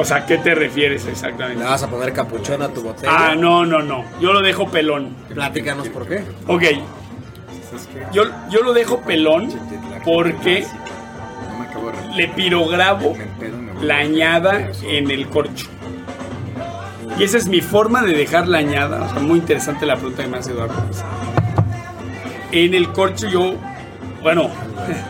O 0.01 0.05
sea, 0.05 0.25
¿qué 0.27 0.39
te 0.39 0.55
refieres 0.55 1.05
¿Le 1.07 1.11
exactamente? 1.13 1.65
vas 1.65 1.83
a 1.83 1.89
poner 1.91 2.13
capuchón 2.13 2.63
a 2.63 2.69
tu 2.69 2.83
botella? 2.83 3.11
Ah, 3.13 3.35
no, 3.35 3.67
no, 3.67 3.83
no. 3.83 4.05
Yo 4.21 4.33
lo 4.33 4.41
dejo 4.43 4.69
pelón. 4.69 5.09
Platícanos 5.35 5.89
por 5.89 6.07
qué. 6.07 6.23
Ok. 6.47 6.63
Yo, 8.13 8.23
yo 8.51 8.63
lo 8.63 8.73
dejo 8.73 9.01
pelón 9.01 9.49
porque 10.05 10.65
No 11.51 11.59
me 11.59 11.67
acabo 11.67 11.87
de 11.91 11.93
reír. 12.01 12.15
le 12.17 12.29
pirograbo 12.29 13.17
La 13.83 13.99
añada 13.99 14.73
en 14.83 15.11
el 15.11 15.29
corcho. 15.29 15.67
Y 17.19 17.25
esa 17.25 17.37
es 17.37 17.49
mi 17.49 17.61
forma 17.61 18.03
de 18.03 18.13
dejar 18.13 18.47
la 18.47 18.59
añada. 18.59 19.03
O 19.03 19.09
sea, 19.13 19.21
muy 19.21 19.39
interesante 19.39 19.87
la 19.87 19.97
pregunta 19.97 20.23
que 20.23 20.29
me 20.29 20.39
hace 20.39 20.53
Eduardo. 20.53 20.75
En 22.53 22.75
el 22.75 22.93
corcho 22.93 23.29
yo, 23.29 23.55
bueno, 24.23 24.51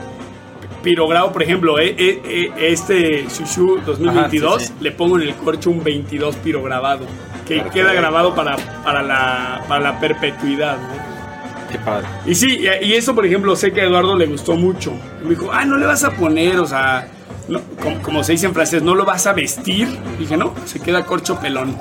pirograbo, 0.82 1.32
por 1.32 1.42
ejemplo, 1.42 1.78
eh, 1.78 1.94
eh, 1.98 2.22
eh, 2.24 2.52
este 2.58 3.26
Shushu 3.28 3.80
2022, 3.84 4.50
Ajá, 4.50 4.60
sí, 4.60 4.66
sí. 4.66 4.74
le 4.80 4.92
pongo 4.92 5.18
en 5.18 5.28
el 5.28 5.34
corcho 5.34 5.70
un 5.70 5.84
22 5.84 6.36
pirograbado, 6.36 7.06
que 7.46 7.62
queda 7.64 7.92
grabado 7.92 8.34
para, 8.34 8.56
para, 8.82 9.02
la, 9.02 9.64
para 9.68 9.80
la 9.80 10.00
perpetuidad. 10.00 10.78
¿no? 10.78 11.70
Qué 11.70 11.78
padre. 11.78 12.06
Y 12.24 12.34
sí, 12.34 12.58
y 12.82 12.94
eso, 12.94 13.14
por 13.14 13.26
ejemplo, 13.26 13.54
sé 13.54 13.72
que 13.72 13.82
a 13.82 13.84
Eduardo 13.84 14.16
le 14.16 14.26
gustó 14.26 14.56
mucho. 14.56 14.94
Me 15.22 15.30
dijo, 15.30 15.50
ah, 15.52 15.66
no 15.66 15.76
le 15.76 15.84
vas 15.84 16.04
a 16.04 16.12
poner, 16.12 16.58
o 16.58 16.66
sea, 16.66 17.06
no, 17.48 17.60
como, 17.82 18.02
como 18.02 18.24
se 18.24 18.32
dice 18.32 18.46
en 18.46 18.54
francés, 18.54 18.82
no 18.82 18.94
lo 18.94 19.04
vas 19.04 19.26
a 19.26 19.32
vestir. 19.32 19.88
Dije, 20.18 20.36
no, 20.36 20.54
se 20.66 20.80
queda 20.80 21.04
corcho 21.04 21.38
pelón. 21.38 21.76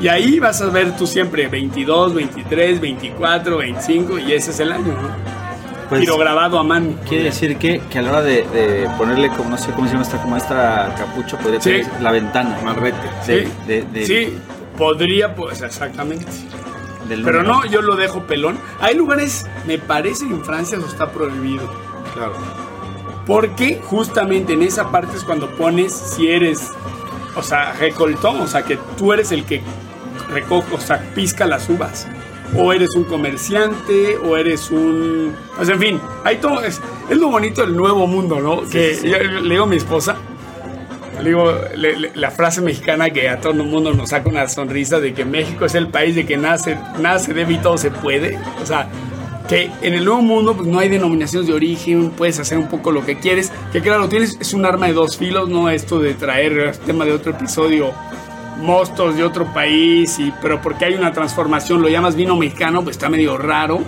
Y 0.00 0.08
ahí 0.08 0.38
vas 0.38 0.60
a 0.62 0.66
ver 0.66 0.96
tú 0.96 1.06
siempre 1.06 1.48
22, 1.48 2.14
23, 2.14 2.80
24, 2.80 3.58
25, 3.58 4.18
y 4.20 4.32
ese 4.32 4.52
es 4.52 4.60
el 4.60 4.70
año, 4.72 4.92
¿no? 4.94 5.08
Pues, 5.88 6.02
Tiro 6.02 6.18
grabado 6.18 6.58
a 6.58 6.62
mano. 6.62 6.92
Quiere 7.08 7.24
decir 7.24 7.56
que, 7.56 7.80
que 7.90 7.98
a 7.98 8.02
la 8.02 8.10
hora 8.10 8.22
de, 8.22 8.42
de 8.48 8.88
ponerle, 8.96 9.28
como 9.30 9.50
no 9.50 9.58
sé 9.58 9.72
cómo 9.72 9.86
se 9.86 9.92
llama 9.94 10.04
esta, 10.04 10.18
como 10.22 10.36
esta 10.36 10.94
capucha, 10.96 11.38
podría 11.38 11.60
Sí. 11.60 11.82
ser 11.82 11.86
la 12.02 12.12
ventana. 12.12 12.58
Amarrete. 12.60 12.98
de- 13.26 13.44
Sí, 13.46 13.52
de- 13.66 13.82
de- 13.92 14.06
sí, 14.06 14.38
podría, 14.76 15.34
pues, 15.34 15.62
exactamente. 15.62 16.26
del 17.08 17.22
Pero 17.22 17.42
no, 17.42 17.64
yo 17.66 17.80
lo 17.82 17.96
dejo 17.96 18.20
pelón. 18.24 18.58
Hay 18.80 18.94
lugares, 18.94 19.46
me 19.66 19.78
parece 19.78 20.26
que 20.28 20.34
en 20.34 20.44
Francia 20.44 20.76
eso 20.78 20.86
está 20.86 21.10
prohibido. 21.10 21.66
Claro. 22.14 22.34
Porque 23.28 23.80
justamente 23.84 24.54
en 24.54 24.62
esa 24.62 24.90
parte 24.90 25.16
es 25.16 25.22
cuando 25.22 25.48
pones 25.50 25.92
si 25.92 26.28
eres, 26.28 26.70
o 27.36 27.42
sea, 27.44 27.74
recoltón, 27.74 28.40
o 28.40 28.46
sea, 28.48 28.62
que 28.64 28.76
tú 28.96 29.12
eres 29.12 29.30
el 29.30 29.44
que 29.44 29.60
recoge, 30.32 30.74
o 30.74 30.80
sea, 30.80 30.98
pisca 31.14 31.46
las 31.46 31.68
uvas. 31.68 32.08
O 32.56 32.72
eres 32.72 32.94
un 32.96 33.04
comerciante, 33.04 34.16
o 34.16 34.36
eres 34.38 34.70
un... 34.70 35.34
O 35.60 35.64
sea, 35.66 35.74
en 35.74 35.80
fin, 35.80 36.00
hay 36.24 36.38
todo... 36.38 36.62
Es, 36.64 36.80
es 37.10 37.16
lo 37.18 37.28
bonito 37.28 37.60
del 37.60 37.76
nuevo 37.76 38.06
mundo, 38.06 38.40
¿no? 38.40 38.62
que 38.68 38.94
sí, 38.94 39.00
sí. 39.02 39.08
yo 39.10 39.18
le 39.18 39.50
digo 39.50 39.64
a 39.64 39.66
mi 39.66 39.76
esposa, 39.76 40.16
le 41.22 41.28
digo 41.28 41.52
le- 41.76 41.96
le- 41.98 42.12
la 42.14 42.30
frase 42.30 42.62
mexicana 42.62 43.10
que 43.10 43.28
a 43.28 43.38
todo 43.40 43.52
el 43.52 43.62
mundo 43.64 43.92
nos 43.92 44.08
saca 44.08 44.30
una 44.30 44.48
sonrisa 44.48 44.98
de 45.00 45.12
que 45.12 45.26
México 45.26 45.66
es 45.66 45.74
el 45.74 45.88
país 45.88 46.14
de 46.14 46.24
que 46.24 46.38
nada 46.38 46.56
se 46.56 47.34
debe 47.34 47.52
y 47.52 47.58
todo 47.58 47.76
se 47.76 47.90
puede. 47.90 48.38
O 48.62 48.64
sea, 48.66 48.88
que 49.48 49.70
en 49.82 49.94
el 49.94 50.04
nuevo 50.04 50.20
mundo 50.22 50.54
pues, 50.54 50.68
no 50.68 50.78
hay 50.78 50.88
denominaciones 50.88 51.48
de 51.48 51.54
origen, 51.54 52.10
puedes 52.10 52.38
hacer 52.38 52.58
un 52.58 52.68
poco 52.68 52.92
lo 52.92 53.04
que 53.06 53.18
quieres. 53.18 53.50
Que 53.72 53.80
claro, 53.80 54.08
tienes, 54.08 54.36
es 54.40 54.52
un 54.54 54.64
arma 54.66 54.86
de 54.86 54.92
dos 54.92 55.16
filos, 55.16 55.48
no 55.48 55.70
esto 55.70 55.98
de 56.00 56.14
traer 56.14 56.52
el 56.58 56.78
tema 56.80 57.04
de 57.04 57.12
otro 57.12 57.32
episodio, 57.32 57.92
mostos 58.60 59.16
de 59.16 59.24
otro 59.24 59.46
país, 59.54 60.18
y, 60.18 60.32
pero 60.42 60.60
porque 60.60 60.84
hay 60.84 60.94
una 60.94 61.12
transformación, 61.12 61.80
lo 61.80 61.88
llamas 61.88 62.14
vino 62.14 62.36
mexicano, 62.36 62.82
pues 62.84 62.96
está 62.96 63.08
medio 63.08 63.38
raro. 63.38 63.80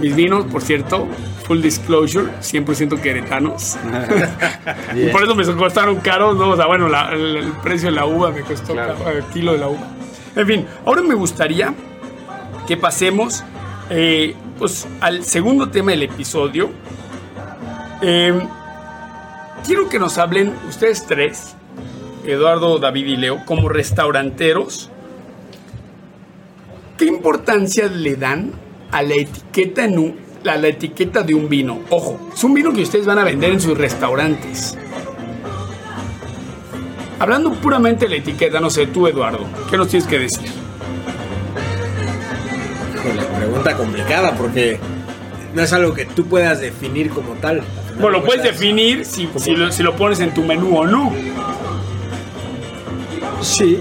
Mis 0.00 0.16
vinos, 0.16 0.46
por 0.46 0.62
cierto, 0.62 1.06
full 1.46 1.60
disclosure, 1.60 2.28
100% 2.40 3.00
queretanos. 3.02 3.76
Y 4.94 4.98
Bien. 5.00 5.12
por 5.12 5.22
eso 5.22 5.34
me 5.34 5.44
costaron 5.56 5.96
caros, 5.96 6.36
¿no? 6.36 6.50
O 6.50 6.56
sea, 6.56 6.66
bueno, 6.66 6.88
la- 6.88 7.10
el, 7.12 7.36
el 7.36 7.52
precio 7.62 7.90
de 7.90 7.96
la 7.96 8.06
uva 8.06 8.30
me 8.30 8.40
costó 8.40 8.72
Claro. 8.72 8.94
caro, 8.96 9.18
el 9.18 9.24
kilo 9.24 9.52
de 9.52 9.58
la 9.58 9.68
uva. 9.68 9.80
En 10.36 10.46
fin, 10.46 10.66
ahora 10.86 11.02
me 11.02 11.14
gustaría 11.14 11.74
que 12.66 12.76
pasemos 12.78 13.44
eh, 13.90 14.34
pues, 14.58 14.86
al 15.00 15.24
segundo 15.24 15.68
tema 15.68 15.90
del 15.90 16.04
episodio. 16.04 16.70
Eh, 18.00 18.40
quiero 19.66 19.88
que 19.88 19.98
nos 19.98 20.16
hablen 20.16 20.54
ustedes 20.68 21.06
tres, 21.06 21.54
Eduardo, 22.24 22.78
David 22.78 23.06
y 23.06 23.16
Leo, 23.16 23.44
como 23.44 23.68
restauranteros. 23.68 24.90
¿Qué 26.96 27.06
importancia 27.06 27.88
le 27.88 28.14
dan 28.14 28.52
a 28.92 29.02
la 29.02 29.14
etiqueta 29.14 29.84
en 29.84 30.30
a 30.46 30.56
la 30.56 30.68
etiqueta 30.68 31.22
de 31.22 31.34
un 31.34 31.48
vino? 31.48 31.80
Ojo, 31.90 32.30
es 32.32 32.44
un 32.44 32.54
vino 32.54 32.72
que 32.72 32.82
ustedes 32.82 33.06
van 33.06 33.18
a 33.18 33.24
vender 33.24 33.52
en 33.52 33.60
sus 33.60 33.76
restaurantes. 33.76 34.78
Hablando 37.18 37.52
puramente 37.52 38.06
de 38.06 38.12
la 38.12 38.16
etiqueta, 38.16 38.60
no 38.60 38.70
sé, 38.70 38.86
tú 38.86 39.06
Eduardo, 39.06 39.46
¿qué 39.68 39.76
nos 39.76 39.88
tienes 39.88 40.08
que 40.08 40.18
decir? 40.18 40.59
Híjole, 43.04 43.22
pregunta 43.36 43.76
complicada 43.76 44.34
porque 44.34 44.78
no 45.54 45.62
es 45.62 45.72
algo 45.72 45.94
que 45.94 46.04
tú 46.06 46.26
puedas 46.26 46.60
definir 46.60 47.10
como 47.10 47.34
tal. 47.34 47.62
Bueno, 48.00 48.18
lo 48.18 48.24
puedes 48.24 48.42
definir 48.42 49.04
si, 49.04 49.28
si 49.36 49.52
lo, 49.56 49.70
si 49.72 49.82
lo 49.82 49.96
pones 49.96 50.20
en 50.20 50.32
tu 50.32 50.42
menú 50.42 50.76
o 50.78 50.86
no. 50.86 51.12
Sí, 53.42 53.78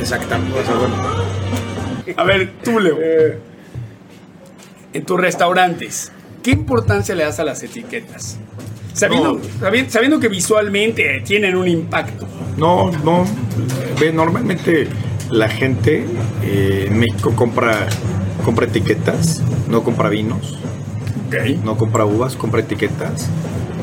exactamente. 0.00 0.58
O 0.58 0.64
sea, 0.64 0.74
bueno, 0.74 0.94
A 2.16 2.24
ver, 2.24 2.52
tú 2.64 2.78
Leo. 2.80 2.96
En 4.94 5.04
tus 5.04 5.20
restaurantes, 5.20 6.10
¿qué 6.42 6.50
importancia 6.52 7.14
le 7.14 7.24
das 7.24 7.38
a 7.38 7.44
las 7.44 7.62
etiquetas? 7.62 8.38
Sabiendo, 8.94 9.34
No. 9.34 9.40
sabi- 9.60 9.86
sabiendo 9.88 10.18
que 10.18 10.28
visualmente 10.28 11.22
tienen 11.24 11.54
un 11.56 11.68
impacto. 11.68 12.26
No, 12.56 12.90
no. 13.04 13.24
Ve, 14.00 14.12
normalmente 14.12 14.88
la 15.30 15.48
gente 15.48 16.04
eh, 16.42 16.86
en 16.88 16.98
México 16.98 17.32
compra, 17.36 17.86
compra 18.48 18.64
etiquetas, 18.64 19.42
no 19.68 19.82
compra 19.84 20.08
vinos, 20.08 20.58
no 21.62 21.76
compra 21.76 22.06
uvas, 22.06 22.34
compra 22.34 22.60
etiquetas. 22.60 23.28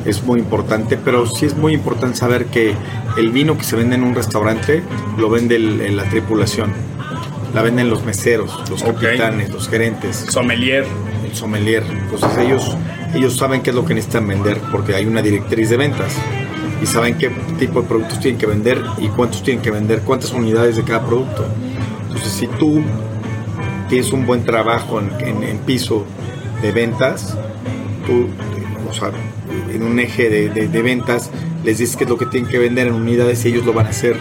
Es 0.06 0.24
muy 0.24 0.40
importante, 0.40 0.98
pero 0.98 1.28
sí 1.28 1.46
es 1.46 1.56
muy 1.56 1.76
importante 1.76 2.18
saber 2.18 2.48
que 2.48 2.74
el 3.16 3.30
vino 3.30 3.60
que 3.60 3.64
se 3.64 3.76
vende 3.76 3.94
en 3.94 4.04
un 4.04 4.16
restaurante 4.16 4.82
lo 5.20 5.30
vende 5.30 5.58
el- 5.58 5.96
la 5.96 6.06
tripulación. 6.06 6.72
La 7.54 7.62
venden 7.62 7.92
los 7.92 8.04
meseros, 8.06 8.60
los 8.72 8.82
capitanes, 8.82 9.52
los 9.52 9.70
gerentes, 9.70 10.26
Sommelier. 10.30 10.84
el 11.24 11.36
sommelier. 11.36 11.84
Entonces 11.88 12.36
ellos, 12.40 12.76
ellos 13.14 13.38
saben 13.38 13.62
qué 13.62 13.70
es 13.70 13.76
lo 13.76 13.86
que 13.86 13.94
necesitan 13.94 14.28
vender 14.28 14.60
porque 14.72 14.96
hay 14.96 15.06
una 15.06 15.22
directriz 15.22 15.70
de 15.70 15.78
ventas 15.78 16.12
y 16.82 16.88
saben 16.88 17.20
qué 17.20 17.30
tipo 17.60 17.84
de 17.84 17.88
productos 17.88 18.20
tienen 18.20 18.40
que 18.40 18.48
vender 18.48 18.82
y 18.98 19.10
cuántos 19.10 19.44
tienen 19.44 19.62
que 19.62 19.70
vender, 19.70 20.02
cuántas 20.02 20.32
unidades 20.34 20.76
de 20.76 20.82
cada 20.84 21.06
producto. 21.06 21.46
Entonces 22.08 22.34
si 22.34 22.48
tú 22.48 22.82
tienes 23.90 24.12
un 24.12 24.26
buen 24.26 24.44
trabajo 24.46 25.00
en, 25.00 25.44
en- 25.44 25.58
piso 25.60 26.06
de 26.62 26.72
ventas, 26.72 27.38
tú, 28.06 28.28
o 28.90 28.94
sea, 28.94 29.12
en 29.72 29.84
un 29.84 30.00
eje 30.00 30.30
de, 30.30 30.50
de- 30.68 30.82
ventas, 30.82 31.32
les 31.64 31.78
dices 31.80 31.96
qué 31.98 32.04
es 32.04 32.10
lo 32.10 32.18
que 32.18 32.26
tienen 32.28 32.50
que 32.50 32.58
vender 32.60 32.88
en 32.88 32.94
unidades 32.94 33.44
y 33.46 33.50
ellos 33.50 33.66
lo 33.66 33.74
van 33.74 33.88
a 33.88 33.90
hacer 33.90 34.16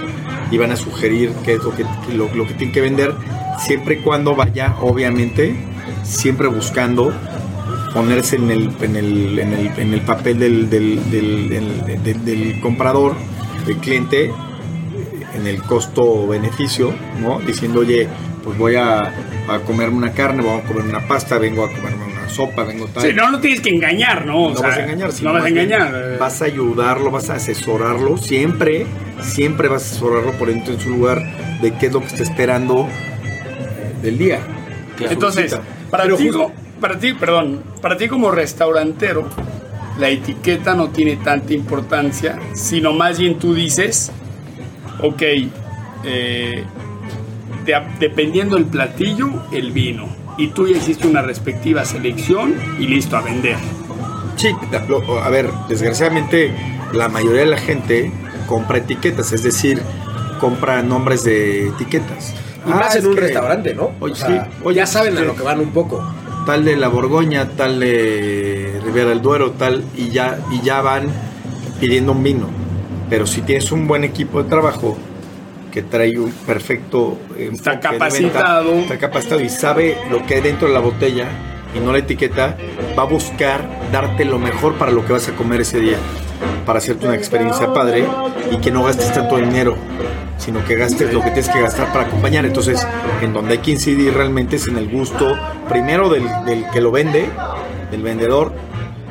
y 0.51 0.59
van 0.59 0.71
a 0.73 0.77
sugerir 0.77 1.33
qué 1.45 1.55
es 1.55 1.63
lo 1.63 1.75
que, 1.75 1.85
lo, 2.15 2.29
que 2.47 2.55
tienen 2.55 2.73
que 2.73 2.81
vender, 2.81 3.15
siempre 3.59 3.97
y 3.97 3.99
cuando 3.99 4.35
vaya, 4.35 4.77
obviamente, 4.81 5.55
siempre 6.03 6.49
buscando 6.49 7.13
ponerse 7.93 8.37
en 8.37 8.51
el, 8.51 8.71
en 8.81 8.97
el, 8.97 9.39
en 9.39 9.53
el, 9.53 9.67
en 9.79 9.95
el 9.95 10.01
papel 10.01 10.39
del- 10.39 10.69
del- 10.71 11.11
del- 11.11 12.25
del 12.25 12.61
comprador, 12.61 13.15
del 13.67 13.77
cliente, 13.79 14.31
en 15.35 15.47
el 15.47 15.63
costo-beneficio, 15.63 16.93
¿no? 17.21 17.41
Diciendo, 17.41 17.81
oye, 17.81 18.09
pues 18.43 18.57
voy 18.59 18.77
a, 18.77 19.13
a 19.49 19.59
comerme 19.61 19.97
una 19.99 20.13
carne, 20.13 20.43
voy 20.43 20.59
a 20.61 20.63
comer 20.63 20.85
una 20.85 21.07
pasta, 21.07 21.39
vengo 21.39 21.65
a 21.65 21.69
comerme 21.71 22.05
una 22.07 22.29
sopa, 22.29 22.65
vengo 22.65 22.87
tal. 22.87 23.03
Sí, 23.03 23.13
no, 23.15 23.31
no 23.31 23.41
tienes 23.41 23.61
que 23.61 23.71
engañar, 23.71 24.25
¿no? 24.27 24.47
O 24.47 24.51
No 24.51 24.57
sea, 24.57 24.69
vas 24.69 24.79
a 24.79 24.83
engañar, 24.85 25.13
sino 25.13 25.29
No 25.29 25.35
vas 25.35 25.45
a 25.45 25.49
engañar. 25.49 25.93
eh. 25.95 26.17
Vas 26.19 26.43
a 26.43 26.45
ayudarlo, 26.47 27.11
vas 27.11 27.31
a 27.31 27.35
asesorarlo, 27.35 28.17
siempre, 28.17 28.87
siempre 29.23 29.69
vas 29.69 29.83
a 29.83 29.87
asesorarlo 29.87 30.33
poniendo 30.33 30.73
en 30.73 30.81
su 30.81 30.91
lugar 30.91 31.23
de 31.61 31.73
qué 31.75 31.87
es 31.87 31.93
lo 31.93 32.01
que 32.01 32.07
está 32.07 32.23
esperando 32.23 32.89
del 34.03 34.19
día. 34.19 34.41
Entonces, 34.99 35.59
para 35.91 36.05
ti, 36.05 36.11
justo- 36.29 36.53
para 36.81 36.99
ti, 36.99 37.13
perdón, 37.15 37.63
para 37.81 37.97
ti 37.97 38.09
como 38.09 38.31
restaurantero, 38.31 39.29
la 39.99 40.09
etiqueta 40.09 40.75
no 40.75 40.89
tiene 40.91 41.17
tanta 41.17 41.53
importancia, 41.55 42.39
sino 42.55 42.93
más 42.93 43.19
bien 43.19 43.39
tú 43.39 43.55
dices, 43.55 44.11
ok, 45.01 45.23
eh, 46.05 46.65
de- 47.65 47.83
dependiendo 48.01 48.57
del 48.57 48.67
platillo, 48.67 49.29
el 49.53 49.73
vino. 49.73 50.07
Y 50.37 50.49
tú 50.49 50.67
ya 50.67 50.77
hiciste 50.77 51.07
una 51.07 51.23
respectiva 51.23 51.85
selección 51.85 52.55
y 52.79 52.87
listo 52.87 53.17
a 53.17 53.21
vender. 53.23 53.57
Sí, 54.37 54.51
lo- 54.89 55.23
a 55.23 55.29
ver, 55.31 55.49
desgraciadamente 55.69 56.53
la 56.93 57.09
mayoría 57.09 57.41
de 57.41 57.47
la 57.47 57.59
gente 57.59 58.11
compra 58.49 58.79
etiquetas, 58.79 59.33
es 59.33 59.43
decir, 59.43 59.81
compra 60.41 60.83
nombres 60.83 61.25
de 61.25 61.69
etiquetas. 61.69 62.35
Y 62.67 62.71
más 62.71 62.95
Ah, 62.95 62.99
en 62.99 63.07
un 63.07 63.15
que 63.15 63.21
restaurante, 63.21 63.75
¿no? 63.75 63.91
Oye, 64.01 64.13
O 64.13 64.17
sea, 64.17 64.29
sí, 64.45 64.59
oye, 64.65 64.77
ya 64.77 64.87
saben 64.87 65.17
a 65.19 65.21
lo 65.21 65.35
que 65.37 65.43
van 65.43 65.61
un 65.61 65.71
poco. 65.71 66.03
Tal 66.47 66.65
de 66.65 66.77
la 66.77 66.89
Borgoña, 66.89 67.49
tal 67.57 67.79
de 67.81 68.81
Ribera 68.85 69.11
del 69.11 69.23
Duero, 69.23 69.53
tal, 69.53 69.85
y 69.97 70.09
ya, 70.11 70.39
y 70.51 70.61
ya 70.63 70.81
van 70.83 71.05
pidiendo 71.81 72.13
un 72.13 72.23
vino. 72.23 72.49
Pero 73.09 73.27
si 73.27 73.43
tienes 73.43 73.71
un 73.73 73.87
buen 73.87 74.03
equipo 74.05 74.43
de 74.43 74.49
trabajo 74.49 74.97
que 75.75 75.83
trae 75.83 76.17
un 76.17 76.31
perfecto 76.31 77.19
Está 77.37 77.81
capacitado. 77.81 78.75
está 78.75 78.97
capacitado 78.97 79.41
y 79.41 79.49
sabe 79.49 79.99
lo 80.09 80.25
que 80.25 80.37
hay 80.37 80.41
dentro 80.41 80.69
de 80.69 80.75
la 80.75 80.79
botella 80.79 81.27
y 81.75 81.81
no 81.81 81.91
la 81.91 81.99
etiqueta, 81.99 82.57
va 82.97 83.03
a 83.03 83.07
buscar 83.07 83.69
darte 83.91 84.25
lo 84.25 84.39
mejor 84.39 84.75
para 84.75 84.93
lo 84.93 85.05
que 85.05 85.13
vas 85.13 85.29
a 85.29 85.33
comer 85.33 85.63
ese 85.63 85.81
día, 85.81 85.97
para 86.65 86.79
hacerte 86.79 87.07
una 87.07 87.17
experiencia 87.17 87.73
padre 87.73 88.07
y 88.53 88.59
que 88.59 88.71
no 88.71 88.85
gastes 88.85 89.13
tanto 89.13 89.37
dinero, 89.39 89.77
sino 90.39 90.65
que 90.65 90.77
gastes 90.77 91.13
lo 91.13 91.19
que 91.19 91.33
tienes 91.33 91.49
que 91.49 91.61
gastar 91.61 91.93
para 91.93 92.05
acompañar. 92.05 92.47
Entonces, 92.47 92.87
en 93.21 93.33
donde 93.33 93.55
hay 93.55 93.59
que 93.59 93.73
incidir 93.73 94.15
realmente 94.15 94.55
es 94.55 94.69
en 94.69 94.79
el 94.79 94.89
gusto, 94.89 95.37
primero 95.69 96.09
del, 96.09 96.29
del 96.47 96.71
que 96.71 96.81
lo 96.81 96.93
vende, 96.93 97.29
del 97.91 98.03
vendedor, 98.03 98.53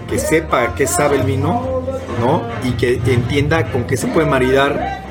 que 0.10 0.18
sepa 0.18 0.76
qué 0.76 0.88
sabe 0.88 1.18
el 1.18 1.24
vino, 1.24 1.84
¿no? 2.22 2.44
Y 2.64 2.72
que 2.72 3.02
entienda 3.06 3.70
con 3.70 3.84
qué 3.84 3.98
se 3.98 4.08
puede 4.08 4.28
maridar 4.28 5.03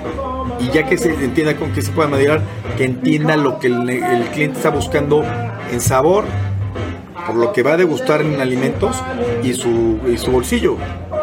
y 0.63 0.71
ya 0.71 0.85
que 0.85 0.97
se 0.97 1.13
entienda 1.13 1.57
con 1.57 1.73
qué 1.73 1.83
se 1.83 1.91
puede 1.91 2.09
maridar, 2.09 2.41
que 2.77 2.85
entienda 2.85 3.37
lo 3.37 3.59
que 3.59 3.67
el, 3.67 3.89
el 3.89 4.25
cliente 4.29 4.59
está 4.59 4.71
buscando 4.71 5.25
en 5.71 5.81
sabor, 5.81 6.25
por 7.27 7.37
lo 7.37 7.53
que 7.53 7.63
va 7.63 7.73
a 7.73 7.77
degustar 7.77 8.23
en 8.23 8.41
alimentos 8.41 9.03
y 9.43 9.55
su, 9.55 9.99
y 10.07 10.17
su 10.19 10.31
bolsillo, 10.31 10.77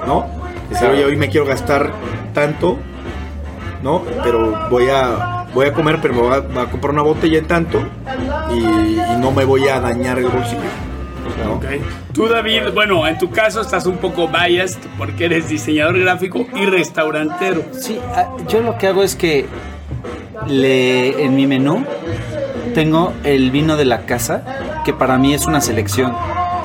¿no? 0.06 0.28
Decir, 0.70 0.90
oye, 0.90 1.06
hoy 1.06 1.16
me 1.16 1.30
quiero 1.30 1.46
gastar 1.46 1.92
tanto, 2.34 2.78
¿no? 3.82 4.04
Pero 4.24 4.70
voy 4.70 4.90
a, 4.90 5.46
voy 5.54 5.68
a 5.68 5.74
comer, 5.74 6.00
pero 6.02 6.14
me 6.14 6.22
voy 6.22 6.34
a, 6.34 6.40
voy 6.40 6.64
a 6.64 6.66
comprar 6.66 6.94
una 6.94 7.02
botella 7.02 7.40
en 7.40 7.48
tanto 7.48 7.82
y, 8.54 8.60
y 8.60 9.18
no 9.20 9.32
me 9.32 9.46
voy 9.46 9.68
a 9.68 9.80
dañar 9.80 10.20
el 10.20 10.28
bolsillo, 10.28 10.62
¿no? 11.44 11.54
Ok. 11.54 11.66
Tú, 12.14 12.28
David, 12.28 12.74
bueno, 12.74 13.08
en 13.08 13.18
tu 13.18 13.30
caso 13.30 13.62
estás 13.62 13.86
un 13.86 13.98
poco 13.98 14.28
biased 14.28 14.80
porque 14.98 15.26
eres 15.26 15.50
diseñador 15.50 16.00
gráfico 16.00 16.46
y 16.56 16.66
restaurantero. 16.66 17.64
Sí, 17.72 18.00
ah, 18.16 18.36
yo 18.48 18.62
lo 18.62 18.78
que 18.78 18.88
hago 18.88 19.04
es 19.04 19.16
que 19.16 19.46
le, 20.48 21.24
en 21.24 21.36
mi 21.36 21.48
menú 21.48 21.86
tengo 22.74 23.14
el 23.24 23.52
vino 23.52 23.78
de 23.78 23.86
la 23.86 24.06
casa, 24.06 24.44
que 24.86 24.94
para 24.94 25.18
mí 25.18 25.34
es 25.34 25.46
una 25.46 25.62
selección 25.62 26.14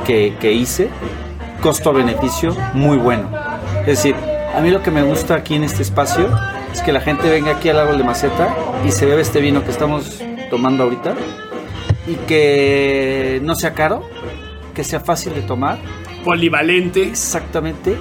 que, 0.06 0.34
que 0.40 0.52
hice, 0.52 0.88
costo-beneficio 1.62 2.56
muy 2.74 2.98
bueno. 2.98 3.30
Es 3.80 3.86
decir, 3.86 4.14
a 4.54 4.60
mí 4.60 4.70
lo 4.70 4.82
que 4.82 4.90
me 4.90 5.02
gusta 5.02 5.34
aquí 5.34 5.54
en 5.54 5.64
este 5.64 5.82
espacio 5.82 6.28
es 6.72 6.82
que 6.82 6.92
la 6.92 7.00
gente 7.00 7.28
venga 7.28 7.52
aquí 7.52 7.68
al 7.68 7.78
árbol 7.78 7.98
de 7.98 8.04
maceta 8.04 8.54
y 8.86 8.90
se 8.90 9.06
bebe 9.06 9.22
este 9.22 9.40
vino 9.40 9.64
que 9.64 9.70
estamos 9.70 10.20
tomando 10.50 10.84
ahorita 10.84 11.14
y 12.06 12.14
que 12.26 13.40
no 13.42 13.54
sea 13.54 13.72
caro, 13.72 14.08
que 14.74 14.84
sea 14.84 15.00
fácil 15.00 15.34
de 15.34 15.42
tomar 15.42 15.78
Polivalente. 16.24 17.02
Exactamente. 17.02 17.96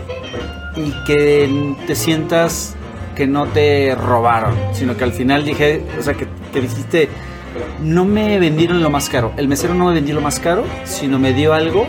Y 0.77 0.91
que 1.05 1.75
te 1.85 1.95
sientas 1.95 2.75
que 3.15 3.27
no 3.27 3.45
te 3.47 3.93
robaron, 3.95 4.55
sino 4.73 4.97
que 4.97 5.03
al 5.03 5.11
final 5.11 5.45
dije, 5.45 5.85
o 5.99 6.01
sea, 6.01 6.15
que, 6.15 6.25
que 6.51 6.61
dijiste, 6.61 7.09
no 7.81 8.05
me 8.05 8.39
vendieron 8.39 8.81
lo 8.81 8.89
más 8.89 9.09
caro. 9.09 9.33
El 9.37 9.47
mesero 9.47 9.75
no 9.75 9.85
me 9.85 9.93
vendió 9.93 10.15
lo 10.15 10.21
más 10.21 10.39
caro, 10.39 10.63
sino 10.85 11.19
me 11.19 11.33
dio 11.33 11.53
algo 11.53 11.85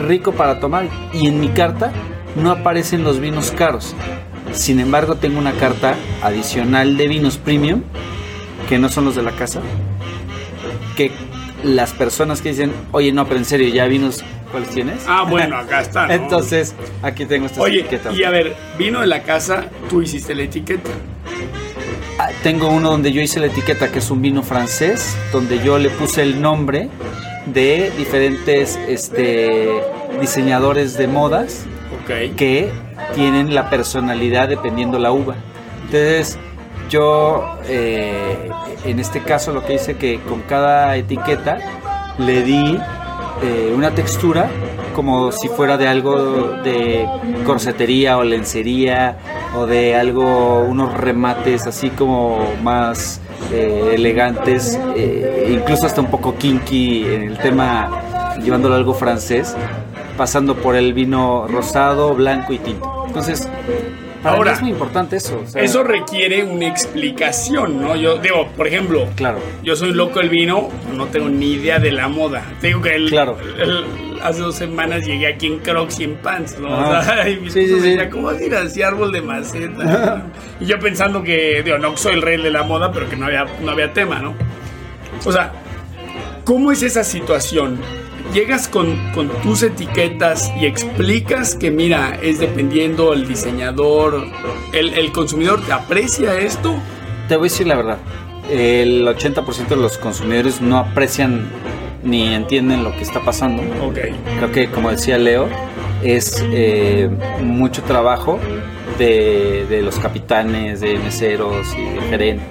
rico 0.00 0.32
para 0.32 0.58
tomar. 0.58 0.88
Y 1.12 1.28
en 1.28 1.38
mi 1.38 1.48
carta 1.48 1.92
no 2.34 2.50
aparecen 2.50 3.04
los 3.04 3.20
vinos 3.20 3.52
caros. 3.52 3.94
Sin 4.52 4.80
embargo, 4.80 5.16
tengo 5.16 5.38
una 5.38 5.52
carta 5.52 5.94
adicional 6.22 6.96
de 6.96 7.08
vinos 7.08 7.38
premium, 7.38 7.82
que 8.68 8.78
no 8.78 8.88
son 8.88 9.04
los 9.04 9.14
de 9.14 9.22
la 9.22 9.32
casa, 9.32 9.60
que 10.96 11.12
las 11.64 11.92
personas 11.92 12.40
que 12.40 12.50
dicen, 12.50 12.72
oye, 12.92 13.10
no, 13.12 13.24
pero 13.26 13.38
en 13.38 13.44
serio, 13.44 13.68
ya 13.68 13.86
vinos, 13.86 14.22
¿cuáles 14.50 14.68
tienes? 14.70 15.04
Ah, 15.08 15.24
bueno, 15.28 15.56
acá 15.56 15.80
está. 15.80 16.06
¿no? 16.06 16.12
Entonces, 16.12 16.74
aquí 17.02 17.24
tengo 17.26 17.46
estas 17.46 17.58
Oye, 17.60 17.80
etiquetas. 17.80 18.14
y 18.16 18.22
a 18.24 18.30
ver, 18.30 18.54
vino 18.78 19.00
de 19.00 19.06
la 19.06 19.22
casa, 19.22 19.66
tú 19.88 20.02
hiciste 20.02 20.34
la 20.34 20.42
etiqueta. 20.44 20.90
Ah, 22.18 22.28
Tengo 22.42 22.68
uno 22.68 22.90
donde 22.90 23.10
yo 23.12 23.20
hice 23.20 23.40
la 23.40 23.46
etiqueta, 23.46 23.90
que 23.90 23.98
es 23.98 24.10
un 24.10 24.22
vino 24.22 24.42
francés, 24.42 25.16
donde 25.32 25.58
yo 25.64 25.78
le 25.78 25.90
puse 25.90 26.22
el 26.22 26.40
nombre 26.40 26.88
de 27.46 27.90
diferentes 27.98 28.78
este, 28.88 29.68
diseñadores 30.20 30.96
de 30.96 31.08
modas 31.08 31.64
que 32.36 32.70
tienen 33.14 33.54
la 33.54 33.68
personalidad 33.70 34.48
dependiendo 34.48 34.98
la 34.98 35.10
uva. 35.10 35.34
Entonces, 35.86 36.38
yo 36.88 37.58
eh, 37.66 38.50
en 38.84 38.98
este 38.98 39.20
caso 39.20 39.52
lo 39.52 39.64
que 39.64 39.74
hice 39.74 39.96
que 39.96 40.20
con 40.20 40.42
cada 40.42 40.96
etiqueta 40.96 41.58
le 42.18 42.42
di 42.42 42.78
eh, 43.42 43.72
una 43.74 43.90
textura 43.90 44.48
como 44.94 45.32
si 45.32 45.48
fuera 45.48 45.76
de 45.76 45.88
algo 45.88 46.52
de 46.62 47.06
corsetería 47.44 48.16
o 48.16 48.24
lencería 48.24 49.18
o 49.56 49.66
de 49.66 49.96
algo, 49.96 50.60
unos 50.60 50.94
remates 50.94 51.66
así 51.66 51.90
como 51.90 52.46
más 52.62 53.20
eh, 53.52 53.92
elegantes, 53.94 54.78
incluso 55.48 55.86
hasta 55.86 56.00
un 56.00 56.06
poco 56.06 56.36
kinky 56.36 57.06
en 57.06 57.22
el 57.22 57.38
tema, 57.38 58.36
llevándolo 58.40 58.76
algo 58.76 58.94
francés, 58.94 59.56
pasando 60.16 60.54
por 60.54 60.76
el 60.76 60.94
vino 60.94 61.46
rosado, 61.48 62.14
blanco 62.14 62.52
y 62.52 62.58
tinto. 62.58 63.04
Entonces, 63.06 63.48
Ahora, 64.24 64.52
es 64.52 64.62
muy 64.62 64.70
importante 64.70 65.16
eso. 65.16 65.42
eso 65.54 65.82
requiere 65.82 66.42
una 66.44 66.66
explicación, 66.66 67.80
¿no? 67.80 67.94
Yo 67.94 68.18
digo, 68.18 68.48
por 68.56 68.66
ejemplo, 68.66 69.06
claro. 69.16 69.38
yo 69.62 69.76
soy 69.76 69.92
loco 69.92 70.20
del 70.20 70.30
vino, 70.30 70.70
no 70.94 71.06
tengo 71.06 71.28
ni 71.28 71.52
idea 71.52 71.78
de 71.78 71.92
la 71.92 72.08
moda. 72.08 72.42
Digo 72.62 72.80
que 72.80 72.94
el, 72.94 73.10
claro. 73.10 73.36
hace 74.22 74.40
dos 74.40 74.54
semanas 74.54 75.04
llegué 75.06 75.26
aquí 75.26 75.46
en 75.46 75.58
Crocs 75.58 76.00
y 76.00 76.04
en 76.04 76.16
pants, 76.16 76.58
¿no? 76.58 76.68
O 76.68 77.02
sea, 77.02 77.28
y 77.28 77.50
sí, 77.50 77.66
sí, 77.66 77.80
decía, 77.80 78.08
¿cómo 78.08 78.28
vas 78.28 78.38
a 78.38 78.44
ir 78.44 78.54
así 78.54 78.82
árbol 78.82 79.12
de 79.12 79.20
maceta? 79.20 80.26
y 80.60 80.66
yo 80.66 80.78
pensando 80.78 81.22
que, 81.22 81.62
digo, 81.62 81.78
no 81.78 81.96
soy 81.96 82.14
el 82.14 82.22
rey 82.22 82.40
de 82.40 82.50
la 82.50 82.62
moda, 82.62 82.90
pero 82.92 83.08
que 83.08 83.16
no 83.16 83.26
había, 83.26 83.46
no 83.62 83.72
había 83.72 83.92
tema, 83.92 84.20
¿no? 84.20 84.34
O 85.24 85.32
sea, 85.32 85.52
¿cómo 86.44 86.72
es 86.72 86.82
esa 86.82 87.04
situación? 87.04 87.78
Llegas 88.32 88.68
con, 88.68 88.96
tus 89.42 89.62
etiquetas 89.62 90.52
y 90.60 90.66
explicas 90.66 91.54
que, 91.54 91.70
mira, 91.70 92.18
es 92.22 92.38
dependiendo 92.38 93.12
el 93.12 93.26
diseñador, 93.26 94.26
el, 94.72 95.12
consumidor 95.12 95.64
te 95.64 95.72
aprecia 95.72 96.38
esto. 96.38 96.74
Te 97.28 97.36
voy 97.36 97.48
a 97.48 97.50
decir 97.50 97.66
la 97.66 97.76
verdad, 97.76 97.98
el 98.50 99.06
80% 99.06 99.68
de 99.68 99.76
los 99.76 99.98
consumidores 99.98 100.60
no 100.60 100.78
aprecian 100.78 101.48
ni 102.02 102.34
entienden 102.34 102.84
lo 102.84 102.92
que 102.92 103.02
está 103.02 103.20
pasando. 103.20 103.62
Okay. 103.86 104.14
Creo 104.38 104.52
que, 104.52 104.70
como 104.70 104.90
decía 104.90 105.18
Leo, 105.18 105.48
es 106.02 106.44
eh, 106.52 107.08
mucho 107.40 107.82
trabajo 107.82 108.38
de, 108.98 109.66
de, 109.68 109.82
los 109.82 109.98
capitanes, 109.98 110.80
de 110.80 110.98
meseros 110.98 111.74
y 111.76 111.94
de 111.94 112.00
gerentes, 112.08 112.46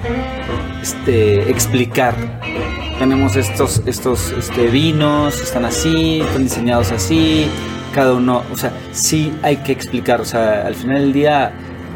este, 0.82 1.50
explicar. 1.50 2.16
Tenemos 3.00 3.36
estos, 3.36 3.82
estos 3.86 4.32
este, 4.32 4.68
vinos, 4.68 5.41
están 5.41 5.66
así, 5.66 6.22
están 6.22 6.44
diseñados 6.44 6.91
así, 6.91 7.48
cada 7.94 8.14
uno, 8.14 8.44
o 8.52 8.58
sea, 8.58 8.74
sí 8.91 9.34
hay 9.41 9.58
que 9.58 9.72
explicar, 9.72 10.22
o 10.22 10.26
sea, 10.26 10.66
al 10.66 10.76
final 10.76 11.00
del 11.02 11.14
día, 11.14 11.54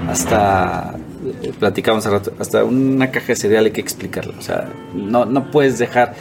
hasta 0.08 0.95
eh, 1.43 1.52
platicamos 1.58 2.06
rato, 2.06 2.34
hasta 2.39 2.64
una 2.64 3.12
caja 3.12 3.28
de 3.28 3.36
cereal 3.36 3.66
hay 3.66 3.72
que 3.72 3.82
explicarla, 3.82 4.34
o 4.38 4.41
sea, 4.41 4.70
no, 4.93 5.26
no 5.26 5.50
puedes 5.52 5.78
dejar, 5.80 6.14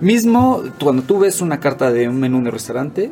mismo 0.00 0.62
cuando 0.80 1.02
tú 1.02 1.20
ves 1.20 1.40
una 1.40 1.60
carta 1.60 1.90
de 1.90 2.08
un 2.08 2.20
menú 2.20 2.42
de 2.42 2.50
restaurante, 2.50 3.10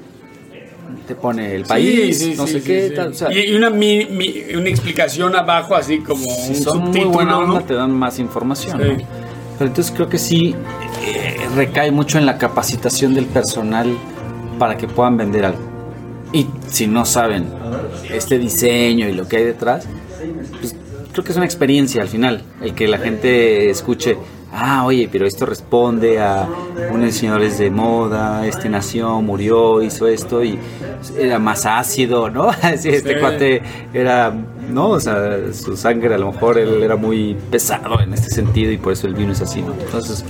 te 1.06 1.14
pone 1.14 1.54
el 1.54 1.64
país, 1.64 2.36
no 2.36 2.46
sé 2.46 2.62
qué, 2.62 2.90
tal, 2.90 3.12
o 3.12 3.14
sea, 3.14 3.32
y 3.32 3.54
una, 3.54 3.68
una 3.68 4.68
explicación 4.68 5.36
abajo, 5.36 5.74
así 5.74 6.00
como 6.00 6.24
un 6.24 6.54
son 6.54 6.90
muy 6.90 7.04
buena 7.04 7.38
onda, 7.38 7.60
te 7.60 7.74
dan 7.74 7.92
más 7.92 8.18
información. 8.18 8.78
Pero 8.78 9.70
entonces 9.70 9.92
creo 9.94 10.08
que 10.08 10.18
sí 10.18 10.54
eh, 11.04 11.36
recae 11.54 11.90
mucho 11.90 12.18
en 12.18 12.26
la 12.26 12.36
capacitación 12.36 13.14
del 13.14 13.26
personal 13.26 13.96
para 14.58 14.76
que 14.76 14.86
puedan 14.86 15.16
vender 15.16 15.46
algo. 15.46 15.60
Y 16.32 16.46
si 16.68 16.86
no 16.86 17.06
saben 17.06 17.46
este 18.10 18.38
diseño 18.38 19.08
y 19.08 19.12
lo 19.12 19.28
que 19.28 19.38
hay 19.38 19.44
detrás, 19.44 19.86
pues 20.60 20.74
creo 21.12 21.24
que 21.24 21.30
es 21.30 21.36
una 21.36 21.46
experiencia 21.46 22.02
al 22.02 22.08
final, 22.08 22.42
el 22.60 22.74
que 22.74 22.88
la 22.88 22.98
gente 22.98 23.70
escuche, 23.70 24.18
ah, 24.56 24.84
oye, 24.86 25.08
pero 25.10 25.26
esto 25.26 25.44
responde 25.44 26.18
a 26.18 26.48
unos 26.90 27.14
señores 27.14 27.58
de 27.58 27.70
moda, 27.70 28.46
este 28.46 28.68
nació, 28.68 29.20
murió, 29.20 29.82
hizo 29.82 30.08
esto 30.08 30.42
y 30.42 30.58
era 31.18 31.38
más 31.38 31.66
ácido, 31.66 32.30
¿no? 32.30 32.50
este 32.62 33.20
cuate 33.20 33.62
era, 33.92 34.32
¿no? 34.70 34.90
O 34.90 35.00
sea, 35.00 35.52
su 35.52 35.76
sangre 35.76 36.14
a 36.14 36.18
lo 36.18 36.32
mejor 36.32 36.58
él 36.58 36.82
era 36.82 36.96
muy 36.96 37.36
pesado 37.50 38.00
en 38.00 38.14
este 38.14 38.30
sentido 38.30 38.72
y 38.72 38.78
por 38.78 38.94
eso 38.94 39.06
el 39.06 39.14
vino 39.14 39.32
es 39.32 39.42
así, 39.42 39.60
¿no? 39.60 39.74
Entonces, 39.74 40.24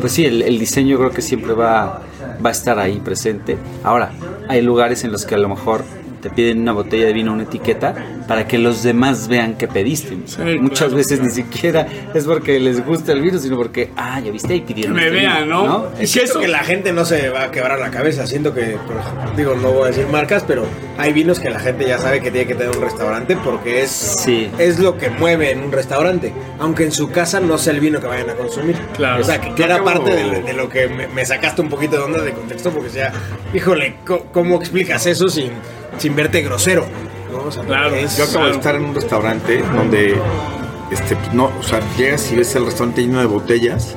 pues 0.00 0.12
sí, 0.12 0.24
el, 0.24 0.42
el 0.42 0.58
diseño 0.58 0.98
creo 0.98 1.10
que 1.10 1.22
siempre 1.22 1.52
va, 1.52 2.02
va 2.44 2.48
a 2.48 2.52
estar 2.52 2.78
ahí 2.78 3.00
presente. 3.00 3.56
Ahora, 3.84 4.10
hay 4.48 4.62
lugares 4.62 5.04
en 5.04 5.12
los 5.12 5.24
que 5.24 5.36
a 5.36 5.38
lo 5.38 5.48
mejor 5.48 5.84
te 6.20 6.30
piden 6.30 6.60
una 6.60 6.72
botella 6.72 7.06
de 7.06 7.12
vino, 7.12 7.32
una 7.32 7.44
etiqueta, 7.44 7.94
para 8.26 8.46
que 8.46 8.58
los 8.58 8.82
demás 8.82 9.28
vean 9.28 9.54
que 9.54 9.68
pediste. 9.68 10.16
Muchas 10.60 10.92
veces 10.92 11.20
ni 11.20 11.30
siquiera 11.30 11.86
es 12.14 12.24
porque 12.24 12.58
les 12.58 12.84
gusta 12.84 13.12
el 13.12 13.22
vino, 13.22 13.38
sino 13.38 13.56
porque, 13.56 13.90
ah, 13.96 14.20
ya 14.20 14.30
viste 14.30 14.54
y 14.54 14.60
pidieron. 14.60 14.94
Que 14.94 15.00
me 15.00 15.06
este 15.06 15.20
vean, 15.20 15.48
¿no? 15.48 15.88
Es 15.98 16.16
eso 16.16 16.40
que 16.40 16.48
la 16.48 16.60
gente 16.60 16.92
no 16.92 17.04
se 17.04 17.28
va 17.30 17.44
a 17.44 17.50
quebrar 17.50 17.78
la 17.78 17.90
cabeza. 17.90 18.26
Siento 18.26 18.54
que, 18.54 18.76
digo, 19.36 19.54
no 19.54 19.70
voy 19.72 19.84
a 19.84 19.86
decir 19.88 20.06
marcas, 20.08 20.44
pero 20.46 20.66
hay 20.98 21.12
vinos 21.12 21.38
que 21.38 21.50
la 21.50 21.60
gente 21.60 21.86
ya 21.86 21.98
sabe 21.98 22.20
que 22.20 22.30
tiene 22.30 22.46
que 22.46 22.54
tener 22.54 22.76
un 22.76 22.82
restaurante 22.82 23.36
porque 23.36 23.82
es, 23.82 24.26
es 24.58 24.78
lo 24.78 24.98
que 24.98 25.10
mueve 25.10 25.52
en 25.52 25.62
un 25.62 25.72
restaurante. 25.72 26.32
Aunque 26.58 26.84
en 26.84 26.92
su 26.92 27.10
casa 27.10 27.40
no 27.40 27.58
sea 27.58 27.72
el 27.72 27.80
vino 27.80 28.00
que 28.00 28.06
vayan 28.06 28.30
a 28.30 28.34
consumir. 28.34 28.76
Claro. 28.96 29.22
O 29.22 29.24
sea, 29.24 29.40
que, 29.40 29.62
era 29.62 29.82
parte 29.84 30.10
de, 30.10 30.52
lo 30.52 30.68
que 30.68 30.88
me, 30.88 31.24
sacaste 31.24 31.60
un 31.60 31.68
poquito 31.68 31.96
de 31.96 32.02
onda 32.02 32.22
de 32.22 32.32
contexto, 32.32 32.70
porque 32.70 32.90
sea, 32.90 33.12
híjole, 33.54 33.96
¿cómo 34.32 34.56
explicas 34.56 35.06
eso 35.06 35.28
sin 35.28 35.52
sin 35.98 36.14
verte 36.16 36.42
grosero. 36.42 36.86
claro, 37.66 37.94
yo 38.16 38.24
acabo 38.24 38.46
de 38.46 38.52
estar 38.52 38.74
en 38.74 38.84
un 38.84 38.94
restaurante 38.94 39.62
donde 39.74 40.16
este, 40.90 41.16
no, 41.32 41.50
o 41.58 41.62
sea, 41.62 41.80
llegas 41.96 42.30
y 42.32 42.36
ves 42.36 42.54
el 42.54 42.64
restaurante 42.64 43.02
lleno 43.02 43.20
de 43.20 43.26
botellas 43.26 43.94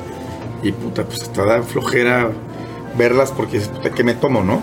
y 0.64 0.72
puta, 0.72 1.06
pues 1.06 1.24
hasta 1.24 1.46
da 1.46 1.64
flojera 1.64 2.32
verlas 2.98 3.32
porque 3.32 3.58
es 3.58 3.68
puta, 3.68 3.92
¿qué 3.92 4.04
me 4.04 4.14
tomo, 4.14 4.44
no? 4.44 4.62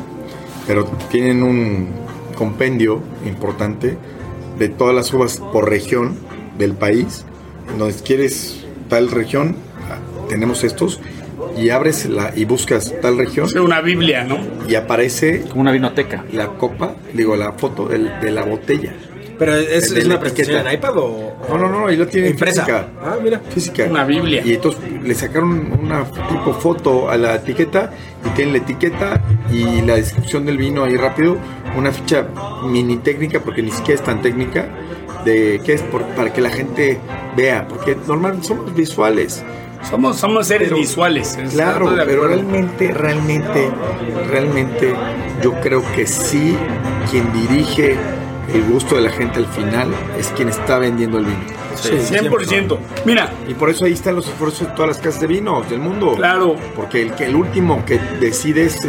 Pero 0.67 0.85
tienen 1.11 1.43
un 1.43 1.89
compendio 2.37 3.03
importante 3.25 3.97
de 4.59 4.69
todas 4.69 4.95
las 4.95 5.13
uvas 5.13 5.39
por 5.53 5.69
región 5.69 6.19
del 6.59 6.75
país. 6.75 7.25
Donde 7.79 7.95
quieres 7.95 8.65
tal 8.89 9.11
región, 9.11 9.57
tenemos 10.29 10.65
estos 10.65 11.01
y 11.59 11.71
abres 11.71 12.07
la 12.07 12.33
y 12.35 12.45
buscas 12.45 12.95
tal 13.01 13.19
región. 13.19 13.47
Es 13.47 13.55
una 13.55 13.81
Biblia, 13.81 14.25
¿no? 14.25 14.39
Y 14.69 14.75
aparece 14.75 15.43
como 15.43 15.63
una 15.63 15.73
vinoteca. 15.73 16.25
La 16.33 16.49
copa, 16.49 16.95
digo, 17.13 17.37
la 17.37 17.53
foto 17.53 17.87
de 17.89 18.31
la 18.31 18.45
botella. 18.45 18.95
Pero 19.39 19.55
es, 19.55 19.93
es 19.93 20.05
una 20.05 20.19
presentación 20.19 20.67
en 20.67 20.75
iPad 20.75 20.97
o, 20.97 21.37
No, 21.49 21.59
no, 21.59 21.69
no, 21.69 21.87
ahí 21.87 21.97
lo 21.97 22.09
tiene 22.09 22.31
impresa. 22.31 22.65
Física. 22.65 22.89
Ah, 23.01 23.17
mira. 23.23 23.41
Física. 23.51 23.85
Una 23.89 24.05
Biblia. 24.05 24.43
Y 24.45 24.55
entonces 24.55 24.81
le 25.01 25.15
sacaron 25.15 25.73
una 25.81 26.05
tipo 26.05 26.53
foto 26.55 27.09
a 27.09 27.17
la 27.17 27.37
etiqueta 27.37 27.93
y 28.27 28.29
tienen 28.31 28.55
la 28.55 28.59
etiqueta 28.59 29.23
y 29.53 29.83
la 29.83 29.95
descripción 29.95 30.45
del 30.45 30.59
vino 30.59 30.85
ahí 30.85 30.97
rápido. 30.97 31.37
Una 31.77 31.93
ficha 31.93 32.27
mini 32.65 32.97
técnica, 32.97 33.41
porque 33.41 33.63
ni 33.63 33.71
siquiera 33.71 34.01
es 34.01 34.05
tan 34.05 34.21
técnica, 34.23 34.67
de 35.25 35.61
qué 35.65 35.75
es 35.75 35.83
por, 35.83 36.03
para 36.17 36.33
que 36.33 36.41
la 36.41 36.51
gente 36.51 36.99
vea, 37.37 37.69
porque 37.69 37.97
normalmente 38.07 38.49
somos 38.49 38.75
visuales. 38.75 39.45
Somos, 39.83 40.19
somos 40.19 40.47
seres 40.47 40.73
visuales. 40.73 41.39
Claro, 41.51 41.93
pero 42.05 42.27
realmente, 42.27 42.93
realmente, 42.93 43.71
realmente 44.29 44.95
yo 45.43 45.53
creo 45.61 45.83
que 45.95 46.07
sí, 46.07 46.57
quien 47.11 47.33
dirige 47.33 47.97
el 48.53 48.63
gusto 48.65 48.97
de 48.97 49.03
la 49.03 49.11
gente 49.11 49.39
al 49.39 49.47
final 49.47 49.91
es 50.19 50.29
quien 50.29 50.49
está 50.49 50.79
vendiendo 50.79 51.19
el 51.19 51.27
vino. 51.27 51.39
Sí, 51.77 51.91
100%. 51.91 52.77
Mira. 53.05 53.33
Y 53.47 53.55
por 53.55 53.71
eso 53.71 53.85
ahí 53.85 53.93
están 53.93 54.17
los 54.17 54.27
esfuerzos 54.27 54.69
de 54.69 54.75
todas 54.75 54.89
las 54.89 54.99
casas 54.99 55.21
de 55.21 55.29
vinos 55.29 55.69
del 55.71 55.79
mundo. 55.79 56.15
Claro. 56.17 56.57
Porque 56.75 57.03
el, 57.03 57.13
el 57.19 57.37
último 57.37 57.85
que 57.85 58.01
decide 58.21 58.65
es 58.65 58.81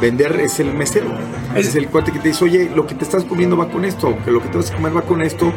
vender 0.00 0.38
es 0.40 0.60
el 0.60 0.72
mesero. 0.72 1.06
Es, 1.54 1.74
el 1.74 1.88
cuate 1.88 2.12
que 2.12 2.18
te 2.18 2.28
dice, 2.28 2.44
oye, 2.44 2.70
lo 2.74 2.86
que 2.86 2.94
te 2.94 3.04
estás 3.04 3.24
comiendo 3.24 3.56
va 3.56 3.68
con 3.68 3.84
esto, 3.84 4.16
que 4.24 4.30
lo 4.30 4.42
que 4.42 4.48
te 4.48 4.58
vas 4.58 4.70
a 4.70 4.74
comer 4.74 4.96
va 4.96 5.02
con 5.02 5.22
esto, 5.22 5.52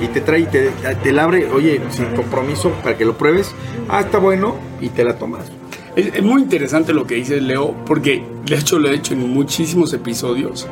y 0.00 0.08
te 0.08 0.20
trae 0.20 0.40
y 0.40 0.46
te, 0.46 0.70
te 1.02 1.20
abre, 1.20 1.50
oye, 1.50 1.80
sin 1.90 2.06
compromiso 2.06 2.70
para 2.82 2.96
que 2.96 3.04
lo 3.04 3.16
pruebes, 3.16 3.54
ah, 3.88 4.00
está 4.00 4.18
bueno, 4.18 4.56
y 4.80 4.88
te 4.90 5.04
la 5.04 5.18
tomas. 5.18 5.50
Es, 5.96 6.22
muy 6.22 6.42
interesante 6.42 6.92
lo 6.92 7.06
que 7.06 7.14
dices, 7.14 7.42
Leo, 7.42 7.74
porque 7.86 8.22
de 8.44 8.56
hecho 8.56 8.78
lo 8.78 8.90
he 8.90 8.94
hecho 8.94 9.14
en 9.14 9.30
muchísimos 9.32 9.92
episodios, 9.94 10.66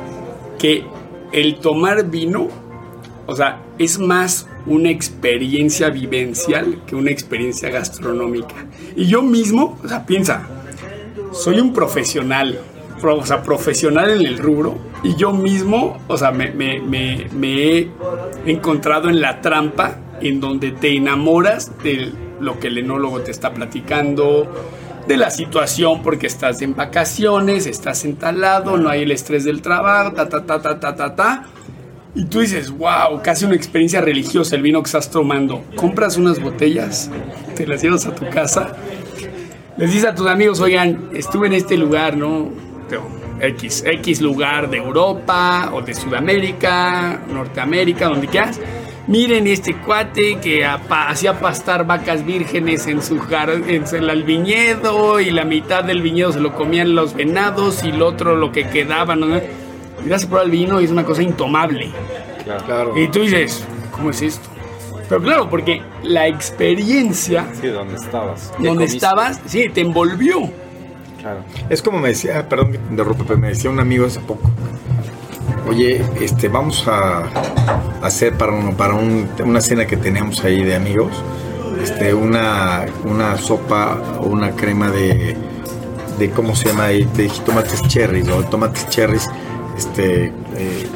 que 0.58 0.84
el 1.32 1.56
tomar 1.56 2.10
vino, 2.10 2.48
o 3.26 3.34
sea, 3.34 3.62
es 3.78 3.98
más 3.98 4.46
una 4.66 4.90
experiencia 4.90 5.90
vivencial 5.90 6.82
que 6.86 6.94
una 6.94 7.10
experiencia 7.10 7.70
gastronómica. 7.70 8.54
Y 8.96 9.06
yo 9.06 9.22
mismo, 9.22 9.78
o 9.82 9.88
sea, 9.88 10.04
piensa, 10.04 10.46
soy 11.32 11.58
un 11.58 11.72
profesional, 11.72 12.60
o 13.02 13.26
sea, 13.26 13.42
profesional 13.42 14.10
en 14.10 14.26
el 14.26 14.38
rubro 14.38 14.78
y 15.04 15.16
yo 15.16 15.32
mismo, 15.32 15.98
o 16.08 16.16
sea, 16.16 16.32
me, 16.32 16.46
he 16.48 17.88
encontrado 18.46 19.10
en 19.10 19.20
la 19.20 19.42
trampa 19.42 19.98
en 20.22 20.40
donde 20.40 20.72
te 20.72 20.96
enamoras 20.96 21.70
de 21.82 22.10
lo 22.40 22.58
que 22.58 22.68
el 22.68 22.78
enólogo 22.78 23.20
te 23.20 23.30
está 23.30 23.52
platicando, 23.52 24.50
de 25.06 25.18
la 25.18 25.30
situación 25.30 26.02
porque 26.02 26.26
estás 26.26 26.62
en 26.62 26.74
vacaciones, 26.74 27.66
estás 27.66 28.06
entalado, 28.06 28.78
no 28.78 28.88
hay 28.88 29.02
el 29.02 29.12
estrés 29.12 29.44
del 29.44 29.60
trabajo, 29.60 30.12
ta, 30.12 30.26
ta, 30.26 30.46
ta, 30.46 30.62
ta, 30.62 30.80
ta, 30.80 30.96
ta, 30.96 31.14
ta. 31.14 31.44
Y 32.14 32.24
tú 32.24 32.40
dices, 32.40 32.70
wow, 32.70 33.20
casi 33.22 33.44
una 33.44 33.56
experiencia 33.56 34.00
religiosa 34.00 34.56
el 34.56 34.62
vino 34.62 34.82
que 34.82 34.86
estás 34.86 35.10
tomando. 35.10 35.62
Compras 35.76 36.16
unas 36.16 36.40
botellas, 36.40 37.10
te 37.54 37.66
las 37.66 37.82
llevas 37.82 38.06
a 38.06 38.14
tu 38.14 38.26
casa, 38.30 38.74
les 39.76 39.90
dices 39.92 40.08
a 40.08 40.14
tus 40.14 40.28
amigos, 40.28 40.60
oigan, 40.60 41.10
estuve 41.12 41.48
en 41.48 41.52
este 41.52 41.76
lugar, 41.76 42.16
¿no? 42.16 42.48
X, 43.40 43.84
X 43.86 44.20
lugar 44.20 44.70
de 44.70 44.78
Europa 44.78 45.70
o 45.72 45.82
de 45.82 45.94
Sudamérica, 45.94 47.20
Norteamérica, 47.32 48.06
donde 48.08 48.26
quieras. 48.28 48.60
Miren 49.06 49.46
este 49.46 49.74
cuate 49.76 50.38
que 50.40 50.64
hacía 50.64 51.38
pastar 51.38 51.86
vacas 51.86 52.24
vírgenes 52.24 52.86
en 52.86 53.02
su 53.02 53.18
jardín, 53.18 53.84
en 53.92 54.08
el 54.10 54.22
viñedo 54.22 55.20
y 55.20 55.30
la 55.30 55.44
mitad 55.44 55.84
del 55.84 56.00
viñedo 56.00 56.32
se 56.32 56.40
lo 56.40 56.54
comían 56.54 56.94
los 56.94 57.14
venados 57.14 57.84
y 57.84 57.92
lo 57.92 58.06
otro 58.06 58.34
lo 58.34 58.50
que 58.50 58.66
quedaba, 58.68 59.14
¿no? 59.14 59.26
Y 60.04 60.08
das 60.08 60.24
a 60.24 60.28
probar 60.28 60.46
el 60.46 60.52
vino 60.52 60.80
y 60.80 60.84
es 60.84 60.90
una 60.90 61.04
cosa 61.04 61.22
intomable. 61.22 61.90
Claro. 62.66 62.96
Y 62.96 63.08
tú 63.08 63.20
dices, 63.20 63.62
¿cómo 63.90 64.08
es 64.10 64.22
esto? 64.22 64.48
Pero 65.06 65.20
claro, 65.20 65.50
porque 65.50 65.82
la 66.02 66.26
experiencia 66.26 67.46
Sí, 67.60 67.66
donde 67.68 67.96
estabas. 67.96 68.52
donde 68.58 68.84
estabas, 68.86 69.38
sí, 69.44 69.68
te 69.68 69.82
envolvió. 69.82 70.50
Claro. 71.24 71.40
Es 71.70 71.80
como 71.80 72.00
me 72.00 72.08
decía, 72.08 72.46
perdón 72.50 72.72
que 72.72 72.78
te 72.78 72.90
interrumpa, 72.90 73.24
pero 73.26 73.38
me 73.38 73.48
decía 73.48 73.70
un 73.70 73.80
amigo 73.80 74.04
hace 74.04 74.20
poco. 74.20 74.50
Oye, 75.66 76.04
este, 76.20 76.48
vamos 76.48 76.86
a 76.86 77.22
hacer 78.02 78.34
para, 78.34 78.52
un- 78.52 78.74
para 78.74 78.92
un- 78.92 79.26
una 79.42 79.62
cena 79.62 79.86
que 79.86 79.96
tenemos 79.96 80.44
ahí 80.44 80.62
de 80.62 80.74
amigos, 80.74 81.12
este, 81.82 82.12
una, 82.12 82.84
una 83.06 83.38
sopa 83.38 83.98
o 84.20 84.26
una 84.26 84.50
crema 84.50 84.90
de, 84.90 85.34
de 86.18 86.30
¿cómo 86.30 86.54
se 86.54 86.68
llama 86.68 86.84
ahí? 86.84 87.08
De 87.16 87.30
tomates 87.46 87.80
cherries, 87.88 88.28
o 88.28 88.42
tomates 88.44 88.86
cherries, 88.90 89.26
este, 89.78 90.26
eh, 90.56 90.86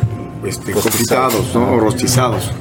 este, 0.45 0.73
Rostizados. 0.73 1.55
¿no? 1.55 1.73
O 1.73 1.81
rostizados. 1.81 2.53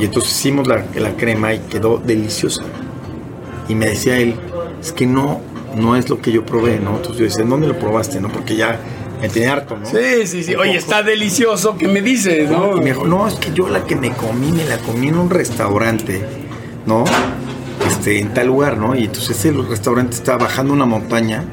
Y 0.00 0.04
entonces 0.06 0.32
hicimos 0.32 0.66
la, 0.66 0.82
la 0.94 1.10
crema 1.10 1.52
y 1.52 1.58
quedó 1.58 1.98
deliciosa. 1.98 2.62
Y 3.68 3.74
me 3.74 3.84
decía 3.86 4.16
él, 4.16 4.36
es 4.80 4.92
que 4.92 5.06
no, 5.06 5.40
no 5.76 5.96
es 5.96 6.08
lo 6.08 6.20
que 6.20 6.32
yo 6.32 6.44
probé, 6.44 6.78
¿no? 6.78 6.96
Entonces 6.96 7.18
yo 7.18 7.24
decía, 7.24 7.42
¿en 7.42 7.50
dónde 7.50 7.66
lo 7.66 7.78
probaste, 7.78 8.20
no? 8.20 8.28
Porque 8.28 8.56
ya 8.56 8.78
me 9.20 9.28
tenía 9.28 9.52
harto, 9.52 9.76
¿no? 9.76 9.86
Sí, 9.86 10.26
sí, 10.26 10.42
sí. 10.42 10.54
Oye, 10.54 10.76
está 10.76 11.02
delicioso. 11.02 11.76
¿Qué 11.76 11.88
me 11.88 12.02
dices, 12.02 12.50
no? 12.50 12.72
Me 12.72 12.86
dijo, 12.86 13.06
no, 13.06 13.26
es 13.26 13.34
que 13.34 13.52
yo 13.52 13.68
la 13.68 13.84
que 13.84 13.96
me 13.96 14.10
comí, 14.12 14.52
me 14.52 14.64
la 14.64 14.78
comí 14.78 15.08
en 15.08 15.18
un 15.18 15.30
restaurante, 15.30 16.22
¿no? 16.86 17.04
Este, 17.86 18.20
en 18.20 18.34
tal 18.34 18.48
lugar, 18.48 18.76
¿no? 18.76 18.94
Y 18.94 19.04
entonces 19.04 19.38
ese 19.38 19.52
restaurante 19.52 20.14
está 20.14 20.36
bajando 20.36 20.72
una 20.72 20.86
montaña, 20.86 21.44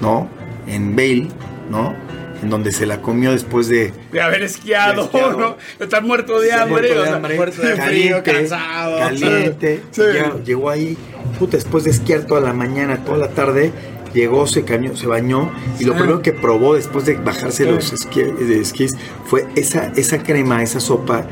¿no? 0.00 0.28
En 0.66 0.94
Bale, 0.96 1.28
¿no? 1.70 1.94
En 2.42 2.50
donde 2.50 2.72
se 2.72 2.86
la 2.86 3.00
comió 3.00 3.30
después 3.30 3.68
de... 3.68 3.92
De 4.10 4.20
haber 4.20 4.42
esquiado, 4.42 5.02
De 5.02 5.06
esquiado. 5.06 5.38
¿no? 5.38 5.56
Estar 5.78 6.02
muerto 6.02 6.40
de 6.40 6.52
hambre. 6.52 6.68
muerto 6.70 6.94
o 6.94 7.00
de 7.00 7.06
sea, 7.06 7.14
hambre, 7.16 7.36
muerto 7.36 7.62
de 7.62 7.76
frío, 7.76 8.22
cansado. 8.24 8.98
Caliente. 8.98 9.82
Sí. 9.92 10.02
ya 10.14 10.34
llegó 10.44 10.68
ahí, 10.70 10.96
puta, 11.38 11.56
después 11.56 11.84
de 11.84 11.90
esquiar 11.90 12.24
toda 12.26 12.40
la 12.40 12.52
mañana, 12.52 13.04
toda 13.04 13.18
la 13.18 13.28
tarde, 13.28 13.70
llegó, 14.12 14.46
se 14.46 14.64
cañó, 14.64 14.96
se 14.96 15.06
bañó 15.06 15.52
y 15.78 15.84
lo 15.84 15.92
Sí. 15.92 15.98
primero 16.00 16.20
que 16.22 16.32
probó 16.32 16.74
después 16.74 17.06
de 17.06 17.14
bajarse 17.14 17.64
Sí. 17.64 17.70
los 17.70 17.92
esquí- 17.92 18.34
de 18.36 18.60
esquís 18.60 18.94
fue 19.24 19.46
esa, 19.54 19.92
esa 19.96 20.22
crema, 20.22 20.62
esa 20.62 20.80
sopa. 20.80 21.24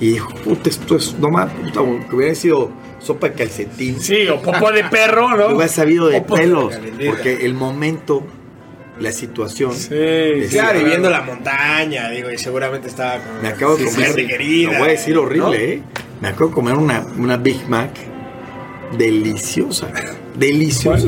Y 0.00 0.12
dijo, 0.12 0.32
puta, 0.44 0.68
esto 0.70 0.96
es, 0.96 1.16
no 1.18 1.28
más, 1.30 1.50
puta, 1.52 1.80
que 2.08 2.14
hubiera 2.14 2.34
sido 2.34 2.70
sopa 3.00 3.30
de 3.30 3.34
calcetín. 3.34 4.00
Sí, 4.00 4.28
o 4.28 4.40
popó 4.40 4.70
de 4.70 4.84
perro, 4.84 5.36
¿no? 5.36 5.46
Hubiera 5.48 5.66
sabido 5.68 6.06
de 6.08 6.20
pelos, 6.20 6.78
porque 7.06 7.44
el 7.46 7.54
momento, 7.54 8.22
la 9.00 9.12
situación, 9.12 9.72
Sí, 9.74 9.88
sí. 10.42 10.48
Claro, 10.50 10.80
y 10.80 10.84
viendo 10.84 11.08
la 11.10 11.22
montaña, 11.22 12.10
digo, 12.10 12.30
y 12.32 12.38
seguramente 12.38 12.88
estaba 12.88 13.18
con 13.22 13.42
me 13.42 13.48
acabo 13.48 13.76
de 13.76 13.84
sí, 13.88 13.94
comer, 13.94 14.12
sí, 14.14 14.62
lo 14.64 14.72
voy 14.78 14.88
a 14.88 14.90
decir 14.90 15.16
horrible, 15.16 15.46
¿no? 15.48 15.54
¿eh? 15.54 15.82
Me 16.20 16.28
acabo 16.28 16.48
de 16.48 16.54
comer 16.54 16.74
una, 16.74 17.06
una 17.16 17.36
Big 17.36 17.68
Mac 17.68 17.90
deliciosa, 18.96 19.88
deliciosa. 20.36 21.06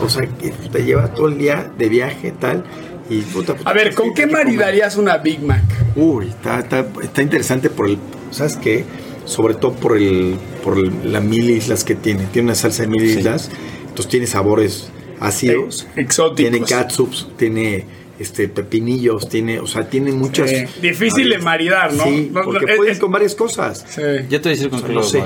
O 0.00 0.08
sea, 0.08 0.26
que 0.40 0.50
te 0.50 0.84
lleva 0.84 1.08
todo 1.14 1.28
el 1.28 1.38
día 1.38 1.70
de 1.78 1.88
viaje, 1.88 2.32
tal. 2.32 2.64
Y 3.10 3.20
puta, 3.22 3.54
puta, 3.54 3.68
A 3.68 3.72
ver, 3.72 3.94
¿con 3.94 4.06
sí, 4.08 4.12
qué 4.16 4.22
comer. 4.26 4.44
maridarías 4.44 4.96
una 4.96 5.18
Big 5.18 5.42
Mac? 5.42 5.62
Uy, 5.96 6.28
está, 6.28 6.60
está, 6.60 6.86
está 7.02 7.22
interesante 7.22 7.68
por 7.68 7.88
el. 7.88 7.98
¿Sabes 8.30 8.56
qué? 8.56 8.84
Sobre 9.26 9.54
todo 9.54 9.72
por 9.72 9.96
el 9.96 10.36
por 10.64 10.78
el- 10.78 11.12
las 11.12 11.22
mil 11.22 11.50
islas 11.50 11.84
que 11.84 11.94
tiene. 11.94 12.24
Tiene 12.32 12.46
una 12.46 12.54
salsa 12.54 12.82
de 12.82 12.88
mil 12.88 13.02
Sí. 13.08 13.18
islas. 13.18 13.50
Entonces 13.82 14.08
tiene 14.08 14.26
sabores 14.26 14.88
ácidos. 15.26 15.86
Eh, 15.96 16.00
exóticos. 16.02 16.36
Tiene 16.50 16.60
catsups, 16.66 17.28
tiene 17.36 17.84
este 18.18 18.48
pepinillos, 18.48 19.28
tiene, 19.28 19.58
o 19.60 19.66
sea, 19.66 19.88
tiene 19.88 20.12
muchas. 20.12 20.48
Sí, 20.50 20.64
difícil 20.80 21.28
de 21.28 21.38
maridar, 21.38 21.92
¿no? 21.92 22.04
Sí, 22.04 22.30
No, 22.32 22.40
no, 22.40 22.44
porque 22.46 22.66
es- 22.70 22.76
pueden 22.76 22.92
es- 22.92 22.98
con 23.00 23.10
varias 23.10 23.34
cosas. 23.34 23.84
Sí, 23.88 24.00
Yo 24.28 24.40
te 24.40 24.48
voy 24.48 24.52
a 24.52 24.54
decir 24.56 24.70
con 24.70 24.82
qué 24.82 24.88
No 24.88 24.94
lo 24.94 25.02
sé. 25.02 25.22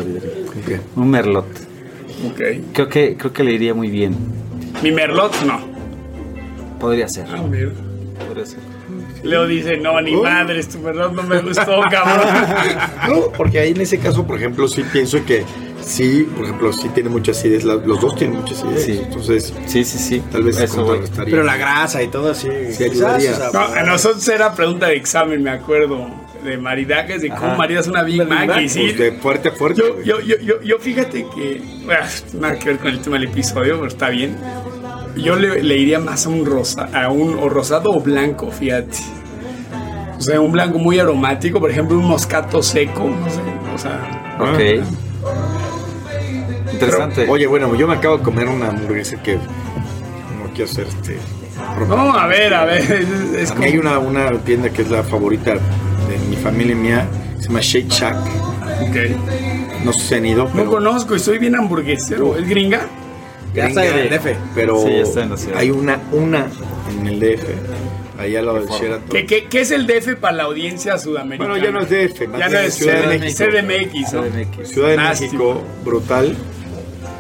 Un 0.96 1.10
merlot. 1.10 1.46
ok. 2.30 2.40
Creo 2.72 2.88
que, 2.88 3.16
creo 3.16 3.32
que 3.32 3.44
le 3.44 3.52
iría 3.52 3.74
muy 3.74 3.90
bien. 3.90 4.14
Mi 4.82 4.92
merlot, 4.92 5.34
no. 5.44 5.60
Podría 6.80 7.08
ser. 7.08 7.26
Ah, 7.30 7.42
mira. 7.42 7.70
Podría 8.26 8.46
ser. 8.46 8.58
Leo 9.22 9.46
dice, 9.46 9.76
no, 9.78 10.00
ni 10.00 10.14
Oh. 10.14 10.22
madre, 10.22 10.62
tu 10.64 10.78
merlot 10.78 11.12
no 11.12 11.22
me 11.24 11.40
gustó, 11.40 11.80
cabrón. 11.90 12.28
No, 13.08 13.32
porque 13.36 13.58
ahí 13.58 13.70
en 13.72 13.80
ese 13.80 13.98
caso, 13.98 14.26
por 14.26 14.36
ejemplo, 14.36 14.68
sí 14.68 14.84
pienso 14.92 15.24
que 15.24 15.44
sí, 15.86 16.28
por 16.36 16.44
ejemplo, 16.44 16.72
sí 16.72 16.88
tiene 16.90 17.08
muchas 17.08 17.38
acidez. 17.38 17.64
la- 17.64 17.76
Los 17.76 18.00
dos 18.00 18.14
tienen 18.16 18.40
muchas 18.40 18.62
acidez. 18.62 18.84
Sí. 18.84 19.00
Entonces, 19.04 19.54
Sí, 19.66 19.84
sí, 19.84 19.98
sí. 19.98 20.22
tal 20.30 20.42
vez 20.42 20.58
eso 20.60 20.76
contrarrestaría. 20.84 21.30
Pero 21.30 21.42
la 21.44 21.56
grasa 21.56 22.02
y 22.02 22.08
todo 22.08 22.30
así. 22.32 22.48
Sí, 22.72 22.84
ayudaría. 22.84 23.32
o 23.32 23.36
sea, 23.36 23.50
No, 23.52 23.60
a 23.60 23.82
nosotros 23.84 24.28
era 24.28 24.52
pregunta 24.54 24.88
de 24.88 24.96
examen, 24.96 25.42
me 25.42 25.50
acuerdo. 25.50 26.06
De 26.44 26.58
maridajes, 26.58 27.22
de 27.22 27.28
cómo 27.30 27.46
Ajá. 27.46 27.56
maridas 27.56 27.88
una 27.88 28.02
Big 28.04 28.24
Mac. 28.24 28.46
Mac, 28.46 28.60
Y 28.60 28.68
sí, 28.68 28.80
Pues 28.84 28.98
de 28.98 29.12
fuerte 29.12 29.48
a 29.48 29.52
fuerte. 29.52 29.80
yo, 29.82 30.00
yo, 30.02 30.20
yo, 30.20 30.36
yo, 30.40 30.62
yo 30.62 30.78
fíjate 30.78 31.26
que. 31.34 31.60
bueno, 31.84 32.02
nada 32.34 32.56
que 32.56 32.66
ver 32.68 32.78
con 32.78 32.88
el 32.88 33.00
tema 33.00 33.18
del 33.18 33.28
episodio, 33.28 33.74
pero 33.76 33.86
está 33.88 34.10
bien. 34.10 34.36
Yo 35.16 35.34
le, 35.34 35.62
le 35.62 35.76
iría 35.78 35.98
más 35.98 36.26
a 36.26 36.28
un 36.28 36.44
rosa, 36.46 36.88
a 36.92 37.08
un 37.10 37.36
o 37.38 37.48
rosado 37.48 37.90
o 37.90 38.00
blanco, 38.00 38.50
fíjate. 38.52 38.98
O 40.18 40.20
sea, 40.20 40.40
un 40.40 40.52
blanco 40.52 40.78
muy 40.78 40.98
aromático, 41.00 41.58
por 41.58 41.70
ejemplo, 41.70 41.98
un 41.98 42.04
moscato 42.06 42.62
seco, 42.62 43.04
no 43.08 43.28
sé, 43.28 43.40
o 43.74 43.78
sea. 43.78 44.36
Ok. 44.38 44.84
Interesante. 46.80 47.14
Pero, 47.22 47.32
oye, 47.32 47.46
bueno, 47.46 47.74
yo 47.74 47.86
me 47.86 47.94
acabo 47.94 48.18
de 48.18 48.22
comer 48.24 48.48
una 48.48 48.68
hamburguesa 48.68 49.22
que 49.22 49.34
no 49.36 50.50
quiero 50.54 50.70
hacer 50.70 50.86
este. 50.88 51.18
No, 51.88 52.12
a 52.16 52.26
ver, 52.26 52.54
a 52.54 52.64
ver. 52.64 52.80
Es, 53.38 53.50
A 53.50 53.54
mí 53.56 53.64
hay 53.66 53.76
como- 53.78 53.90
una, 53.90 53.98
una 54.30 54.38
tienda 54.40 54.70
que 54.70 54.82
es 54.82 54.90
la 54.90 55.02
favorita 55.02 55.52
de 55.54 56.18
mi 56.30 56.36
familia 56.36 56.72
y 56.72 56.76
mía, 56.78 57.08
se 57.38 57.46
llama 57.48 57.60
Shake 57.60 57.88
Shack. 57.88 58.16
Ok. 58.82 58.96
No 59.84 59.92
sé 59.92 60.00
si 60.00 60.14
han 60.14 60.26
ido, 60.26 60.44
No 60.44 60.50
pero, 60.54 60.70
conozco 60.70 61.14
y 61.14 61.18
soy 61.18 61.38
bien 61.38 61.54
hamburguesero. 61.54 62.36
¿Es 62.36 62.48
gringa? 62.48 62.80
Ya 63.54 63.68
está 63.68 63.86
en 63.86 63.98
el 63.98 64.10
DF. 64.10 64.36
pero 64.54 64.78
Sí, 64.82 64.90
ya 64.90 64.96
está 65.02 65.22
en 65.22 65.30
la 65.30 65.36
ciudad. 65.36 65.58
hay 65.58 65.70
una, 65.70 65.98
una 66.12 66.46
en 66.90 67.06
el 67.06 67.20
DF, 67.20 67.44
ahí 68.18 68.36
al 68.36 68.44
lado 68.46 68.58
del 68.60 68.68
Sheraton. 68.68 69.08
¿Qué, 69.08 69.24
qué, 69.24 69.44
qué 69.48 69.60
es 69.62 69.70
el 69.70 69.86
DF 69.86 70.16
para 70.16 70.34
la 70.36 70.42
audiencia 70.44 70.98
sudamericana? 70.98 71.50
Bueno, 71.50 71.64
ya 71.64 71.70
no 71.72 71.80
es 71.80 71.88
DF, 71.88 72.20
Ya 72.38 72.48
no 72.50 72.58
es 72.58 72.74
Ciudad 72.74 73.08
de 73.08 73.18
México. 73.18 73.44
CDMX, 73.50 74.12
¿no? 74.12 74.22
CDMX. 74.24 74.68
Ciudad 74.68 74.88
de. 74.90 74.96
México, 74.98 75.62
brutal, 75.84 76.36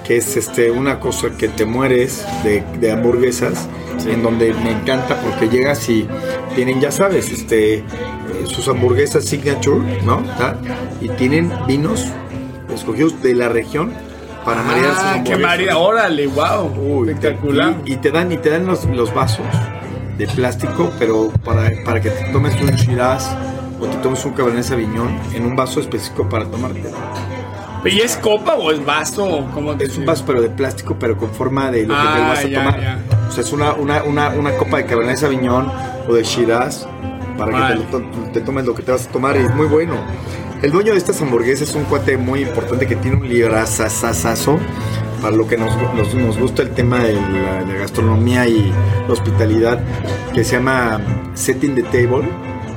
que 0.06 0.18
es 0.18 0.36
este 0.36 0.70
una 0.70 1.00
cosa 1.00 1.30
que 1.36 1.48
te 1.48 1.64
mueres 1.64 2.24
de, 2.44 2.62
de 2.80 2.92
hamburguesas, 2.92 3.68
en 4.06 4.22
donde 4.22 4.52
me 4.52 4.72
encanta 4.72 5.20
porque 5.20 5.48
llegas 5.48 5.88
y 5.88 6.06
tienen, 6.54 6.80
ya 6.80 6.90
sabes, 6.90 7.30
este 7.30 7.82
sus 8.44 8.68
hamburguesas 8.68 9.24
signature, 9.24 9.80
¿no? 10.04 10.22
¿Ta? 10.38 10.58
Y 11.00 11.08
tienen 11.10 11.52
vinos 11.66 12.06
escogidos 12.72 13.20
de 13.22 13.34
la 13.34 13.48
región 13.48 13.92
para 14.44 14.62
maridar 14.62 14.94
sus 14.94 15.02
Ah, 15.02 15.22
qué 15.24 15.36
marida. 15.36 15.76
Órale, 15.78 16.26
wow. 16.28 16.72
Uy, 16.78 17.08
espectacular. 17.08 17.76
Y, 17.84 17.94
y 17.94 17.96
te 17.96 18.10
dan 18.10 18.30
y 18.30 18.36
te 18.36 18.50
dan 18.50 18.66
los, 18.66 18.84
los 18.84 19.12
vasos 19.12 19.46
de 20.16 20.26
plástico, 20.28 20.92
pero 20.98 21.30
para, 21.44 21.70
para 21.84 22.00
que 22.00 22.10
te 22.10 22.32
tomes 22.32 22.58
un 22.60 22.70
Shiraz 22.70 23.36
o 23.80 23.86
te 23.86 23.96
tomes 23.98 24.24
un 24.24 24.32
Cabernet 24.32 24.64
Sauvignon 24.64 25.18
en 25.34 25.44
un 25.44 25.56
vaso 25.56 25.80
específico 25.80 26.28
para 26.28 26.48
tomarte. 26.50 26.84
¿Y 27.86 28.00
es 28.00 28.16
copa 28.16 28.54
o 28.54 28.70
es 28.72 28.84
vaso? 28.84 29.46
¿Cómo 29.54 29.76
te 29.76 29.84
Es 29.84 29.96
un 29.98 30.06
vaso 30.06 30.24
pero 30.26 30.42
de 30.42 30.48
plástico, 30.50 30.96
pero 30.98 31.16
con 31.16 31.30
forma 31.30 31.70
de 31.70 31.82
lo 31.86 31.94
que 31.94 32.00
te 32.00 32.08
Ah, 32.08 32.28
vas 32.28 32.44
a 32.44 32.48
ya, 32.48 32.58
tomar. 32.64 32.80
ya. 32.80 32.98
O 33.28 33.32
sea, 33.32 33.44
es 33.44 33.52
una, 33.52 33.72
una, 33.74 34.02
una, 34.04 34.28
una 34.30 34.52
copa 34.56 34.78
de 34.78 34.86
Cabernet 34.86 35.16
Sauvignon 35.16 35.70
o 36.08 36.14
de 36.14 36.22
Shiraz 36.22 36.86
para 37.38 37.52
que 37.52 37.58
Vale. 37.58 37.80
te, 37.90 37.98
lo 37.98 38.04
te 38.32 38.40
tomes 38.40 38.64
lo 38.64 38.74
que 38.74 38.82
te 38.82 38.92
vas 38.92 39.06
a 39.06 39.10
tomar 39.10 39.36
y 39.36 39.40
es 39.40 39.54
muy 39.54 39.66
bueno. 39.66 39.94
El 40.62 40.70
dueño 40.72 40.92
de 40.92 40.98
estas 40.98 41.20
hamburguesas 41.20 41.68
es 41.68 41.74
un 41.74 41.84
cuate 41.84 42.16
muy 42.16 42.40
importante 42.40 42.86
que 42.86 42.96
tiene 42.96 43.18
un 43.18 43.28
librazazazazo 43.28 44.58
para 45.20 45.36
lo 45.36 45.46
que 45.46 45.56
nos, 45.58 45.70
nos, 45.94 46.14
nos 46.14 46.38
gusta 46.38 46.62
el 46.62 46.70
tema 46.70 47.00
de 47.00 47.14
la, 47.14 47.60
la 47.60 47.74
gastronomía 47.74 48.46
y 48.48 48.72
la 49.06 49.12
hospitalidad 49.12 49.80
que 50.32 50.44
se 50.44 50.56
llama 50.56 51.00
Setting 51.34 51.74
the 51.74 51.82
Table. 51.84 52.26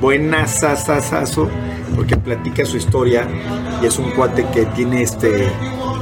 Buena 0.00 0.46
sasasazo 0.46 1.48
porque 1.94 2.16
platica 2.16 2.64
su 2.64 2.76
historia 2.76 3.26
y 3.82 3.86
es 3.86 3.98
un 3.98 4.10
cuate 4.12 4.46
que 4.52 4.66
tiene 4.66 5.02
este 5.02 5.48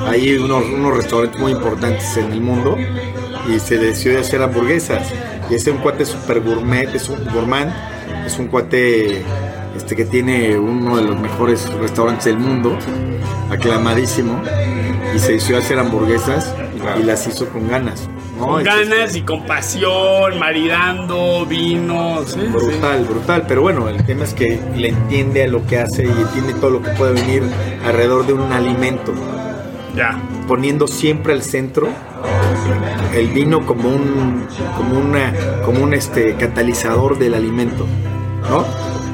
ahí 0.07 0.36
unos, 0.36 0.64
unos 0.64 0.97
restaurantes 0.97 1.41
muy 1.41 1.53
importantes 1.53 2.16
en 2.16 2.32
el 2.32 2.41
mundo 2.41 2.76
y 3.49 3.59
se 3.59 3.78
decidió 3.78 4.20
hacer 4.20 4.43
hamburguesas 4.43 5.12
y 5.51 5.55
es 5.55 5.66
un 5.66 5.78
cuate 5.78 6.05
super 6.05 6.41
gourmet, 6.41 6.95
es 6.95 7.09
un 7.09 7.24
gourmand, 7.32 7.72
es 8.26 8.39
un 8.39 8.49
cuate 8.49 9.22
este 9.76 9.97
que 9.97 10.05
tiene 10.05 10.59
uno 10.59 10.97
de 10.97 11.05
los 11.05 11.18
mejores 11.18 11.72
restaurantes 11.74 12.26
del 12.26 12.39
mundo, 12.39 12.76
aclamadísimo, 13.51 14.43
y 15.14 15.18
se 15.18 15.55
a 15.55 15.59
hacer 15.59 15.78
hamburguesas 15.78 16.55
y 17.01 17.03
las 17.05 17.26
hizo 17.26 17.49
con 17.49 17.68
ganas. 17.68 18.09
Con 18.39 18.62
ganas 18.62 19.16
y 19.16 19.22
con 19.22 19.45
pasión, 19.45 20.39
maridando, 20.39 21.45
vinos. 21.47 22.32
sí, 22.32 22.41
Brutal, 22.41 23.05
brutal, 23.05 23.45
pero 23.49 23.62
bueno, 23.62 23.89
el 23.89 24.05
tema 24.05 24.24
es 24.24 24.34
que 24.34 24.61
le 24.76 24.89
entiende 24.89 25.45
a 25.45 25.49
lo 25.49 25.66
que 25.66 25.78
hace 25.78 26.05
y 26.05 26.09
entiende 26.09 26.55
todo 26.55 26.70
lo 26.70 26.82
que 26.82 26.91
puede 26.91 27.14
venir 27.14 27.43
alrededor 27.84 28.26
de 28.26 28.32
un 28.34 28.53
alimento. 28.53 29.12
Ya. 29.97 30.16
poniendo 30.47 30.86
siempre 30.86 31.32
al 31.32 31.43
centro 31.43 31.89
el 33.14 33.28
vino 33.28 33.66
como 33.66 33.89
un 33.89 34.47
como 34.76 34.99
una 34.99 35.32
como 35.64 35.82
un 35.82 35.93
este 35.93 36.34
catalizador 36.34 37.18
del 37.18 37.34
alimento, 37.34 37.84
¿no? 38.49 38.64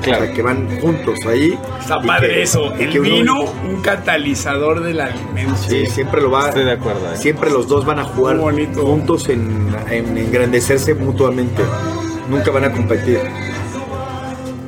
Claro. 0.03 0.22
O 0.22 0.26
sea, 0.26 0.35
que 0.35 0.43
van 0.43 0.80
juntos 0.80 1.18
ahí. 1.26 1.59
Está 1.80 1.99
padre 2.01 2.28
que- 2.28 2.43
eso. 2.43 2.74
El 2.74 2.91
que 2.91 3.01
uno- 3.01 3.11
vino, 3.11 3.41
un 3.68 3.80
catalizador 3.82 4.82
del 4.82 5.01
alimento. 5.01 5.57
Sí, 5.57 5.87
siempre 5.87 6.20
lo 6.20 6.30
va. 6.30 6.49
Estoy 6.49 6.64
de 6.64 6.72
acuerdo. 6.72 7.12
eh. 7.12 7.16
Siempre 7.16 7.51
los 7.51 7.66
dos 7.68 7.85
van 7.87 7.99
a 8.01 8.05
jugar 8.05 8.39
juntos 8.74 9.28
en, 9.30 9.74
en 9.91 10.18
engrandecerse 10.18 10.95
mutuamente. 10.95 11.62
Nunca 12.28 12.51
van 12.51 12.64
a 12.64 12.72
competir. 12.72 13.18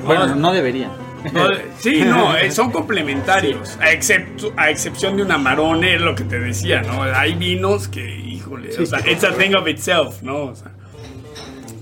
Bueno, 0.04 0.34
no 0.36 0.52
deberían. 0.52 0.90
No, 1.32 1.48
sí, 1.80 2.02
no, 2.04 2.36
eh, 2.38 2.50
son 2.52 2.70
complementarios. 2.70 3.76
A, 3.80 3.90
excepto, 3.90 4.52
a 4.56 4.70
excepción 4.70 5.16
de 5.16 5.24
un 5.24 5.32
amarone, 5.32 5.96
es 5.96 6.00
lo 6.00 6.14
que 6.14 6.22
te 6.24 6.38
decía, 6.38 6.82
¿no? 6.82 7.02
Hay 7.02 7.34
vinos 7.34 7.88
que, 7.88 8.08
híjole, 8.08 8.70
o 8.80 8.86
sea, 8.86 9.00
it's 9.00 9.24
a 9.24 9.32
thing 9.32 9.54
of 9.56 9.66
itself, 9.66 10.22
¿no? 10.22 10.44
O 10.44 10.54
sea, 10.54 10.70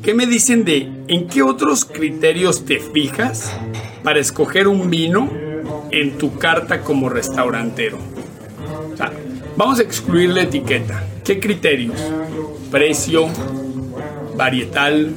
¿Qué 0.04 0.12
me 0.12 0.26
dicen 0.26 0.64
de 0.64 0.88
en 1.08 1.26
qué 1.28 1.42
otros 1.42 1.84
criterios 1.86 2.66
te 2.66 2.78
fijas 2.78 3.50
para 4.02 4.20
escoger 4.20 4.68
un 4.68 4.90
vino 4.90 5.30
en 5.90 6.18
tu 6.18 6.36
carta 6.38 6.82
como 6.82 7.08
restaurantero? 7.08 7.96
O 8.92 8.96
sea, 8.96 9.10
vamos 9.56 9.78
a 9.78 9.82
excluir 9.82 10.30
la 10.30 10.42
etiqueta. 10.42 11.02
¿Qué 11.24 11.40
criterios? 11.40 11.96
Precio, 12.70 13.28
varietal, 14.36 15.14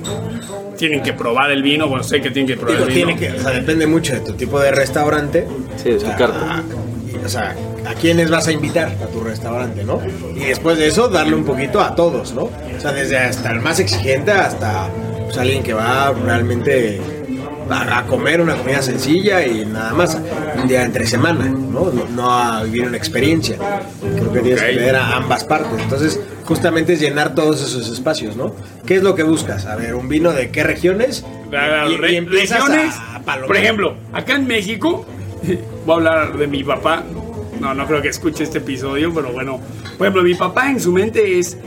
tienen 0.78 1.04
que 1.04 1.12
probar 1.12 1.52
el 1.52 1.64
vino, 1.64 1.90
bueno, 1.90 2.04
sé 2.04 2.22
que 2.22 2.32
tienen 2.32 2.48
que 2.48 2.56
probar 2.56 2.78
Digo, 2.78 2.88
el 2.88 2.94
vino. 2.94 3.08
tiene 3.08 3.20
que, 3.34 3.38
o 3.38 3.42
sea, 3.42 3.52
depende 3.52 3.88
mucho 3.88 4.14
de 4.14 4.22
tu 4.22 4.34
tipo 4.34 4.58
de 4.60 4.72
restaurante. 4.72 5.46
Sí, 5.76 5.90
de 5.90 6.00
su 6.00 6.06
O 6.06 6.08
sea, 6.10 6.18
carta. 6.18 6.64
O 7.26 7.30
sea, 7.30 7.56
a 7.86 7.94
quiénes 7.94 8.30
vas 8.30 8.48
a 8.48 8.52
invitar 8.52 8.90
a 9.04 9.08
tu 9.08 9.22
restaurante, 9.22 9.84
¿no? 9.84 10.00
Y 10.36 10.40
después 10.46 10.78
de 10.78 10.88
eso, 10.88 11.08
darle 11.08 11.36
un 11.36 11.44
poquito 11.46 11.82
a 11.82 11.96
todos, 11.96 12.34
¿no? 12.34 12.44
O 12.44 12.80
sea, 12.80 12.92
desde 12.92 13.18
hasta 13.18 13.52
el 13.52 13.60
más 13.62 13.80
exigente 13.80 14.32
hasta 14.32 14.90
pues, 15.26 15.38
alguien 15.38 15.64
que 15.64 15.74
va 15.74 16.12
realmente 16.14 17.00
a, 17.70 18.04
comer 18.04 18.40
una 18.42 18.56
comida 18.56 18.82
sencilla 18.82 19.46
y 19.46 19.66
nada 19.66 19.94
más 19.94 20.18
un 20.56 20.68
día 20.68 20.84
entre 20.84 21.06
semana, 21.06 21.46
¿no? 21.46 21.92
No, 21.92 22.06
no 22.10 22.32
a 22.32 22.64
vivir 22.64 22.88
una 22.88 22.98
experiencia. 22.98 23.58
Creo 24.16 24.32
que 24.32 24.40
tienes 24.40 24.62
Ok. 24.62 24.68
que 24.70 24.76
ver 24.78 24.96
a 24.96 25.18
ambas 25.18 25.44
partes. 25.44 25.80
Entonces, 25.82 26.20
justamente 26.46 26.94
es 26.94 27.02
llenar 27.02 27.36
todos 27.36 27.62
esos 27.62 27.90
espacios, 27.92 28.38
¿no? 28.38 28.56
¿Qué 28.86 28.96
es 28.96 29.04
lo 29.04 29.16
que 29.16 29.24
buscas? 29.24 29.66
A 29.66 29.76
ver, 29.76 29.96
un 29.96 30.08
vino 30.08 30.32
de 30.32 30.50
qué 30.50 30.64
regiones 30.64 31.26
y, 31.52 32.06
y 32.12 32.16
empiezas 32.16 32.64
regiones, 32.66 32.96
a, 32.96 33.16
a 33.18 33.42
por 33.46 33.58
ejemplo, 33.58 33.96
acá 34.14 34.36
en 34.36 34.48
México, 34.48 35.06
voy 35.86 35.94
a 35.94 35.98
hablar 35.98 36.38
de 36.38 36.48
mi 36.48 36.64
papá. 36.64 37.04
No, 37.60 37.74
no 37.74 37.88
creo 37.88 38.02
que 38.02 38.10
escuche 38.10 38.44
este 38.44 38.60
episodio, 38.60 39.14
pero 39.14 39.32
bueno. 39.32 39.60
Por 39.98 40.06
ejemplo, 40.06 40.24
mi 40.24 40.36
papá 40.36 40.70
en 40.70 40.80
su 40.80 40.92
mente 40.92 41.40
es 41.40 41.58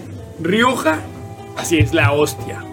Rioja, 0.40 1.00
así 1.56 1.78
es 1.78 1.92
la 1.92 2.12
hostia. 2.12 2.64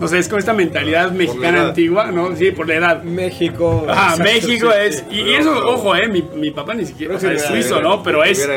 No 0.00 0.08
sé, 0.08 0.18
es 0.18 0.28
con 0.28 0.38
esta 0.38 0.54
mentalidad 0.54 1.12
mexicana 1.12 1.68
antigua, 1.68 2.10
¿no? 2.10 2.34
Sí, 2.34 2.50
por 2.52 2.66
la 2.66 2.74
edad. 2.74 3.02
México. 3.02 3.84
Ah, 3.86 4.12
exacto, 4.12 4.22
México 4.24 4.70
sí, 4.72 4.78
es. 4.80 4.96
sí. 4.96 5.04
Y, 5.10 5.20
y 5.20 5.34
eso, 5.34 5.52
ojo, 5.68 5.94
eh, 5.94 6.08
mi, 6.08 6.22
mi 6.22 6.50
papá 6.50 6.74
ni 6.74 6.86
siquiera 6.86 7.16
o 7.16 7.20
sea, 7.20 7.32
es 7.32 7.42
suizo, 7.42 7.82
¿no? 7.82 8.02
Pero 8.02 8.24
es. 8.24 8.48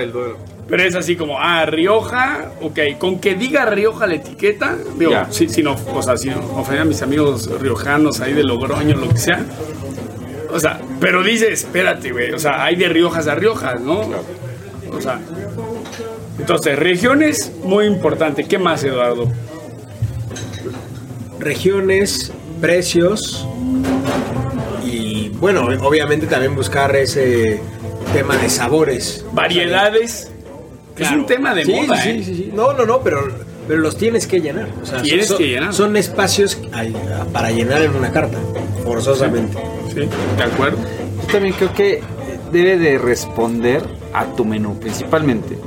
Pero 0.67 0.83
es 0.83 0.95
así 0.95 1.17
como, 1.17 1.37
ah, 1.37 1.65
Rioja, 1.65 2.53
ok, 2.61 2.79
con 2.97 3.19
que 3.19 3.35
diga 3.35 3.65
Rioja 3.65 4.07
la 4.07 4.15
etiqueta, 4.15 4.77
digo, 4.97 5.13
si 5.29 5.61
no, 5.61 5.75
o 5.93 6.01
sea, 6.01 6.15
si 6.15 6.29
no 6.29 6.39
ofender 6.55 6.83
a 6.83 6.85
mis 6.85 7.01
amigos 7.01 7.49
riojanos 7.59 8.21
ahí 8.21 8.33
de 8.33 8.43
Logroño, 8.43 8.95
lo 8.95 9.09
que 9.09 9.17
sea. 9.17 9.45
O 10.53 10.59
sea, 10.59 10.79
pero 10.99 11.23
dice, 11.23 11.51
espérate, 11.51 12.11
güey, 12.11 12.31
o 12.31 12.39
sea, 12.39 12.63
hay 12.63 12.75
de 12.75 12.87
Riojas 12.87 13.27
a 13.27 13.35
Riojas, 13.35 13.81
¿no? 13.81 14.01
O 14.91 15.01
sea, 15.01 15.19
entonces, 16.37 16.77
regiones, 16.77 17.51
muy 17.63 17.85
importante. 17.85 18.43
¿Qué 18.45 18.59
más, 18.59 18.83
Eduardo? 18.83 19.31
Regiones, 21.39 22.31
precios 22.61 23.47
y 24.85 25.29
bueno, 25.29 25.65
obviamente 25.81 26.27
también 26.27 26.55
buscar 26.55 26.95
ese 26.95 27.59
tema 28.13 28.37
de 28.37 28.49
sabores. 28.49 29.25
Variedades. 29.33 30.31
Es 30.97 31.11
un 31.11 31.25
tema 31.25 31.55
de 31.55 31.65
Sí, 31.65 31.71
moda, 31.71 32.01
sí, 32.01 32.09
¿eh? 32.09 32.23
sí, 32.23 32.35
sí. 32.35 32.51
No, 32.53 32.73
no, 32.73 32.85
no, 32.85 33.01
pero, 33.01 33.27
pero 33.67 33.79
los 33.79 33.97
tienes 33.97 34.27
que 34.27 34.39
llenar. 34.39 34.69
O 34.81 34.85
sea, 34.85 35.01
Tienes 35.01 35.27
son, 35.27 35.37
que 35.39 35.47
llenar. 35.47 35.73
Son 35.73 35.97
espacios 35.97 36.59
para 37.33 37.49
llenar 37.49 37.81
en 37.81 37.95
una 37.95 38.11
carta, 38.11 38.37
forzosamente. 38.83 39.57
Sí, 39.93 39.99
de 40.37 40.43
acuerdo. 40.43 40.77
Yo 41.21 41.27
también 41.31 41.53
creo 41.55 41.73
que 41.73 42.01
debe 42.51 42.77
de 42.77 42.97
responder 42.97 43.83
a 44.13 44.25
tu 44.25 44.45
menú, 44.45 44.79
principalmente. 44.79 45.57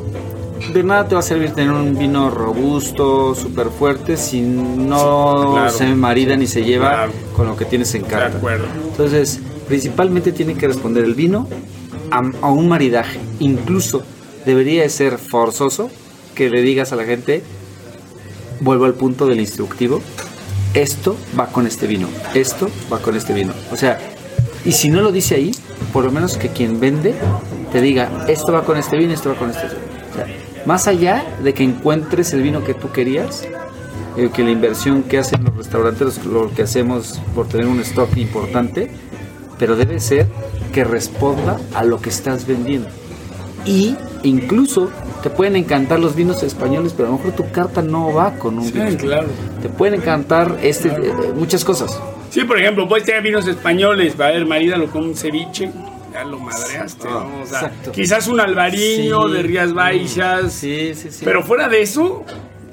De 0.72 0.82
nada 0.82 1.06
te 1.06 1.14
va 1.14 1.20
a 1.20 1.22
servir 1.22 1.50
tener 1.50 1.70
un 1.72 1.96
vino 1.96 2.30
robusto, 2.30 3.34
súper 3.34 3.68
fuerte, 3.68 4.16
si 4.16 4.40
no 4.40 5.52
Claro. 5.52 5.70
se 5.70 5.86
marida 5.94 6.36
ni 6.36 6.46
se 6.46 6.64
lleva 6.64 6.90
Claro. 6.90 7.12
con 7.36 7.46
lo 7.46 7.56
que 7.56 7.64
tienes 7.64 7.94
en 7.94 8.02
De 8.02 8.08
carta. 8.08 8.36
acuerdo. 8.38 8.66
Entonces, 8.90 9.40
principalmente 9.68 10.32
tiene 10.32 10.54
que 10.54 10.66
responder 10.66 11.04
el 11.04 11.14
vino 11.14 11.46
a, 12.10 12.22
a 12.42 12.50
un 12.50 12.68
maridaje. 12.68 13.18
Incluso 13.38 14.02
debería 14.44 14.82
de 14.82 14.88
ser 14.88 15.18
forzoso 15.18 15.90
que 16.34 16.50
le 16.50 16.62
digas 16.62 16.92
a 16.92 16.96
la 16.96 17.04
gente, 17.04 17.42
vuelvo 18.60 18.84
al 18.86 18.94
punto 18.94 19.26
del 19.26 19.40
instructivo, 19.40 20.00
esto 20.74 21.16
va 21.38 21.46
con 21.46 21.66
este 21.66 21.86
vino, 21.86 22.08
esto 22.34 22.68
va 22.92 22.98
con 23.00 23.16
este 23.16 23.32
vino. 23.32 23.52
O 23.72 23.76
sea, 23.76 23.98
y 24.66 24.72
si 24.72 24.90
no 24.90 25.00
lo 25.00 25.12
dice 25.12 25.36
ahí, 25.36 25.52
por 25.92 26.04
lo 26.04 26.10
menos 26.12 26.36
que 26.36 26.48
quien 26.50 26.80
vende 26.80 27.14
te 27.72 27.80
diga, 27.80 28.26
esto 28.28 28.52
va 28.52 28.64
con 28.64 28.76
este 28.76 28.96
vino, 28.96 29.12
esto 29.12 29.30
va 29.30 29.36
con 29.36 29.50
este 29.50 29.62
vino. 29.68 29.78
O 30.12 30.14
sea, 30.14 30.26
más 30.66 30.86
allá 30.88 31.24
de 31.42 31.54
que 31.54 31.62
encuentres 31.62 32.32
el 32.32 32.42
vino 32.42 32.64
que 32.64 32.74
tú 32.74 32.90
querías, 32.92 33.46
eh, 34.16 34.30
que 34.32 34.42
la 34.42 34.50
inversión 34.50 35.02
que 35.02 35.18
hacen 35.18 35.44
los 35.44 35.56
restaurantes, 35.56 36.24
lo 36.24 36.52
que 36.52 36.62
hacemos 36.62 37.20
por 37.34 37.48
tener 37.48 37.66
un 37.66 37.80
stock 37.80 38.16
importante, 38.16 38.90
pero 39.58 39.76
debe 39.76 40.00
ser 40.00 40.26
que 40.72 40.84
responda 40.84 41.58
a 41.74 41.84
lo 41.84 42.00
que 42.00 42.10
estás 42.10 42.46
vendiendo. 42.46 42.88
Y 43.64 43.96
incluso 44.22 44.90
te 45.22 45.30
pueden 45.30 45.56
encantar 45.56 45.98
los 45.98 46.14
vinos 46.14 46.42
españoles, 46.42 46.92
pero 46.96 47.08
a 47.08 47.12
lo 47.12 47.18
mejor 47.18 47.32
tu 47.32 47.50
carta 47.50 47.82
no 47.82 48.12
va 48.12 48.32
con 48.38 48.58
un 48.58 48.64
Sí, 48.66 48.72
vino. 48.72 48.96
claro. 48.98 49.28
Te 49.62 49.68
pueden 49.68 50.00
encantar 50.00 50.58
este, 50.62 50.88
eh, 50.88 51.12
muchas 51.36 51.64
cosas. 51.64 51.98
Sí, 52.36 52.44
por 52.44 52.58
ejemplo, 52.60 52.86
puedes 52.86 53.06
tener 53.06 53.22
vinos 53.22 53.48
españoles, 53.48 54.14
va 54.20 54.26
a 54.26 54.30
ver, 54.32 54.44
marídalo 54.44 54.88
con 54.88 55.04
un 55.04 55.16
ceviche, 55.16 55.70
ya 56.12 56.22
lo 56.22 56.38
madreaste, 56.38 57.08
Ah, 57.08 57.26
¿no? 57.26 57.42
O 57.42 57.46
sea, 57.46 57.72
quizás 57.94 58.28
un 58.28 58.38
albariño 58.40 59.26
Sí. 59.28 59.32
de 59.34 59.42
Rías 59.42 59.72
Baixas, 59.72 60.52
Sí, 60.52 60.92
sí, 60.94 61.10
sí. 61.10 61.22
pero 61.24 61.42
fuera 61.42 61.66
de 61.66 61.80
eso, 61.80 62.26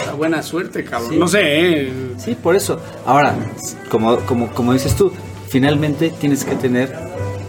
la 0.06 0.12
buena 0.16 0.42
suerte, 0.44 0.84
cabrón. 0.84 1.12
Sí. 1.12 1.18
No 1.18 1.30
sé, 1.30 1.40
¿eh? 1.44 1.94
Sí, 2.18 2.36
por 2.36 2.58
eso. 2.58 2.78
Ahora, 3.06 3.36
como, 3.90 4.18
como, 4.26 4.50
como 4.54 4.74
dices 4.74 4.98
tú, 4.98 5.14
finalmente 5.48 6.10
tienes 6.10 6.44
que 6.44 6.56
tener 6.56 6.94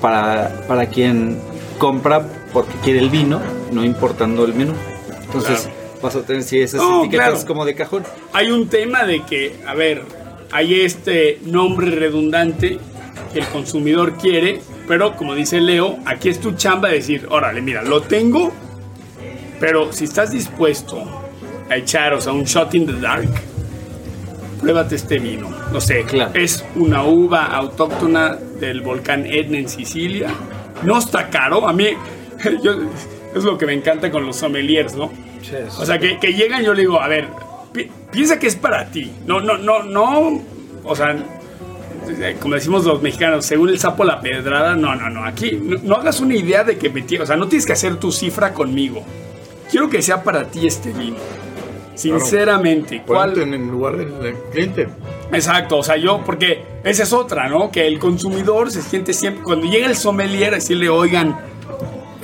para, 0.00 0.64
para 0.68 0.86
quien 0.86 1.40
compra 1.78 2.24
porque 2.52 2.74
quiere 2.84 3.00
el 3.00 3.10
vino, 3.10 3.40
no 3.72 3.82
importando 3.84 4.44
el 4.44 4.54
menú. 4.54 4.74
Entonces, 5.24 5.62
Claro. 5.62 5.76
vas 6.00 6.14
a 6.14 6.22
tener 6.22 6.44
sí, 6.44 6.60
esas 6.60 6.80
etiquetas 6.80 7.30
claro. 7.30 7.46
como 7.48 7.64
de 7.64 7.74
cajón. 7.74 8.04
Hay 8.32 8.52
un 8.52 8.68
tema 8.68 9.02
de 9.02 9.22
que, 9.24 9.56
a 9.66 9.74
ver, 9.74 10.02
hay 10.55 10.80
este 10.82 11.40
nombre 11.44 11.90
redundante 11.90 12.78
que 13.32 13.40
el 13.40 13.46
consumidor 13.46 14.14
quiere, 14.16 14.61
pero 14.86 15.16
como 15.16 15.34
dice 15.34 15.61
Leo, 15.61 15.98
aquí 16.07 16.28
es 16.28 16.40
tu 16.40 16.52
chamba 16.52 16.88
de 16.90 16.94
decir, 16.96 17.26
órale, 17.28 17.61
mira, 17.61 17.82
lo 17.82 18.00
tengo, 18.02 18.52
pero 19.59 19.92
si 19.92 20.05
estás 20.05 20.30
dispuesto 20.30 21.02
a 21.68 21.76
echar, 21.76 22.14
o 22.14 22.20
sea, 22.20 22.32
un 22.32 22.44
shot 22.44 22.72
in 22.74 22.86
the 22.86 22.92
dark, 22.92 23.28
pruébate 24.61 24.94
este 24.94 25.18
vino. 25.18 25.48
No 25.72 25.80
sé, 25.80 26.05
Claro. 26.05 26.30
es 26.34 26.64
una 26.76 27.02
uva 27.05 27.46
autóctona 27.46 28.36
del 28.61 28.80
volcán 28.80 29.26
Etna 29.26 29.59
en 29.59 29.68
Sicilia. 29.68 30.28
No 30.84 30.98
está 30.98 31.28
caro, 31.30 31.66
a 31.66 31.72
mí 31.72 31.88
yo- 32.62 32.76
es 33.34 33.42
lo 33.42 33.59
que 33.59 33.66
me 33.66 33.72
encanta 33.72 34.11
con 34.11 34.24
los 34.24 34.36
sommeliers, 34.36 34.94
¿no? 34.94 35.11
O 35.78 35.84
sea, 35.84 35.98
que, 35.98 36.18
que 36.20 36.32
llegan 36.32 36.62
yo 36.62 36.72
le 36.72 36.82
digo, 36.82 37.00
a 37.00 37.09
ver, 37.09 37.26
pi- 37.74 37.90
piensa 38.10 38.38
que 38.38 38.46
es 38.46 38.56
para 38.56 38.86
ti. 38.86 39.12
No, 39.26 39.40
no, 39.40 39.58
no, 39.58 39.82
no. 39.82 40.40
O 40.84 40.96
sea, 40.96 41.14
eh, 42.08 42.36
como 42.40 42.54
decimos 42.54 42.84
los 42.86 43.02
mexicanos, 43.02 43.44
según 43.44 43.68
el 43.68 43.78
sapo 43.78 44.04
la 44.04 44.20
pedrada, 44.20 44.74
no, 44.76 44.94
no, 44.94 45.10
no. 45.10 45.24
Aquí 45.24 45.58
no, 45.62 45.76
no 45.82 45.96
hagas 45.96 46.20
una 46.20 46.34
idea 46.36 46.64
de 46.64 46.78
que 46.78 46.88
me 46.88 47.04
O 47.20 47.26
sea, 47.26 47.36
no 47.36 47.48
tienes 47.48 47.66
que 47.66 47.72
hacer 47.74 47.96
tu 47.96 48.10
cifra 48.12 48.54
conmigo. 48.54 49.02
Quiero 49.70 49.90
que 49.90 50.00
sea 50.00 50.22
para 50.22 50.44
ti 50.44 50.66
este 50.66 50.92
vino. 50.92 51.16
Sinceramente, 51.94 53.02
¿cuál? 53.06 53.38
En 53.40 53.54
el 53.54 53.66
lugar 53.68 53.96
del 53.96 54.34
cliente. 54.52 54.88
Exacto, 55.32 55.78
o 55.78 55.82
sea, 55.82 55.96
yo, 55.96 56.22
porque 56.24 56.62
esa 56.84 57.04
es 57.04 57.12
otra, 57.12 57.48
¿no? 57.48 57.70
Que 57.70 57.86
el 57.86 57.98
consumidor 57.98 58.70
se 58.70 58.82
siente 58.82 59.12
siempre, 59.12 59.42
cuando 59.42 59.66
llega 59.66 59.86
el 59.86 59.96
sommelier, 59.96 60.52
decirle, 60.54 60.88
oigan, 60.88 61.36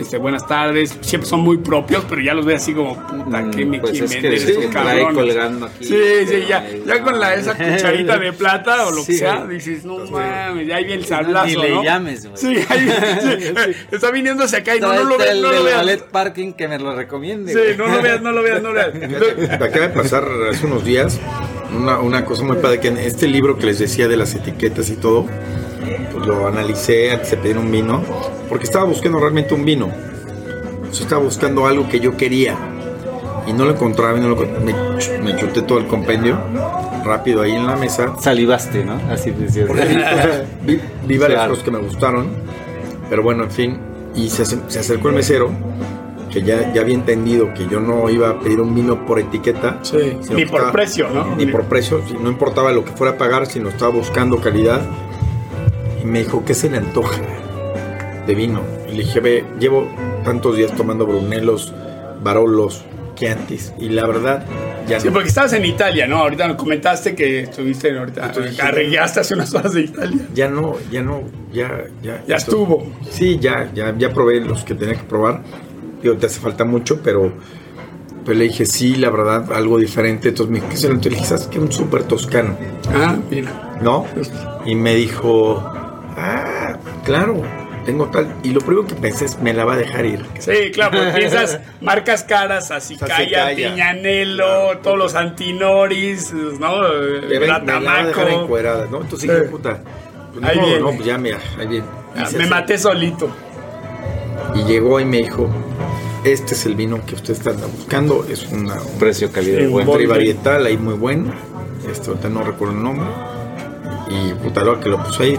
este, 0.00 0.16
buenas 0.18 0.46
tardes, 0.46 0.96
siempre 1.00 1.28
son 1.28 1.40
muy 1.40 1.58
propios, 1.58 2.04
pero 2.08 2.20
ya 2.20 2.34
los 2.34 2.44
ve 2.44 2.54
así 2.54 2.72
como, 2.72 2.94
puta, 3.06 3.50
¿qué 3.50 3.64
me 3.64 3.80
Pues 3.80 4.00
es 4.00 4.14
que 4.16 4.68
cabrones? 4.68 5.14
colgando 5.14 5.66
aquí. 5.66 5.84
Sí, 5.84 5.96
sí, 6.26 6.44
ya, 6.48 6.64
ya 6.86 7.02
con 7.02 7.18
la, 7.20 7.34
esa 7.34 7.54
cucharita 7.54 8.18
de 8.18 8.32
plata 8.32 8.86
o 8.86 8.90
lo 8.90 9.04
que 9.04 9.12
sea, 9.14 9.44
dices, 9.46 9.84
no 9.84 9.98
mames, 9.98 10.66
ya 10.66 10.76
ahí 10.76 10.84
viene 10.84 11.02
el 11.02 11.06
sablazo, 11.06 11.46
Ni 11.46 11.56
le 11.56 11.70
¿no? 11.70 11.82
llames, 11.84 12.26
güey. 12.26 12.36
Sí, 12.36 12.64
ahí, 12.68 12.88
sí, 13.20 13.54
está 13.92 14.10
viniendo 14.10 14.44
hacia 14.44 14.58
acá 14.58 14.76
y 14.76 14.80
no, 14.80 14.92
no 14.92 15.04
lo 15.04 15.16
Tráete 15.16 15.22
veas, 15.24 15.34
el 15.36 15.42
no 15.42 15.52
lo 15.52 15.64
veas. 15.64 15.76
ballet 15.76 16.04
parking 16.10 16.52
que 16.52 16.68
me 16.68 16.78
lo 16.78 16.94
recomiende. 16.94 17.52
Sí, 17.52 17.76
no 17.76 17.86
lo 17.86 18.02
veas, 18.02 18.20
no 18.22 18.32
lo 18.32 18.42
veas, 18.42 18.62
no 18.62 18.72
lo 18.72 18.74
veas. 18.74 19.50
Acaba 19.52 19.86
de 19.86 19.88
pasar 19.90 20.24
hace 20.50 20.66
unos 20.66 20.84
días 20.84 21.18
una, 21.76 21.98
una 22.00 22.24
cosa 22.24 22.42
muy 22.42 22.56
padre, 22.56 22.80
que 22.80 22.88
en 22.88 22.96
este 22.98 23.28
libro 23.28 23.56
que 23.58 23.66
les 23.66 23.78
decía 23.78 24.08
de 24.08 24.16
las 24.16 24.34
etiquetas 24.34 24.90
y 24.90 24.96
todo, 24.96 25.26
pues 26.12 26.26
lo 26.26 26.46
analicé 26.46 27.10
antes 27.12 27.30
de 27.32 27.36
pedir 27.38 27.58
un 27.58 27.70
vino, 27.70 28.02
porque 28.48 28.64
estaba 28.64 28.84
buscando 28.84 29.18
realmente 29.18 29.54
un 29.54 29.64
vino. 29.64 29.88
Yo 30.92 31.02
estaba 31.04 31.22
buscando 31.22 31.66
algo 31.66 31.88
que 31.88 32.00
yo 32.00 32.16
quería 32.16 32.56
y 33.46 33.52
no 33.52 33.64
lo 33.64 33.72
encontraba, 33.72 34.18
y 34.18 34.20
no 34.20 34.28
lo 34.28 34.36
me, 34.36 34.74
me 35.22 35.36
chuté 35.36 35.62
todo 35.62 35.78
el 35.78 35.86
compendio 35.86 36.38
rápido 37.04 37.42
ahí 37.42 37.52
en 37.52 37.66
la 37.66 37.76
mesa. 37.76 38.14
Salivaste, 38.20 38.84
¿no? 38.84 39.00
Así 39.10 39.30
decías. 39.30 39.66
Porque 39.66 39.84
vi, 39.86 39.96
vi, 40.76 40.80
vi 41.06 41.18
varias 41.18 41.38
Claro. 41.38 41.50
cosas 41.52 41.64
que 41.64 41.70
me 41.70 41.78
gustaron, 41.78 42.28
pero 43.08 43.22
bueno, 43.22 43.44
en 43.44 43.50
fin, 43.50 43.78
y 44.14 44.28
se, 44.28 44.44
se 44.44 44.78
acercó 44.78 45.08
el 45.08 45.14
mesero, 45.14 45.50
que 46.30 46.42
ya, 46.42 46.72
ya 46.72 46.82
había 46.82 46.94
entendido 46.94 47.52
que 47.54 47.66
yo 47.66 47.80
no 47.80 48.08
iba 48.10 48.30
a 48.30 48.38
pedir 48.38 48.60
un 48.60 48.74
vino 48.74 49.04
por 49.06 49.18
etiqueta, 49.18 49.78
Sí, 49.82 49.96
ni 50.30 50.44
por 50.44 50.56
estaba- 50.60 50.72
precio, 50.72 51.08
¿no? 51.12 51.34
ni 51.36 51.46
por 51.46 51.64
precio, 51.64 52.00
no 52.20 52.28
importaba 52.28 52.70
lo 52.72 52.84
que 52.84 52.92
fuera 52.92 53.14
a 53.14 53.16
pagar, 53.18 53.46
sino 53.46 53.68
estaba 53.68 53.90
buscando 53.92 54.36
calidad. 54.38 54.80
Y 56.02 56.06
me 56.06 56.20
dijo, 56.20 56.44
¿qué 56.44 56.54
se 56.54 56.70
le 56.70 56.78
antoja 56.78 57.20
de 58.26 58.34
vino? 58.34 58.62
Y 58.88 58.92
le 58.92 59.02
dije, 59.04 59.20
ve, 59.20 59.44
llevo 59.58 59.86
tantos 60.24 60.56
días 60.56 60.72
tomando 60.74 61.06
brunelos, 61.06 61.72
barolos, 62.22 62.84
Chiantis, 63.14 63.72
y 63.78 63.90
la 63.90 64.06
verdad, 64.06 64.44
ya 64.88 64.98
Sí, 64.98 65.08
no. 65.08 65.12
porque 65.12 65.28
estabas 65.28 65.52
en 65.52 65.64
Italia, 65.66 66.06
¿no? 66.06 66.16
Ahorita 66.18 66.48
me 66.48 66.56
comentaste 66.56 67.14
que 67.14 67.40
estuviste 67.40 67.96
ahorita, 67.96 68.26
Entonces, 68.26 68.56
carrellaste 68.56 69.20
hace 69.20 69.34
unas 69.34 69.54
horas 69.54 69.74
de 69.74 69.82
Italia. 69.82 70.26
Ya 70.34 70.48
no, 70.48 70.76
ya 70.90 71.02
no, 71.02 71.22
ya, 71.52 71.84
ya. 72.02 72.22
Ya 72.26 72.36
estuvo. 72.36 72.90
Sí, 73.10 73.38
ya, 73.38 73.70
ya, 73.74 73.94
ya 73.98 74.12
probé 74.14 74.40
los 74.40 74.64
que 74.64 74.74
tenía 74.74 74.94
que 74.94 75.02
probar. 75.04 75.42
Digo, 76.02 76.16
te 76.16 76.26
hace 76.26 76.40
falta 76.40 76.64
mucho, 76.64 77.00
pero, 77.02 77.30
pero 78.24 78.38
le 78.38 78.44
dije, 78.44 78.64
sí, 78.64 78.96
la 78.96 79.10
verdad, 79.10 79.52
algo 79.52 79.78
diferente. 79.78 80.30
Entonces 80.30 80.50
me 80.50 80.60
dijo, 80.60 80.70
¿qué 80.70 80.76
se 80.78 80.88
lo 80.88 80.94
Entonces 80.94 81.12
le 81.12 81.18
dije, 81.18 81.28
¿sabes 81.28 81.46
qué? 81.48 81.58
Un 81.58 81.70
súper 81.72 82.04
toscano. 82.04 82.56
Ah, 82.94 83.18
mira. 83.30 83.76
¿no? 83.82 84.06
Y 84.64 84.74
me 84.74 84.94
dijo, 84.94 85.62
ah, 86.20 86.76
claro, 87.04 87.42
tengo 87.84 88.06
tal. 88.10 88.32
Y 88.42 88.50
lo 88.50 88.60
primero 88.60 88.86
que 88.86 88.94
pensé 88.94 89.24
es, 89.24 89.38
me 89.40 89.52
la 89.54 89.64
va 89.64 89.74
a 89.74 89.76
dejar 89.76 90.04
ir. 90.06 90.24
Sí, 90.38 90.70
claro, 90.72 90.98
porque 90.98 91.12
piensas 91.18 91.58
marcas 91.80 92.24
caras. 92.24 92.70
Calla, 93.06 93.54
Piñanelo, 93.56 94.78
todos 94.78 94.98
los 94.98 95.14
Antinoris, 95.14 96.32
¿no? 96.32 96.48
Me, 96.48 96.58
la 96.60 96.68
va 96.70 96.76
a 96.76 97.60
dejar 97.60 97.64
Gratamaco. 97.64 98.42
encuerada, 98.44 98.86
¿no? 98.90 99.00
Entonces 99.00 99.28
Sí. 99.30 99.34
dije, 99.34 99.48
puta, 99.48 99.78
pues, 100.34 100.44
Ahí 100.44 100.56
no, 100.58 100.64
viene. 100.66 100.80
no, 100.80 100.86
pues 100.92 101.04
ya, 101.04 101.18
mira, 101.18 101.38
ahí 101.58 101.66
viene. 101.66 101.86
Ah, 102.16 102.28
Me 102.36 102.46
maté 102.46 102.76
solito. 102.78 103.30
Y 104.54 104.64
llegó 104.64 104.98
y 105.00 105.04
me 105.04 105.18
dijo, 105.18 105.48
este 106.24 106.54
es 106.54 106.66
el 106.66 106.74
vino 106.74 107.00
que 107.06 107.14
usted 107.14 107.34
está 107.34 107.52
buscando, 107.52 108.26
es 108.28 108.46
una, 108.50 108.74
un 108.80 108.98
Precio, 108.98 109.30
calidad, 109.32 109.58
Sí, 109.60 109.66
buen. 109.66 109.86
buen- 109.86 109.98
trivarietal 109.98 110.66
ahí 110.66 110.76
muy 110.76 110.94
bueno. 110.94 111.32
Este, 111.90 112.08
ahorita 112.10 112.28
no 112.28 112.42
recuerdo 112.42 112.74
el 112.74 112.82
nombre. 112.82 113.06
Y 114.10 114.32
puta, 114.34 114.62
lo 114.64 114.80
que 114.80 114.88
lo 114.88 115.02
puso 115.02 115.22
ahí, 115.22 115.38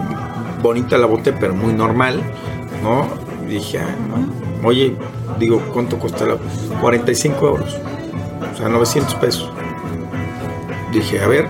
bonita 0.62 0.98
la 0.98 1.06
bote, 1.08 1.34
pero 1.34 1.54
muy 1.54 1.74
normal, 1.74 2.22
¿no? 2.84 3.08
Y 3.48 3.56
dije, 3.56 3.80
ah, 3.80 3.96
no. 4.10 4.68
Oye, 4.68 4.96
digo, 5.40 5.60
¿cuánto 5.74 5.98
cuesta 5.98 6.26
la 6.26 6.38
45 6.80 7.48
euros. 7.48 7.78
O 8.54 8.58
sea, 8.58 8.70
900 8.70 9.16
pesos. 9.16 9.50
Dije, 10.92 11.20
a 11.22 11.28
ver, 11.28 11.48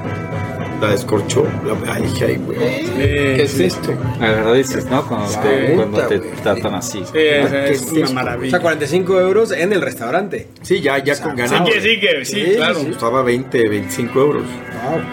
la 0.79 0.89
descorchó. 0.91 1.45
La, 1.65 1.93
ay, 1.93 2.03
dije, 2.03 2.25
ay, 2.25 2.35
güey, 2.37 2.57
¿qué 2.59 3.43
es 3.43 3.59
esto? 3.59 3.91
Agradeces, 4.19 4.85
¿no? 4.85 5.05
Cuando, 5.07 5.27
te, 5.39 5.73
cuando 5.75 6.01
te 6.07 6.17
güey. 6.19 6.31
tratan 6.43 6.75
así. 6.75 6.99
Sí, 6.99 7.17
es, 7.17 7.49
¿Qué 7.49 7.69
es 7.71 7.81
es 7.81 7.91
una 7.91 7.99
esto? 8.01 8.11
O 8.11 8.13
maravilla. 8.13 8.51
sea, 8.51 8.59
45 8.61 9.19
euros 9.19 9.51
en 9.51 9.73
el 9.73 9.81
restaurante. 9.81 10.47
Sí, 10.61 10.79
ya, 10.79 10.99
ya 11.03 11.19
con 11.21 11.31
Sí, 11.31 11.37
ganado. 11.41 11.65
que 11.65 11.81
sí, 11.81 11.99
que 11.99 12.25
sí, 12.25 12.45
Sí, 12.45 12.55
claro. 12.55 12.75
sí. 12.79 12.85
Costaba 12.87 13.23
20, 13.23 13.67
25 13.69 14.19
euros. 14.21 14.43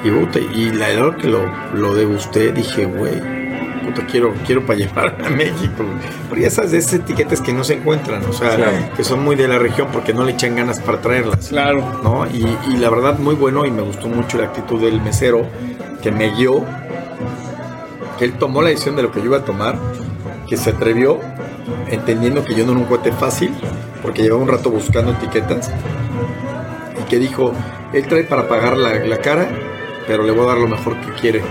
Y, 0.04 0.10
puta, 0.10 0.38
y 0.38 0.70
la 0.72 0.88
verdad 0.88 1.16
que 1.16 1.28
lo, 1.28 1.40
lo 1.74 1.94
degusté, 1.94 2.52
dije, 2.52 2.84
güey, 2.84 3.14
puta, 3.88 4.06
quiero, 4.06 4.34
quiero 4.46 4.64
para 4.66 4.78
llevar 4.78 5.16
a 5.24 5.30
México. 5.30 5.84
Pero 6.28 6.40
ya 6.40 6.50
sabes, 6.50 6.72
de 6.72 6.78
esas 6.78 6.94
etiquetas 6.94 7.40
que 7.40 7.52
no 7.52 7.64
se 7.64 7.74
encuentran, 7.74 8.22
o 8.28 8.32
sea, 8.32 8.56
Claro. 8.56 8.72
que 8.96 9.04
son 9.04 9.22
muy 9.24 9.36
de 9.36 9.48
la 9.48 9.58
región 9.58 9.88
porque 9.92 10.12
no 10.12 10.24
le 10.24 10.32
echan 10.32 10.56
ganas 10.56 10.80
para 10.80 11.00
traerlas. 11.00 11.48
Claro. 11.48 11.82
¿no? 12.02 12.26
Y, 12.26 12.46
y 12.72 12.76
la 12.76 12.90
verdad, 12.90 13.18
muy 13.18 13.34
bueno 13.34 13.64
y 13.66 13.70
me 13.70 13.82
gustó 13.82 14.08
mucho 14.08 14.38
la 14.38 14.44
actitud 14.44 14.80
del 14.80 15.00
mesero 15.00 15.46
que 16.02 16.10
me 16.12 16.30
guió, 16.34 16.64
que 18.18 18.24
él 18.24 18.32
tomó 18.34 18.62
la 18.62 18.70
decisión 18.70 18.96
de 18.96 19.02
lo 19.02 19.10
que 19.12 19.20
yo 19.20 19.26
iba 19.26 19.38
a 19.38 19.44
tomar, 19.44 19.76
que 20.48 20.56
se 20.56 20.70
atrevió, 20.70 21.18
entendiendo 21.90 22.44
que 22.44 22.54
yo 22.54 22.64
no 22.64 22.72
era 22.72 22.80
un 22.80 22.86
cuate 22.86 23.12
fácil, 23.12 23.52
porque 24.02 24.22
llevaba 24.22 24.42
un 24.42 24.48
rato 24.48 24.70
buscando 24.70 25.12
etiquetas, 25.12 25.70
y 27.00 27.02
que 27.08 27.18
dijo, 27.18 27.52
él 27.92 28.06
trae 28.06 28.24
para 28.24 28.48
pagar 28.48 28.76
la, 28.76 28.94
la 28.94 29.18
cara, 29.18 29.48
pero 30.06 30.22
le 30.22 30.32
voy 30.32 30.44
a 30.44 30.48
dar 30.48 30.58
lo 30.58 30.68
mejor 30.68 30.96
que 31.00 31.12
quiere, 31.20 31.42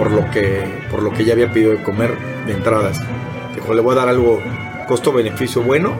por 0.00 0.10
lo 0.12 0.30
que, 0.30 0.64
por 0.90 1.02
lo 1.02 1.12
que 1.12 1.26
ya 1.26 1.34
había 1.34 1.52
pedido 1.52 1.72
de 1.72 1.82
comer 1.82 2.16
de 2.46 2.54
entradas. 2.54 2.98
Dijo, 3.54 3.74
le 3.74 3.82
voy 3.82 3.92
a 3.92 3.96
dar 3.96 4.08
algo 4.08 4.40
costo-beneficio 4.88 5.60
bueno, 5.60 5.92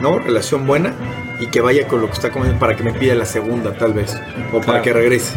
¿no? 0.00 0.20
Relación 0.20 0.64
buena, 0.64 0.94
y 1.40 1.46
que 1.46 1.60
vaya 1.60 1.88
con 1.88 2.00
lo 2.00 2.06
que 2.06 2.12
está 2.12 2.30
comiendo 2.30 2.60
para 2.60 2.76
que 2.76 2.84
me 2.84 2.92
pida 2.92 3.16
la 3.16 3.24
segunda, 3.24 3.72
tal 3.72 3.94
vez, 3.94 4.16
o 4.52 4.58
para 4.60 4.64
Claro. 4.64 4.82
que 4.82 4.92
regrese, 4.92 5.34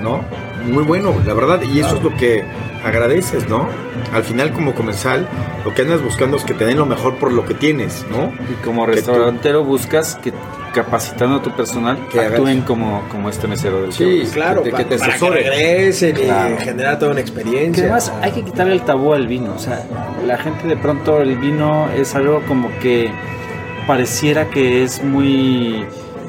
¿no? 0.00 0.24
Muy 0.66 0.84
bueno, 0.84 1.14
la 1.26 1.34
verdad, 1.34 1.60
y 1.62 1.80
eso 1.80 1.96
es 1.96 2.02
lo 2.02 2.14
que 2.16 2.44
agradeces, 2.84 3.48
¿no? 3.48 3.68
Al 4.12 4.22
final, 4.24 4.52
como 4.52 4.74
comensal, 4.74 5.26
lo 5.64 5.74
que 5.74 5.82
andas 5.82 6.02
buscando 6.02 6.36
es 6.36 6.44
que 6.44 6.54
te 6.54 6.64
den 6.64 6.78
lo 6.78 6.86
mejor 6.86 7.16
por 7.16 7.32
lo 7.32 7.44
que 7.44 7.54
tienes, 7.54 8.04
¿no? 8.10 8.32
Y 8.50 8.54
como 8.64 8.84
Que 8.86 8.92
tú- 8.92 8.96
restaurantero 8.96 9.64
buscas 9.64 10.16
que 10.16 10.32
capacitando 10.74 11.36
a 11.36 11.42
tu 11.42 11.50
personal 11.50 11.98
Que 12.10 12.18
hagas- 12.20 12.32
actúen 12.32 12.62
como, 12.62 13.02
como 13.10 13.28
este 13.28 13.46
mesero 13.46 13.82
del 13.82 13.92
Sí, 13.92 14.04
Chivas. 14.04 14.32
Claro, 14.32 14.62
que, 14.62 14.70
que 14.72 14.84
te 14.84 14.96
para 14.96 15.10
que 15.10 15.16
asesore. 15.16 15.42
regresen 15.50 16.16
y 16.16 16.20
Claro. 16.22 16.56
generar 16.58 16.98
toda 16.98 17.10
una 17.12 17.22
Que 17.22 17.28
experiencia. 17.30 17.84
además 17.84 18.12
hay 18.22 18.32
que 18.32 18.42
quitarle 18.42 18.72
el 18.74 18.80
tabú 18.82 19.12
al 19.12 19.26
vino. 19.26 19.52
O 19.54 19.58
sea, 19.58 19.84
la 20.26 20.38
gente 20.38 20.66
de 20.66 20.76
pronto 20.76 21.20
el 21.20 21.36
vino 21.36 21.88
es 21.96 22.14
algo 22.14 22.40
como 22.48 22.70
que 22.80 23.10
pareciera 23.86 24.48
que 24.48 24.82
es 24.82 25.02
muy 25.04 25.84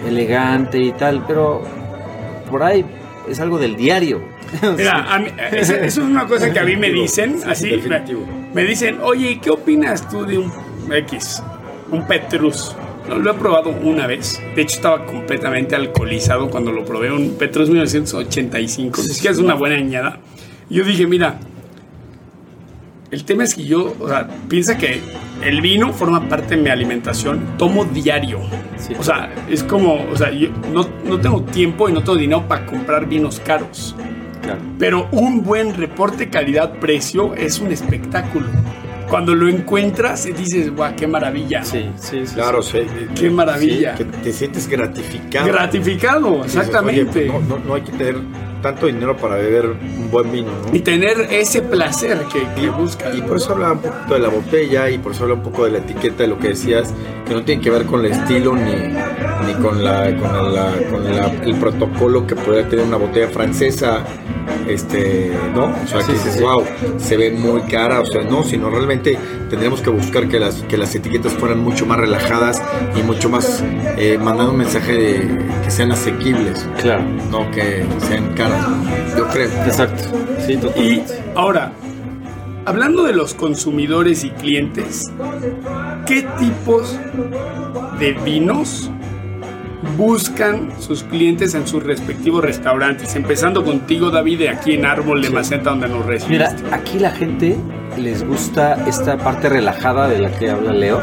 elegante 0.07 0.77
y 0.79 0.91
tal, 0.91 1.23
pero 1.25 1.61
por 2.51 2.63
ahí 2.63 2.85
es 3.29 3.39
algo 3.39 3.57
del 3.59 3.75
diario. 3.75 4.21
Mira, 4.77 5.13
a 5.13 5.19
mí- 5.19 5.29
esa- 5.51 5.75
eso 5.77 6.01
es 6.01 6.07
una 6.07 6.25
cosa 6.27 6.51
que 6.51 6.59
a 6.59 6.63
mí 6.63 6.75
me 6.75 6.89
dicen, 6.89 7.37
así, 7.47 7.71
me, 8.53 8.63
dicen, 8.63 8.99
oye, 9.01 9.39
¿qué 9.41 9.49
opinas 9.49 10.07
tú 10.09 10.25
de 10.25 10.37
un 10.37 10.51
X, 10.91 11.41
un 11.91 12.05
Petrus? 12.07 12.75
No, 13.09 13.17
lo 13.17 13.31
he 13.31 13.33
probado 13.33 13.69
una 13.71 14.07
vez. 14.07 14.41
De 14.55 14.61
hecho, 14.61 14.75
estaba 14.77 15.05
completamente 15.05 15.75
alcoholizado 15.75 16.49
cuando 16.49 16.71
lo 16.71 16.85
probé. 16.85 17.11
Un 17.11 17.35
Petrus 17.37 17.69
1985. 17.69 19.01
Ni 19.01 19.07
siquiera 19.09 19.33
es 19.33 19.39
una 19.39 19.55
buena 19.55 19.75
añada. 19.75 20.19
Yo 20.69 20.83
dije, 20.85 21.05
mira, 21.05 21.37
el 23.13 23.23
tema 23.25 23.43
es 23.43 23.55
que 23.55 23.63
yo, 23.63 23.95
o 23.99 24.07
sea, 24.09 24.27
piensa 24.49 24.77
que 24.77 24.99
el 25.43 25.61
vino 25.61 25.93
forma 25.93 26.27
parte 26.27 26.55
de 26.55 26.61
mi 26.63 26.69
alimentación. 26.69 27.57
Tomo 27.57 27.85
diario. 27.85 28.39
Sí. 28.77 28.93
O 28.99 29.03
sea, 29.03 29.31
es 29.49 29.63
como, 29.63 30.05
o 30.11 30.15
sea, 30.15 30.31
yo 30.31 30.49
no, 30.73 30.87
no 31.05 31.19
tengo 31.19 31.41
tiempo 31.43 31.87
y 31.87 31.93
no 31.93 31.99
tengo 32.01 32.15
dinero 32.17 32.47
para 32.47 32.65
comprar 32.65 33.05
vinos 33.07 33.39
caros. 33.39 33.95
Claro. 34.41 34.59
Pero 34.77 35.07
un 35.11 35.43
buen 35.43 35.73
reporte 35.75 36.29
calidad-precio 36.29 37.33
es 37.35 37.59
un 37.59 37.71
espectáculo. 37.71 38.47
Cuando 39.09 39.35
lo 39.35 39.47
encuentras, 39.47 40.25
dices, 40.25 40.75
guau, 40.75 40.95
qué 40.95 41.05
maravilla. 41.05 41.63
Sí, 41.63 41.85
sí, 41.97 42.25
sí. 42.25 42.33
Claro, 42.35 42.61
sí. 42.63 42.79
sí, 42.79 43.05
Qué 43.13 43.29
maravilla. 43.29 43.95
sí, 43.95 44.03
que 44.05 44.09
te 44.17 44.33
sientes 44.33 44.67
gratificado. 44.67 45.47
Gratificado, 45.47 46.43
exactamente. 46.43 47.29
"Oye, 47.29 47.39
no, 47.47 47.57
no- 47.57 47.63
no 47.63 47.75
hay 47.75 47.81
que 47.83 47.91
tener 47.91 48.15
tanto 48.63 48.87
dinero 48.87 49.15
para 49.15 49.35
beber 49.35 49.67
un 49.67 50.09
buen 50.09 50.31
vino, 50.31 50.47
¿no? 50.65 50.75
Y 50.75 50.79
tener 50.79 51.27
ese 51.29 51.61
placer 51.61 52.17
que, 52.33 52.47
que 52.59 52.69
buscas. 52.71 53.15
Y 53.15 53.21
por 53.21 53.37
eso 53.37 53.53
hablaba 53.53 53.73
un 53.73 53.79
poquito 53.79 54.13
de 54.15 54.19
la 54.21 54.29
botella 54.29 54.89
y 54.89 54.97
por 54.97 55.11
eso 55.11 55.23
hablaba 55.23 55.41
un 55.41 55.45
poco 55.51 55.65
de 55.65 55.71
la 55.71 55.77
etiqueta 55.79 56.23
de 56.23 56.27
lo 56.29 56.39
que 56.39 56.47
decías, 56.49 56.91
que 57.27 57.33
no 57.35 57.43
tiene 57.43 57.61
que 57.61 57.69
ver 57.69 57.85
con 57.85 58.03
el 58.05 58.11
estilo 58.11 58.55
ni, 58.55 58.71
ni 58.71 59.53
con, 59.61 59.83
la, 59.83 60.05
con, 60.17 60.53
la- 60.55 60.73
con 60.89 61.03
la- 61.15 61.31
el 61.43 61.55
protocolo 61.57 62.25
que 62.25 62.35
podría 62.35 62.67
tener 62.67 62.85
una 62.85 62.97
botella 62.97 63.27
francesa, 63.27 64.03
este, 64.67 65.31
¿no? 65.53 65.65
O 65.65 65.87
sea, 65.87 66.01
Sí, 66.01 66.07
que 66.13 66.17
sí, 66.17 66.23
dices, 66.23 66.33
sí. 66.35 66.41
wow, 66.43 66.63
se 66.97 67.17
ve 67.17 67.31
muy 67.31 67.61
cara, 67.63 67.99
o 68.01 68.05
sea, 68.05 68.23
no, 68.23 68.43
sino 68.43 68.69
realmente 68.69 69.17
tendríamos 69.53 69.81
que 69.81 69.91
buscar 69.91 70.27
que 70.27 70.39
las, 70.39 70.55
que 70.63 70.77
las 70.77 70.95
etiquetas 70.95 71.31
fueran 71.33 71.59
mucho 71.59 71.85
más 71.85 71.99
relajadas 71.99 72.59
y 72.99 73.03
mucho 73.03 73.29
más 73.29 73.63
eh, 73.99 74.17
mandando 74.17 74.51
un 74.51 74.57
mensaje 74.57 74.93
de 74.93 75.39
que 75.63 75.69
sean 75.69 75.91
asequibles, 75.91 76.67
Claro. 76.81 77.03
no 77.29 77.51
que 77.51 77.85
sean 78.07 78.33
caras. 78.33 78.65
Yo 79.15 79.27
creo. 79.27 79.49
Exacto. 79.65 80.05
Sí, 80.47 80.53
Y 80.53 80.57
totalmente. 80.57 81.13
ahora, 81.35 81.71
hablando 82.65 83.03
de 83.03 83.13
los 83.13 83.35
consumidores 83.35 84.23
y 84.23 84.31
clientes, 84.31 85.11
¿qué 86.07 86.25
tipos 86.39 86.97
de 87.99 88.13
vinos 88.25 88.89
buscan 89.97 90.71
sus 90.79 91.03
clientes 91.03 91.53
en 91.53 91.67
sus 91.67 91.83
respectivos 91.83 92.43
restaurantes? 92.43 93.15
Empezando 93.15 93.63
contigo, 93.63 94.09
David, 94.09 94.39
de 94.39 94.49
aquí 94.49 94.73
en 94.73 94.85
Árbol 94.87 95.21
de 95.21 95.29
Maceta, 95.29 95.69
donde 95.69 95.89
nos 95.89 96.03
recibiste. 96.07 96.53
Mira, 96.55 96.75
aquí 96.75 96.97
la 96.97 97.11
gente 97.11 97.55
les 97.97 98.25
gusta 98.25 98.85
esta 98.87 99.17
parte 99.17 99.49
relajada 99.49 100.07
de 100.07 100.19
la 100.19 100.31
que 100.31 100.49
habla 100.49 100.73
Leo, 100.73 101.01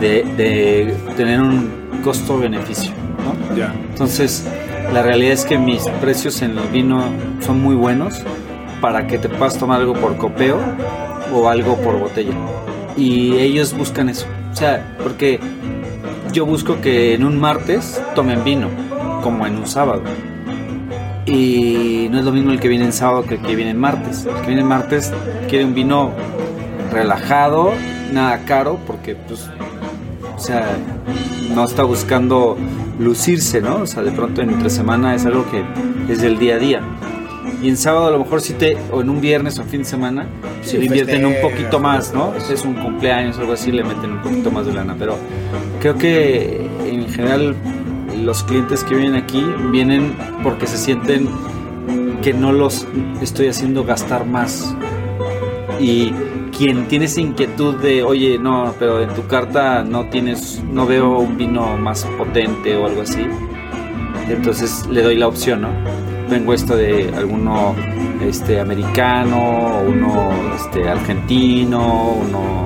de, 0.00 0.24
de 0.36 0.94
tener 1.16 1.40
un 1.40 1.70
costo-beneficio, 2.02 2.92
¿no? 3.24 3.54
Entonces, 3.90 4.46
la 4.92 5.02
realidad 5.02 5.32
es 5.32 5.44
que 5.44 5.58
mis 5.58 5.82
precios 6.00 6.42
en 6.42 6.58
el 6.58 6.68
vino 6.68 7.04
son 7.40 7.60
muy 7.60 7.74
buenos 7.74 8.22
para 8.80 9.06
que 9.06 9.18
te 9.18 9.28
puedas 9.28 9.58
tomar 9.58 9.80
algo 9.80 9.94
por 9.94 10.16
copeo 10.16 10.58
o 11.32 11.48
algo 11.48 11.76
por 11.76 11.98
botella. 11.98 12.34
Y 12.96 13.34
ellos 13.38 13.76
buscan 13.76 14.08
eso. 14.08 14.26
O 14.52 14.56
sea, 14.56 14.96
porque 15.02 15.38
yo 16.32 16.46
busco 16.46 16.80
que 16.80 17.14
en 17.14 17.24
un 17.24 17.38
martes 17.38 18.02
tomen 18.14 18.42
vino, 18.42 18.68
como 19.22 19.46
en 19.46 19.56
un 19.56 19.66
sábado. 19.66 20.02
Y 21.26 22.08
no 22.10 22.18
es 22.18 22.24
lo 22.24 22.32
mismo 22.32 22.50
el 22.50 22.60
que 22.60 22.68
viene 22.68 22.84
en 22.84 22.92
sábado 22.92 23.24
que 23.24 23.34
el 23.34 23.42
que 23.42 23.54
viene 23.54 23.70
en 23.72 23.78
martes. 23.78 24.24
El 24.26 24.34
que 24.40 24.46
viene 24.46 24.62
en 24.62 24.68
martes 24.68 25.12
quiere 25.48 25.64
un 25.64 25.74
vino 25.74 26.12
relajado, 26.92 27.72
nada 28.12 28.44
caro, 28.44 28.78
porque 28.86 29.14
pues, 29.14 29.48
o 30.34 30.38
sea, 30.38 30.66
no 31.54 31.64
está 31.64 31.84
buscando 31.84 32.56
lucirse, 32.98 33.60
¿no? 33.60 33.76
O 33.76 33.86
sea, 33.86 34.02
de 34.02 34.12
pronto 34.12 34.42
en 34.42 34.50
entre 34.50 34.70
semana 34.70 35.14
es 35.14 35.24
algo 35.26 35.44
que 35.50 35.64
es 36.12 36.20
del 36.20 36.38
día 36.38 36.56
a 36.56 36.58
día. 36.58 36.80
Y 37.62 37.68
en 37.68 37.76
sábado 37.76 38.06
a 38.06 38.10
lo 38.10 38.18
mejor 38.18 38.40
sí 38.40 38.54
te, 38.54 38.76
o 38.90 39.02
en 39.02 39.10
un 39.10 39.20
viernes 39.20 39.58
o 39.58 39.64
fin 39.64 39.80
de 39.80 39.84
semana, 39.84 40.26
Sí, 40.62 40.72
si 40.72 40.78
le 40.78 40.86
invierten 40.86 41.24
un 41.24 41.34
poquito 41.40 41.78
más, 41.78 42.12
¿no? 42.12 42.32
pues. 42.32 42.50
Es 42.50 42.64
un 42.64 42.74
cumpleaños 42.74 43.36
o 43.38 43.40
algo 43.40 43.52
así, 43.52 43.72
le 43.72 43.82
meten 43.82 44.12
un 44.12 44.22
poquito 44.22 44.50
más 44.50 44.66
de 44.66 44.72
lana. 44.72 44.94
Pero 44.98 45.16
creo 45.80 45.96
que 45.96 46.68
en 46.86 47.08
general 47.08 47.54
los 48.20 48.44
clientes 48.44 48.84
que 48.84 48.94
vienen 48.94 49.16
aquí 49.16 49.44
vienen 49.70 50.14
porque 50.42 50.66
se 50.66 50.78
sienten 50.78 51.28
que 52.22 52.34
no 52.34 52.52
los 52.52 52.86
estoy 53.20 53.48
haciendo 53.48 53.84
gastar 53.84 54.26
más. 54.26 54.74
Y 55.80 56.12
quien 56.56 56.86
tiene 56.88 57.06
esa 57.06 57.20
inquietud 57.20 57.76
de, 57.76 58.02
oye, 58.02 58.38
no, 58.38 58.74
pero 58.78 59.02
en 59.02 59.08
tu 59.14 59.26
carta 59.26 59.82
no 59.82 60.06
tienes, 60.06 60.62
no 60.70 60.86
veo 60.86 61.18
un 61.18 61.36
vino 61.36 61.76
más 61.78 62.04
potente 62.18 62.76
o 62.76 62.86
algo 62.86 63.02
así. 63.02 63.26
Entonces 64.28 64.86
le 64.88 65.02
doy 65.02 65.16
la 65.16 65.26
opción, 65.26 65.62
¿no? 65.62 65.68
Vengo 66.28 66.52
esto 66.52 66.76
de 66.76 67.12
alguno 67.16 67.74
este, 68.22 68.60
americano, 68.60 69.80
uno 69.88 70.30
este, 70.54 70.88
argentino, 70.88 72.12
uno 72.12 72.64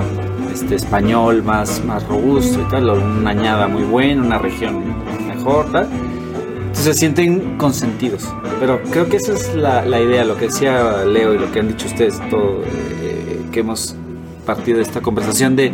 este, 0.53 0.75
español 0.75 1.43
más, 1.43 1.83
más 1.85 2.07
robusto 2.09 2.61
y 2.61 2.71
tal, 2.71 2.91
una 2.91 3.31
añada 3.31 3.69
muy 3.69 3.85
buena, 3.85 4.23
una 4.23 4.39
región 4.39 5.04
Entonces 5.45 6.85
se 6.85 6.95
sienten 6.95 7.57
consentidos. 7.59 8.29
Pero 8.61 8.83
creo 8.91 9.09
que 9.09 9.17
esa 9.17 9.33
es 9.33 9.55
la, 9.55 9.85
la 9.85 10.01
idea, 10.01 10.25
lo 10.25 10.37
que 10.37 10.47
decía 10.47 11.05
Leo 11.05 11.35
y 11.35 11.39
lo 11.39 11.51
que 11.53 11.61
han 11.61 11.69
dicho 11.69 11.87
ustedes, 11.87 12.21
todo, 12.31 12.63
eh, 13.03 13.41
que 13.53 13.61
hemos 13.61 13.97
partido 14.45 14.79
de 14.79 14.83
esta 14.83 15.01
conversación, 15.01 15.57
de 15.57 15.73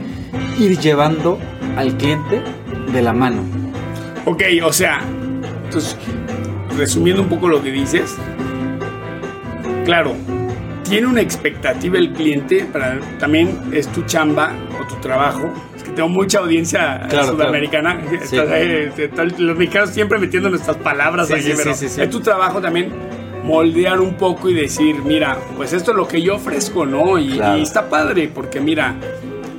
ir 0.58 0.78
llevando 0.78 1.38
al 1.76 1.96
cliente 1.96 2.42
de 2.92 3.02
la 3.02 3.12
mano. 3.12 3.42
Ok, 4.26 4.42
o 4.62 4.72
sea, 4.72 5.00
entonces, 5.64 5.96
resumiendo 6.76 7.22
un 7.22 7.28
poco 7.28 7.48
lo 7.48 7.62
que 7.62 7.70
dices, 7.70 8.16
claro, 9.84 10.14
tiene 10.88 11.06
una 11.06 11.20
expectativa 11.20 11.98
el 11.98 12.12
cliente, 12.12 12.64
para 12.64 12.98
también 13.18 13.60
es 13.72 13.86
tu 13.88 14.02
chamba 14.02 14.52
o 14.80 14.86
tu 14.86 14.96
trabajo. 14.96 15.52
Tengo 16.00 16.08
mucha 16.14 16.38
audiencia 16.38 17.06
Claro, 17.10 17.26
sudamericana. 17.32 18.00
Sí. 18.08 18.36
Estás 18.36 18.50
ahí, 18.50 18.90
te- 18.96 19.08
te- 19.08 19.26
los 19.42 19.58
mexicanos 19.58 19.90
siempre 19.90 20.18
metiendo 20.18 20.48
nuestras 20.48 20.78
palabras 20.78 21.26
Sí, 21.28 21.34
aquí, 21.34 21.42
sí, 21.42 21.52
pero 21.54 21.74
sí, 21.74 21.88
sí, 21.90 21.94
sí. 21.94 22.00
es 22.00 22.08
tu 22.08 22.20
trabajo 22.20 22.58
también 22.58 22.90
moldear 23.44 24.00
un 24.00 24.14
poco 24.14 24.48
y 24.48 24.54
decir, 24.54 24.96
mira, 25.04 25.36
pues 25.58 25.74
esto 25.74 25.90
es 25.90 25.96
lo 25.98 26.08
que 26.08 26.22
yo 26.22 26.36
ofrezco, 26.36 26.86
¿no? 26.86 27.18
Y, 27.18 27.32
Claro. 27.32 27.58
y 27.58 27.62
está 27.62 27.90
padre, 27.90 28.30
porque 28.34 28.60
mira, 28.60 28.94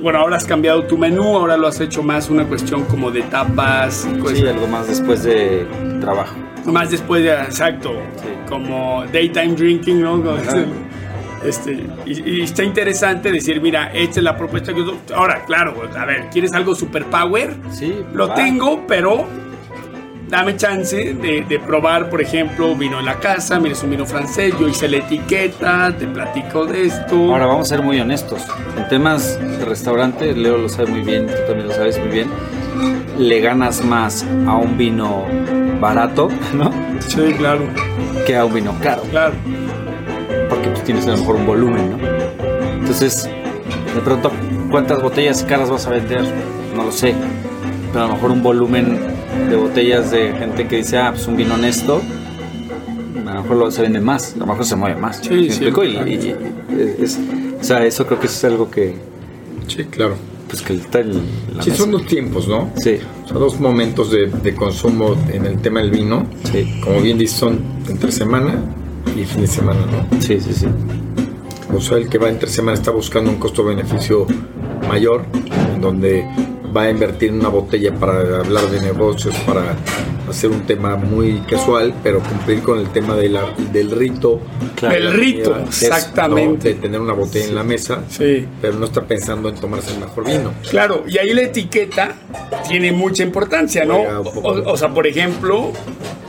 bueno, 0.00 0.18
ahora 0.18 0.36
has 0.36 0.44
cambiado 0.44 0.82
tu 0.82 0.98
menú, 0.98 1.36
ahora 1.36 1.56
lo 1.56 1.68
has 1.68 1.78
hecho 1.78 2.02
más 2.02 2.28
una 2.28 2.44
cuestión 2.48 2.82
como 2.86 3.12
de 3.12 3.22
tapas 3.22 4.04
cosas 4.20 4.38
Sí, 4.38 4.46
algo 4.48 4.66
más 4.66 4.88
después 4.88 5.22
de 5.22 5.64
trabajo. 6.00 6.34
más 6.66 6.90
después 6.90 7.22
de 7.22 7.34
exacto 7.34 7.92
Sí. 8.16 8.28
como 8.48 9.04
daytime 9.12 9.54
drinking 9.54 10.00
no 10.02 10.14
Ajá. 10.32 10.56
este 11.44 11.86
y, 12.06 12.30
y 12.38 12.42
está 12.42 12.62
interesante 12.64 13.30
decir 13.32 13.60
mira 13.60 13.90
esta 13.92 14.20
es 14.20 14.24
la 14.24 14.36
propuesta 14.36 14.72
que 14.72 14.84
yo 14.84 14.96
ahora 15.14 15.44
claro 15.44 15.74
a 15.96 16.04
ver 16.04 16.28
quieres 16.30 16.52
algo 16.52 16.74
super 16.74 17.04
power 17.06 17.54
Sí, 17.70 17.94
lo 18.14 18.28
va. 18.28 18.34
tengo 18.34 18.86
pero 18.86 19.26
dame 20.28 20.56
chance 20.56 20.96
de, 21.14 21.44
de 21.46 21.58
probar 21.58 22.08
por 22.08 22.22
ejemplo 22.22 22.74
vino 22.74 22.98
en 23.00 23.04
la 23.06 23.16
casa 23.18 23.58
mira 23.60 23.72
es 23.74 23.82
un 23.82 23.90
vino 23.90 24.06
francés 24.06 24.54
yo 24.58 24.68
hice 24.68 24.88
la 24.88 24.98
etiqueta 24.98 25.94
te 25.98 26.06
platico 26.06 26.64
de 26.66 26.84
esto 26.86 27.16
Ahora 27.32 27.46
vamos 27.46 27.70
a 27.70 27.76
ser 27.76 27.84
muy 27.84 28.00
honestos. 28.00 28.42
En 28.78 28.88
temas 28.88 29.38
de 29.58 29.64
restaurante, 29.64 30.32
Leo 30.34 30.56
lo 30.58 30.68
sabe 30.68 30.88
muy 30.90 31.02
bien, 31.02 31.26
tú 31.26 31.32
también 31.46 31.68
lo 31.68 31.74
sabes 31.74 31.98
muy 31.98 32.08
bien. 32.08 32.28
Le 33.18 33.40
ganas 33.40 33.84
más 33.84 34.24
a 34.46 34.56
un 34.56 34.78
vino 34.78 35.24
barato, 35.80 36.28
¿no? 36.54 36.70
sí 37.00 37.34
claro 37.36 37.64
Que 38.26 38.36
a 38.36 38.44
un 38.46 38.54
vino 38.54 38.74
caro. 38.82 39.02
claro 39.10 39.34
Porque 40.54 40.68
tú 40.70 40.80
tienes 40.84 41.06
a 41.06 41.12
lo 41.12 41.16
mejor 41.18 41.36
un 41.36 41.46
volumen, 41.46 41.90
¿no? 41.92 41.98
Entonces, 42.80 43.24
de 43.94 44.00
pronto, 44.02 44.30
¿cuántas 44.70 45.00
botellas 45.02 45.42
caras 45.44 45.70
vas 45.70 45.86
a 45.86 45.90
vender? 45.90 46.22
No 46.76 46.84
lo 46.84 46.92
sé. 46.92 47.14
Pero 47.92 48.04
a 48.04 48.08
lo 48.08 48.14
mejor 48.14 48.30
un 48.32 48.42
volumen 48.42 48.98
de 49.48 49.56
botellas 49.56 50.10
de 50.10 50.32
gente 50.32 50.66
que 50.68 50.76
dice, 50.76 50.98
ah, 50.98 51.12
pues 51.12 51.26
un 51.26 51.36
vino 51.36 51.54
honesto, 51.54 52.02
a 53.26 53.34
lo 53.34 53.42
mejor 53.42 53.56
lo, 53.56 53.70
se 53.70 53.80
vende 53.82 54.00
más, 54.00 54.34
a 54.34 54.38
lo 54.40 54.46
mejor 54.46 54.64
se 54.66 54.76
mueve 54.76 55.00
más. 55.00 55.18
Sí, 55.22 55.30
¿Me 55.30 55.40
sí, 55.40 55.46
explico? 55.46 55.84
Y- 55.84 55.92
claro. 55.92 56.08
y- 56.08 56.12
y- 56.14 56.36
es- 57.02 57.18
o 57.60 57.64
sea, 57.64 57.84
eso 57.86 58.06
creo 58.06 58.20
que 58.20 58.26
es 58.26 58.44
algo 58.44 58.70
que, 58.70 58.94
Sí, 59.68 59.84
claro. 59.84 60.16
pues 60.48 60.60
que 60.62 60.74
está 60.74 61.00
en 61.00 61.14
la 61.54 61.62
Sí, 61.62 61.70
mesa. 61.70 61.82
son 61.82 61.92
dos 61.92 62.06
tiempos, 62.06 62.46
¿no? 62.48 62.70
Sí, 62.76 62.98
Son 63.26 63.38
dos 63.38 63.58
momentos 63.58 64.10
de, 64.10 64.26
de 64.26 64.54
consumo 64.54 65.16
en 65.32 65.46
el 65.46 65.58
tema 65.62 65.80
del 65.80 65.90
vino. 65.92 66.26
sí, 66.50 66.80
Como 66.84 67.00
bien 67.00 67.16
dices, 67.16 67.38
son 67.38 67.58
entre 67.88 68.12
semana 68.12 68.54
y 69.16 69.24
fin 69.24 69.42
de 69.42 69.46
semana, 69.46 69.80
¿no? 69.86 70.20
sí, 70.20 70.40
sí, 70.40 70.52
sí. 70.52 70.66
O 71.74 71.80
sea, 71.80 71.96
el 71.96 72.08
que 72.08 72.18
va 72.18 72.28
entre 72.28 72.48
semana 72.50 72.76
está 72.76 72.90
buscando 72.90 73.30
un 73.30 73.36
costo-beneficio 73.36 74.26
mayor, 74.88 75.24
en 75.74 75.80
donde 75.80 76.26
va 76.74 76.82
a 76.82 76.90
invertir 76.90 77.30
en 77.30 77.40
una 77.40 77.48
botella 77.48 77.92
para 77.94 78.18
hablar 78.38 78.66
de 78.70 78.80
negocios, 78.80 79.34
para 79.46 79.76
hacer 80.28 80.50
un 80.50 80.62
tema 80.62 80.96
muy 80.96 81.40
casual, 81.48 81.92
pero 82.02 82.20
cumplir 82.20 82.62
con 82.62 82.78
el 82.78 82.88
tema 82.90 83.14
de 83.16 83.28
la- 83.28 83.52
del 83.72 83.90
rito. 83.90 84.40
Claro. 84.76 84.96
el 84.96 85.12
rito 85.12 85.54
exactamente 85.68 86.70
De 86.70 86.74
tener 86.74 87.00
una 87.00 87.12
botella 87.12 87.44
en 87.46 87.54
la 87.54 87.62
mesa, 87.62 88.02
sí 88.08 88.46
pero 88.60 88.74
no 88.78 88.86
está 88.86 89.02
pensando 89.02 89.48
en 89.48 89.54
tomarse 89.54 89.92
el 89.94 90.00
mejor 90.00 90.24
vino. 90.26 90.52
Claro, 90.70 91.04
y 91.06 91.18
ahí 91.18 91.32
la 91.34 91.42
etiqueta 91.42 92.14
tiene 92.68 92.90
mucha 92.90 93.22
importancia, 93.22 93.84
¿no? 93.84 93.98
O, 93.98 94.72
o 94.72 94.76
sea, 94.76 94.88
por 94.88 95.06
ejemplo, 95.06 95.72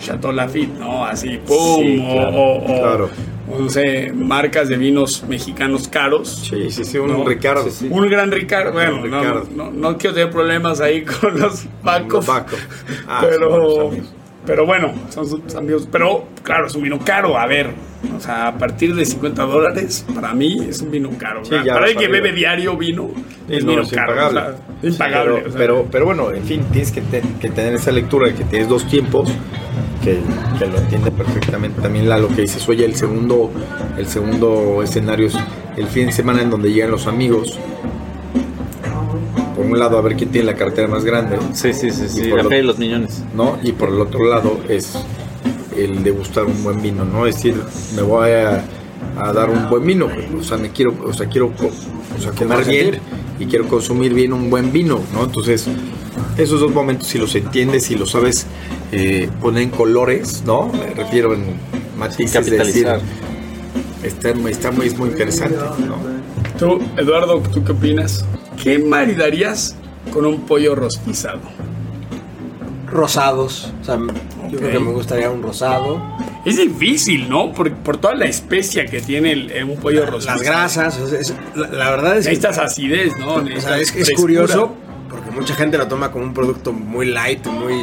Chateau 0.03 0.31
Lafite, 0.31 0.77
¿no? 0.79 1.03
Así, 1.05 1.39
¡pum! 1.47 1.81
Sí, 1.83 1.95
claro, 2.11 2.29
o, 2.37 2.57
o- 2.57 2.65
claro. 2.65 3.09
No 3.60 3.70
sé, 3.70 4.12
marcas 4.14 4.70
de 4.70 4.78
vinos 4.78 5.24
mexicanos 5.28 5.88
caros. 5.88 6.47
Sí, 6.49 6.70
sí, 6.72 6.84
sí, 6.84 6.97
un 6.97 7.12
No, 7.12 7.26
Ricardo. 7.26 7.64
sí, 7.64 7.72
sí. 7.72 7.88
Un 7.89 8.10
gran 8.10 8.32
Ricardo, 8.32 8.72
bueno, 8.74 9.01
Ricardo. 9.04 9.47
No, 9.56 9.72
no 9.72 9.97
quiero 9.97 10.14
tener 10.16 10.32
problemas 10.32 10.82
ahí 10.82 11.04
con 11.22 11.39
los 11.39 11.66
Bacos. 11.84 12.28
Ah, 13.08 13.20
pero, 13.22 13.91
pero 14.45 14.66
bueno, 14.66 14.93
son 15.10 15.28
sus 15.28 15.56
amigos. 15.56 15.88
Pero 15.91 16.26
claro, 16.43 16.68
es 16.68 16.76
un 16.76 16.84
vino 16.84 16.99
caro, 16.99 17.38
a 17.38 17.45
ver. 17.45 17.72
O 18.16 18.20
sea, 18.20 18.47
a 18.49 18.58
partir 18.58 18.93
de 18.95 19.06
50 19.06 19.43
dólares, 19.43 20.06
para 20.14 20.34
mí 20.34 20.58
es 20.70 20.82
un 20.82 20.91
vino 20.91 21.10
caro. 21.18 21.43
Sí, 21.45 21.56
para 21.68 21.88
el 21.89 21.95
que 21.97 22.08
bebe 22.08 22.32
diario 22.32 22.76
vino, 22.78 23.10
es 23.49 23.64
no, 23.64 23.72
vino 23.72 23.82
es 23.84 23.89
caro. 23.91 24.12
impagable. 24.14 24.39
o 24.39 24.43
sea, 24.43 24.89
impagable. 24.89 25.34
Pero, 25.36 25.47
o 25.47 25.51
sea. 25.51 25.58
pero, 25.60 25.86
pero 25.91 26.06
bueno, 26.06 26.32
en 26.32 26.43
fin, 26.43 26.62
tienes 26.72 26.91
que, 26.91 27.01
te- 27.01 27.24
que 27.39 27.49
tener 27.49 27.74
esa 27.74 27.91
lectura 27.91 28.28
de 28.28 28.36
que 28.36 28.43
tienes 28.45 28.68
dos 28.70 28.88
tiempos, 28.88 29.30
que, 30.04 30.20
que 30.60 30.66
lo 30.66 30.78
entiende 30.78 31.12
perfectamente 31.12 31.82
también 31.82 32.08
la 32.10 32.18
lo 32.18 32.28
que 32.28 32.41
dices, 32.41 32.68
oye, 32.68 32.84
el 32.86 32.95
segundo, 32.95 33.49
el 33.97 34.06
segundo 34.08 34.82
escenario 34.84 35.28
es 35.28 35.36
el 35.78 35.88
fin 35.88 36.08
de 36.08 36.12
semana 36.12 36.41
en 36.41 36.49
donde 36.49 36.72
llegan 36.72 36.91
los 36.91 37.08
amigos. 37.08 37.58
Por 39.56 39.66
un 39.66 39.78
lado, 39.80 39.97
a 39.97 40.01
ver 40.01 40.16
quién 40.16 40.30
tiene 40.30 40.47
la 40.47 40.56
cartera 40.56 40.88
más 40.88 41.04
grande, 41.06 41.38
Sí, 41.54 41.74
sí, 41.74 41.91
sí, 41.91 42.06
Y 42.06 42.10
sí. 42.10 42.28
por 42.30 42.38
La 42.38 42.43
lo- 42.43 42.49
fe 42.49 42.56
de 42.58 42.64
los 42.64 42.80
millones. 42.80 43.24
¿no? 43.36 43.58
Y 43.64 43.72
por 43.72 43.89
el 43.89 43.99
otro 44.01 44.26
lado 44.26 44.60
es 44.68 44.93
el 45.78 46.03
degustar 46.03 46.45
un 46.45 46.63
buen 46.63 46.82
vino, 46.82 47.05
¿no? 47.05 47.26
Es 47.26 47.36
decir, 47.36 47.61
me 47.95 48.01
voy 48.01 48.32
a, 48.32 48.65
a 49.17 49.34
dar 49.34 49.49
un 49.49 49.69
buen 49.69 49.86
vino, 49.86 50.07
o 50.38 50.43
sea, 50.43 50.57
me 50.57 50.71
quiero, 50.71 50.95
o 51.05 51.13
sea, 51.13 51.28
quiero, 51.28 51.47
o 51.47 52.21
sea, 52.21 52.32
comer 52.32 52.65
bien, 52.65 52.99
y 53.39 53.45
quiero 53.45 53.67
consumir 53.67 54.13
bien 54.13 54.34
un 54.34 54.49
buen 54.49 54.71
vino, 54.71 54.99
¿no? 55.13 55.24
Entonces, 55.24 55.67
esos 56.38 56.59
dos 56.59 56.71
momentos, 56.71 57.07
si 57.07 57.17
los 57.17 57.34
entiendes, 57.36 57.86
si 57.86 57.95
los 57.95 58.11
sabes 58.11 58.45
eh, 58.91 59.30
poner 59.41 59.63
en 59.63 59.69
colores, 59.69 60.43
¿no? 60.45 60.67
Me 60.67 60.93
refiero 60.93 61.34
en 61.34 61.45
matices, 61.97 62.45
de 62.45 62.57
decir, 62.57 62.86
capitalizar. 62.86 63.01
está, 64.03 64.30
está 64.49 64.71
muy, 64.71 64.88
es 64.88 64.97
muy 64.97 65.09
interesante, 65.09 65.57
¿no? 65.57 65.97
Tú, 66.57 66.80
Eduardo, 66.97 67.41
¿tú 67.51 67.63
qué 67.63 67.71
opinas? 67.71 68.26
¿Qué 68.61 68.80
maridarías 68.80 69.76
con 70.11 70.26
un 70.26 70.41
pollo 70.41 70.76
rostizado? 70.76 71.41
Rosados. 72.88 73.74
O 73.82 73.86
sea, 73.86 73.97
yo 74.54 74.60
creo 74.60 74.72
que 74.72 74.80
me 74.80 74.91
gustaría 74.91 75.30
un 75.30 75.41
rosado. 75.43 76.01
Es 76.45 76.58
difícil, 76.58 77.30
¿no? 77.30 77.51
Por, 77.54 77.72
por 77.74 77.97
toda 77.97 78.14
la 78.16 78.26
especia 78.26 78.86
que 78.86 79.01
tiene 79.01 79.32
el- 79.34 79.51
eh, 79.51 79.64
un 79.64 79.78
pollo 79.78 80.06
rostizado. 80.06 80.38
Las 80.39 80.47
grasas. 80.47 80.97
o 80.99 81.08
sea, 81.08 81.20
es- 81.20 81.34
la, 81.56 81.68
la 81.68 81.89
verdad 81.91 82.18
es 82.18 82.26
que. 82.26 82.32
Necesitas 82.32 82.58
acidez, 82.58 83.18
¿no? 83.18 83.36
O 83.36 83.41
Necesitas 83.41 83.64
sea, 83.66 83.78
es, 83.78 83.88
es 83.89 83.91
frescura. 83.91 84.22
curioso 84.22 84.74
porque 85.10 85.30
mucha 85.32 85.54
gente 85.56 85.78
lo 85.78 85.88
toma 85.88 86.12
como 86.12 86.26
un 86.26 86.34
producto 86.34 86.74
muy 86.74 87.06
light, 87.08 87.45
muy 87.47 87.76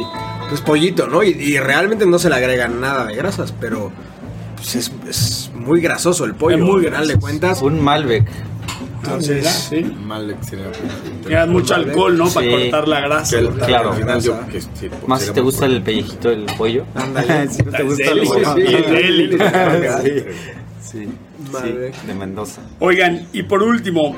pues 0.49 0.59
pollito, 0.61 1.07
¿no? 1.07 1.23
Y, 1.23 1.29
y 1.29 1.57
realmente 1.59 2.05
no 2.05 2.19
se 2.19 2.29
le 2.29 2.35
agregan 2.35 2.81
nada 2.81 3.05
de 3.05 3.15
grasas, 3.15 3.53
pero 3.59 3.91
pues, 4.57 4.75
es, 4.75 4.91
es 5.09 5.51
muy 5.55 5.79
grasoso 5.81 6.25
el 6.25 6.35
pollo. 6.35 6.57
Es 6.57 6.61
muy 6.61 6.85
al 6.85 6.91
final 6.91 7.07
de 7.07 7.15
cuentas. 7.17 7.61
Un 7.61 7.81
Malbec. 7.81 8.25
Entonces, 9.03 9.47
Sí. 9.69 9.81
Mal. 9.83 10.35
Llevas 11.27 11.47
mucho 11.49 11.75
alcohol, 11.75 12.17
¿no? 12.17 12.29
Para 12.29 12.49
cortar 12.51 12.87
la 12.87 13.01
grasa. 13.01 13.35
Que 13.35 13.41
el- 13.41 13.49
cortar 13.49 13.67
Claro. 13.67 13.95
la 14.05 14.19
yo 14.19 14.47
que 14.47 14.61
sí, 14.61 14.67
pues, 14.89 15.07
Más 15.07 15.21
si 15.23 15.31
te 15.33 15.41
gusta 15.41 15.65
el 15.65 15.81
pellejito 15.81 16.29
del 16.29 16.45
pollo. 16.57 16.85
Ándale. 16.95 17.47
si 17.49 17.63
no 17.63 17.71
te 17.71 17.83
gusta 17.83 18.11
el 18.11 18.19
pollo. 18.21 18.55
sí, 20.81 21.07
de 22.07 22.13
Mendoza. 22.13 22.61
Oigan, 22.79 23.27
y 23.33 23.43
por 23.43 23.63
último, 23.63 24.15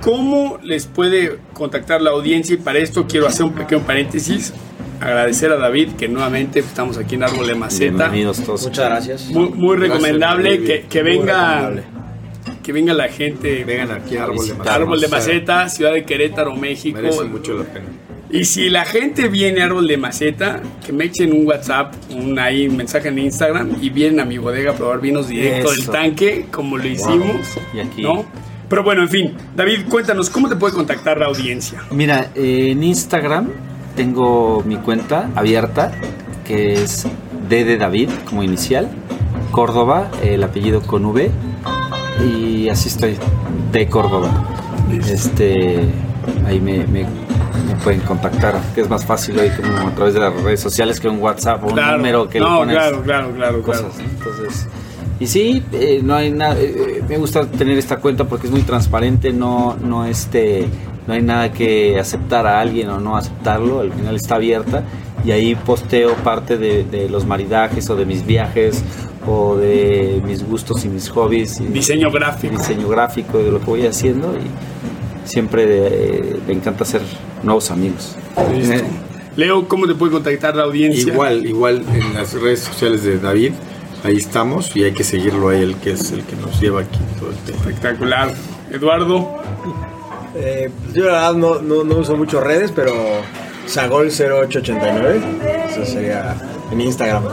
¿cómo 0.00 0.58
les 0.62 0.86
puede 0.86 1.38
contactar 1.52 2.00
la 2.00 2.10
audiencia? 2.10 2.54
Y 2.54 2.58
para 2.58 2.78
esto 2.78 3.06
quiero 3.06 3.26
hacer 3.26 3.44
un 3.46 3.52
pequeño 3.52 3.82
paréntesis. 3.82 4.52
Agradecer 5.00 5.52
a 5.52 5.56
David 5.56 5.90
que 5.92 6.08
nuevamente 6.08 6.58
estamos 6.58 6.98
aquí 6.98 7.14
en 7.14 7.22
Árbol 7.22 7.46
de 7.46 7.54
Maceta. 7.54 8.08
Bienvenidos 8.08 8.42
todos. 8.42 8.64
Muchas 8.64 8.84
gracias. 8.86 9.26
Muy, 9.30 9.76
recomendable 9.76 10.86
que, 10.88 11.02
venga 11.02 11.60
recomendable. 11.60 11.84
Que 12.68 12.72
venga 12.74 12.92
la 12.92 13.08
gente. 13.08 13.64
Vengan 13.64 13.92
aquí 13.92 14.18
a 14.18 14.24
Árbol 14.24 14.46
de 14.46 14.52
Maceta. 14.52 14.74
Árbol 14.74 15.00
de 15.00 15.08
Maceta, 15.08 15.68
Ciudad 15.70 15.92
de 15.94 16.04
Querétaro, 16.04 16.54
México. 16.54 16.98
Merece 17.00 17.24
mucho 17.24 17.54
la 17.54 17.64
pena. 17.64 17.86
Y 18.30 18.44
si 18.44 18.68
la 18.68 18.84
gente 18.84 19.28
viene 19.28 19.62
a 19.62 19.64
Árbol 19.64 19.88
de 19.88 19.96
Maceta, 19.96 20.60
que 20.84 20.92
me 20.92 21.04
echen 21.06 21.32
un 21.32 21.46
WhatsApp, 21.46 21.94
un 22.10 22.38
ahí 22.38 22.68
un 22.68 22.76
mensaje 22.76 23.08
en 23.08 23.18
Instagram 23.20 23.76
y 23.80 23.88
vienen 23.88 24.20
a 24.20 24.26
mi 24.26 24.36
bodega 24.36 24.72
a 24.72 24.74
probar 24.74 25.00
vinos 25.00 25.28
directo 25.28 25.70
del 25.70 25.80
Eso. 25.80 25.92
tanque, 25.92 26.44
como 26.50 26.76
lo 26.76 26.86
hicimos. 26.86 27.56
Y 27.72 27.80
aquí- 27.80 28.02
¿no? 28.02 28.26
Pero 28.68 28.82
bueno, 28.82 29.00
en 29.00 29.08
fin, 29.08 29.34
David, 29.56 29.86
cuéntanos, 29.88 30.28
¿cómo 30.28 30.46
te 30.50 30.56
puede 30.56 30.74
contactar 30.74 31.16
la 31.16 31.24
audiencia? 31.24 31.80
Mira, 31.90 32.32
eh, 32.34 32.72
en 32.72 32.82
Instagram 32.84 33.48
tengo 33.96 34.62
mi 34.66 34.76
cuenta 34.76 35.30
abierta, 35.34 35.90
que 36.46 36.74
es 36.74 37.06
D 37.48 37.64
de 37.64 37.78
David 37.78 38.10
como 38.26 38.42
inicial, 38.42 38.90
Córdoba, 39.52 40.10
el 40.22 40.42
apellido 40.44 40.82
con 40.82 41.06
V, 41.06 41.30
y 42.24 42.68
así 42.68 42.88
estoy, 42.88 43.16
de 43.72 43.86
Córdoba. 43.88 44.30
Este, 45.08 45.80
ahí 46.46 46.60
me, 46.60 46.86
me- 46.86 47.04
me 47.66 47.74
pueden 47.82 48.00
contactar, 48.00 48.54
que 48.74 48.80
es 48.82 48.88
más 48.88 49.04
fácil 49.04 49.38
hoy 49.38 49.50
como 49.50 49.88
a 49.88 49.94
través 49.94 50.14
de 50.14 50.20
las 50.20 50.32
redes 50.42 50.60
sociales 50.60 51.00
que 51.00 51.08
un 51.08 51.18
WhatsApp 51.20 51.62
o 51.64 51.68
un 51.68 51.76
número 51.76 52.28
que 52.28 52.38
le 52.40 52.46
no, 52.46 52.58
pones 52.58 52.76
claro, 52.76 53.02
claro, 53.02 53.32
claro, 53.34 53.62
cosas. 53.62 53.82
claro. 53.96 54.10
Entonces, 54.10 54.66
y 55.20 55.26
sí, 55.26 55.62
eh, 55.72 56.00
no 56.02 56.14
hay 56.14 56.30
nada. 56.30 56.56
eh, 56.58 57.02
me 57.08 57.16
gusta 57.18 57.44
tener 57.46 57.76
esta 57.76 57.96
cuenta 57.96 58.24
porque 58.24 58.46
es 58.46 58.52
muy 58.52 58.62
transparente, 58.62 59.32
no, 59.32 59.76
no 59.82 60.04
este, 60.06 60.68
no 61.06 61.14
hay 61.14 61.22
nada 61.22 61.52
que 61.52 61.98
aceptar 61.98 62.46
a 62.46 62.60
alguien 62.60 62.88
o 62.90 63.00
no 63.00 63.16
aceptarlo. 63.16 63.80
Al 63.80 63.92
final 63.92 64.14
está 64.16 64.36
abierta 64.36 64.84
y 65.24 65.32
ahí 65.32 65.54
posteo 65.56 66.14
parte 66.16 66.56
de, 66.56 66.84
de 66.84 67.08
los 67.08 67.26
maridajes 67.26 67.90
o 67.90 67.96
de 67.96 68.06
mis 68.06 68.24
viajes 68.24 68.82
o 69.28 69.56
de 69.56 70.22
mis 70.24 70.42
gustos 70.42 70.84
y 70.84 70.88
mis 70.88 71.08
hobbies 71.10 71.60
y 71.60 71.64
Diseño 71.66 72.10
gráfico. 72.10 72.56
diseño 72.56 72.88
gráfico 72.88 73.38
de 73.38 73.50
lo 73.50 73.58
que 73.60 73.66
voy 73.66 73.86
haciendo 73.86 74.34
y 74.36 75.28
siempre 75.28 76.36
me 76.46 76.54
encanta 76.54 76.84
hacer 76.84 77.02
nuevos 77.42 77.70
amigos. 77.70 78.16
Listo. 78.52 78.74
Eh, 78.74 78.84
Leo, 79.36 79.68
¿cómo 79.68 79.86
te 79.86 79.94
puede 79.94 80.12
contactar 80.12 80.56
la 80.56 80.64
audiencia? 80.64 81.12
Igual, 81.12 81.46
igual 81.46 81.84
en 81.94 82.14
las 82.14 82.32
redes 82.34 82.60
sociales 82.60 83.04
de 83.04 83.18
David, 83.18 83.52
ahí 84.02 84.16
estamos 84.16 84.74
y 84.74 84.84
hay 84.84 84.92
que 84.92 85.04
seguirlo 85.04 85.50
a 85.50 85.56
él, 85.56 85.76
que 85.76 85.92
es 85.92 86.10
el 86.12 86.24
que 86.24 86.34
nos 86.36 86.60
lleva 86.60 86.80
aquí 86.80 86.98
todo 87.20 87.30
el 87.30 87.36
tema. 87.38 87.58
Espectacular. 87.58 88.32
Eduardo, 88.70 89.36
Eh, 90.34 90.70
yo 90.94 91.04
la 91.06 91.12
verdad 91.12 91.34
no, 91.34 91.60
no, 91.62 91.84
no 91.84 91.96
uso 91.96 92.16
mucho 92.16 92.40
redes, 92.40 92.70
pero 92.74 92.92
Sagol0889. 93.66 95.20
Eso 95.70 95.86
sería 95.86 96.36
en 96.70 96.80
Instagram. 96.80 97.24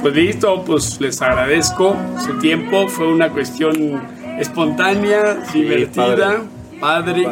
Pues 0.00 0.14
listo, 0.14 0.62
pues 0.64 1.00
les 1.00 1.20
agradezco 1.20 1.96
su 2.24 2.38
tiempo. 2.38 2.88
Fue 2.88 3.12
una 3.12 3.30
cuestión 3.30 4.00
espontánea, 4.38 5.38
divertida, 5.52 6.42
padre. 6.80 7.28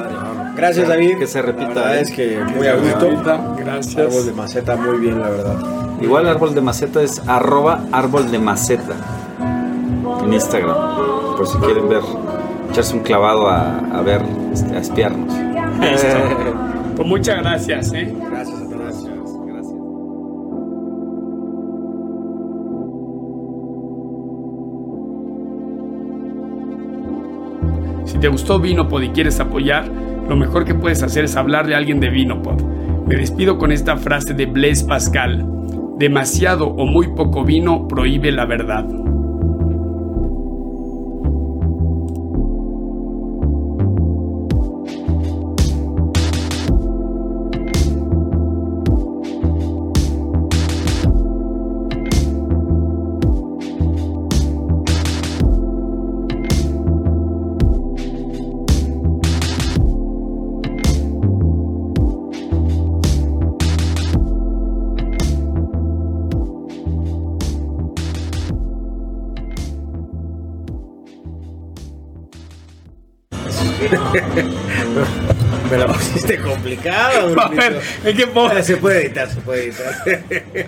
Gracias, 0.56 0.88
David. 0.88 1.18
Que 1.18 1.26
se 1.26 1.42
repita, 1.42 1.74
La 1.74 1.96
¿eh? 1.96 2.00
es 2.00 2.10
que 2.10 2.40
muy 2.56 2.66
a 2.66 2.76
gusto. 2.76 3.56
Gracias. 3.58 3.96
Árbol 3.98 4.26
de 4.26 4.32
maceta, 4.32 4.76
muy 4.76 4.98
bien, 4.98 5.20
la 5.20 5.30
verdad. 5.30 5.56
Igual 6.00 6.28
árbol 6.28 6.54
de 6.54 6.60
maceta 6.60 7.02
es 7.02 7.22
arroba 7.26 7.84
árbol 7.92 8.30
de 8.30 8.38
maceta 8.38 8.94
en 10.24 10.32
Instagram. 10.32 10.76
Por 11.36 11.46
si 11.46 11.58
quieren 11.58 11.88
ver, 11.88 12.02
echarse 12.70 12.94
un 12.94 13.02
clavado 13.02 13.48
a, 13.48 13.78
a 13.78 14.02
ver, 14.02 14.22
este, 14.52 14.74
a 14.74 14.80
espiarnos. 14.80 15.32
Pues 16.96 17.08
muchas 17.08 17.38
gracias, 17.38 17.92
¿eh? 17.92 18.14
Gracias. 18.30 18.65
Si 28.16 28.20
te 28.20 28.28
gustó 28.28 28.58
Vinopod 28.58 29.02
y 29.02 29.10
quieres 29.10 29.40
apoyar, 29.40 29.86
lo 30.26 30.36
mejor 30.36 30.64
que 30.64 30.74
puedes 30.74 31.02
hacer 31.02 31.26
es 31.26 31.36
hablarle 31.36 31.74
a 31.74 31.76
alguien 31.76 32.00
de 32.00 32.08
Vinopod. 32.08 32.62
Me 33.06 33.14
despido 33.14 33.58
con 33.58 33.72
esta 33.72 33.98
frase 33.98 34.32
de 34.32 34.46
Blaise 34.46 34.84
Pascal. 34.84 35.46
Demasiado 35.98 36.66
o 36.66 36.86
muy 36.86 37.08
poco 37.08 37.44
vino 37.44 37.86
prohíbe 37.86 38.32
la 38.32 38.46
verdad. 38.46 38.86
A 77.40 77.48
ver, 77.48 77.80
¿en 78.04 78.16
qué 78.16 78.26
pongo? 78.26 78.62
Se 78.62 78.76
puede 78.76 79.06
editar, 79.06 79.28
se 79.28 79.40
puede 79.40 79.64
editar. 79.64 79.94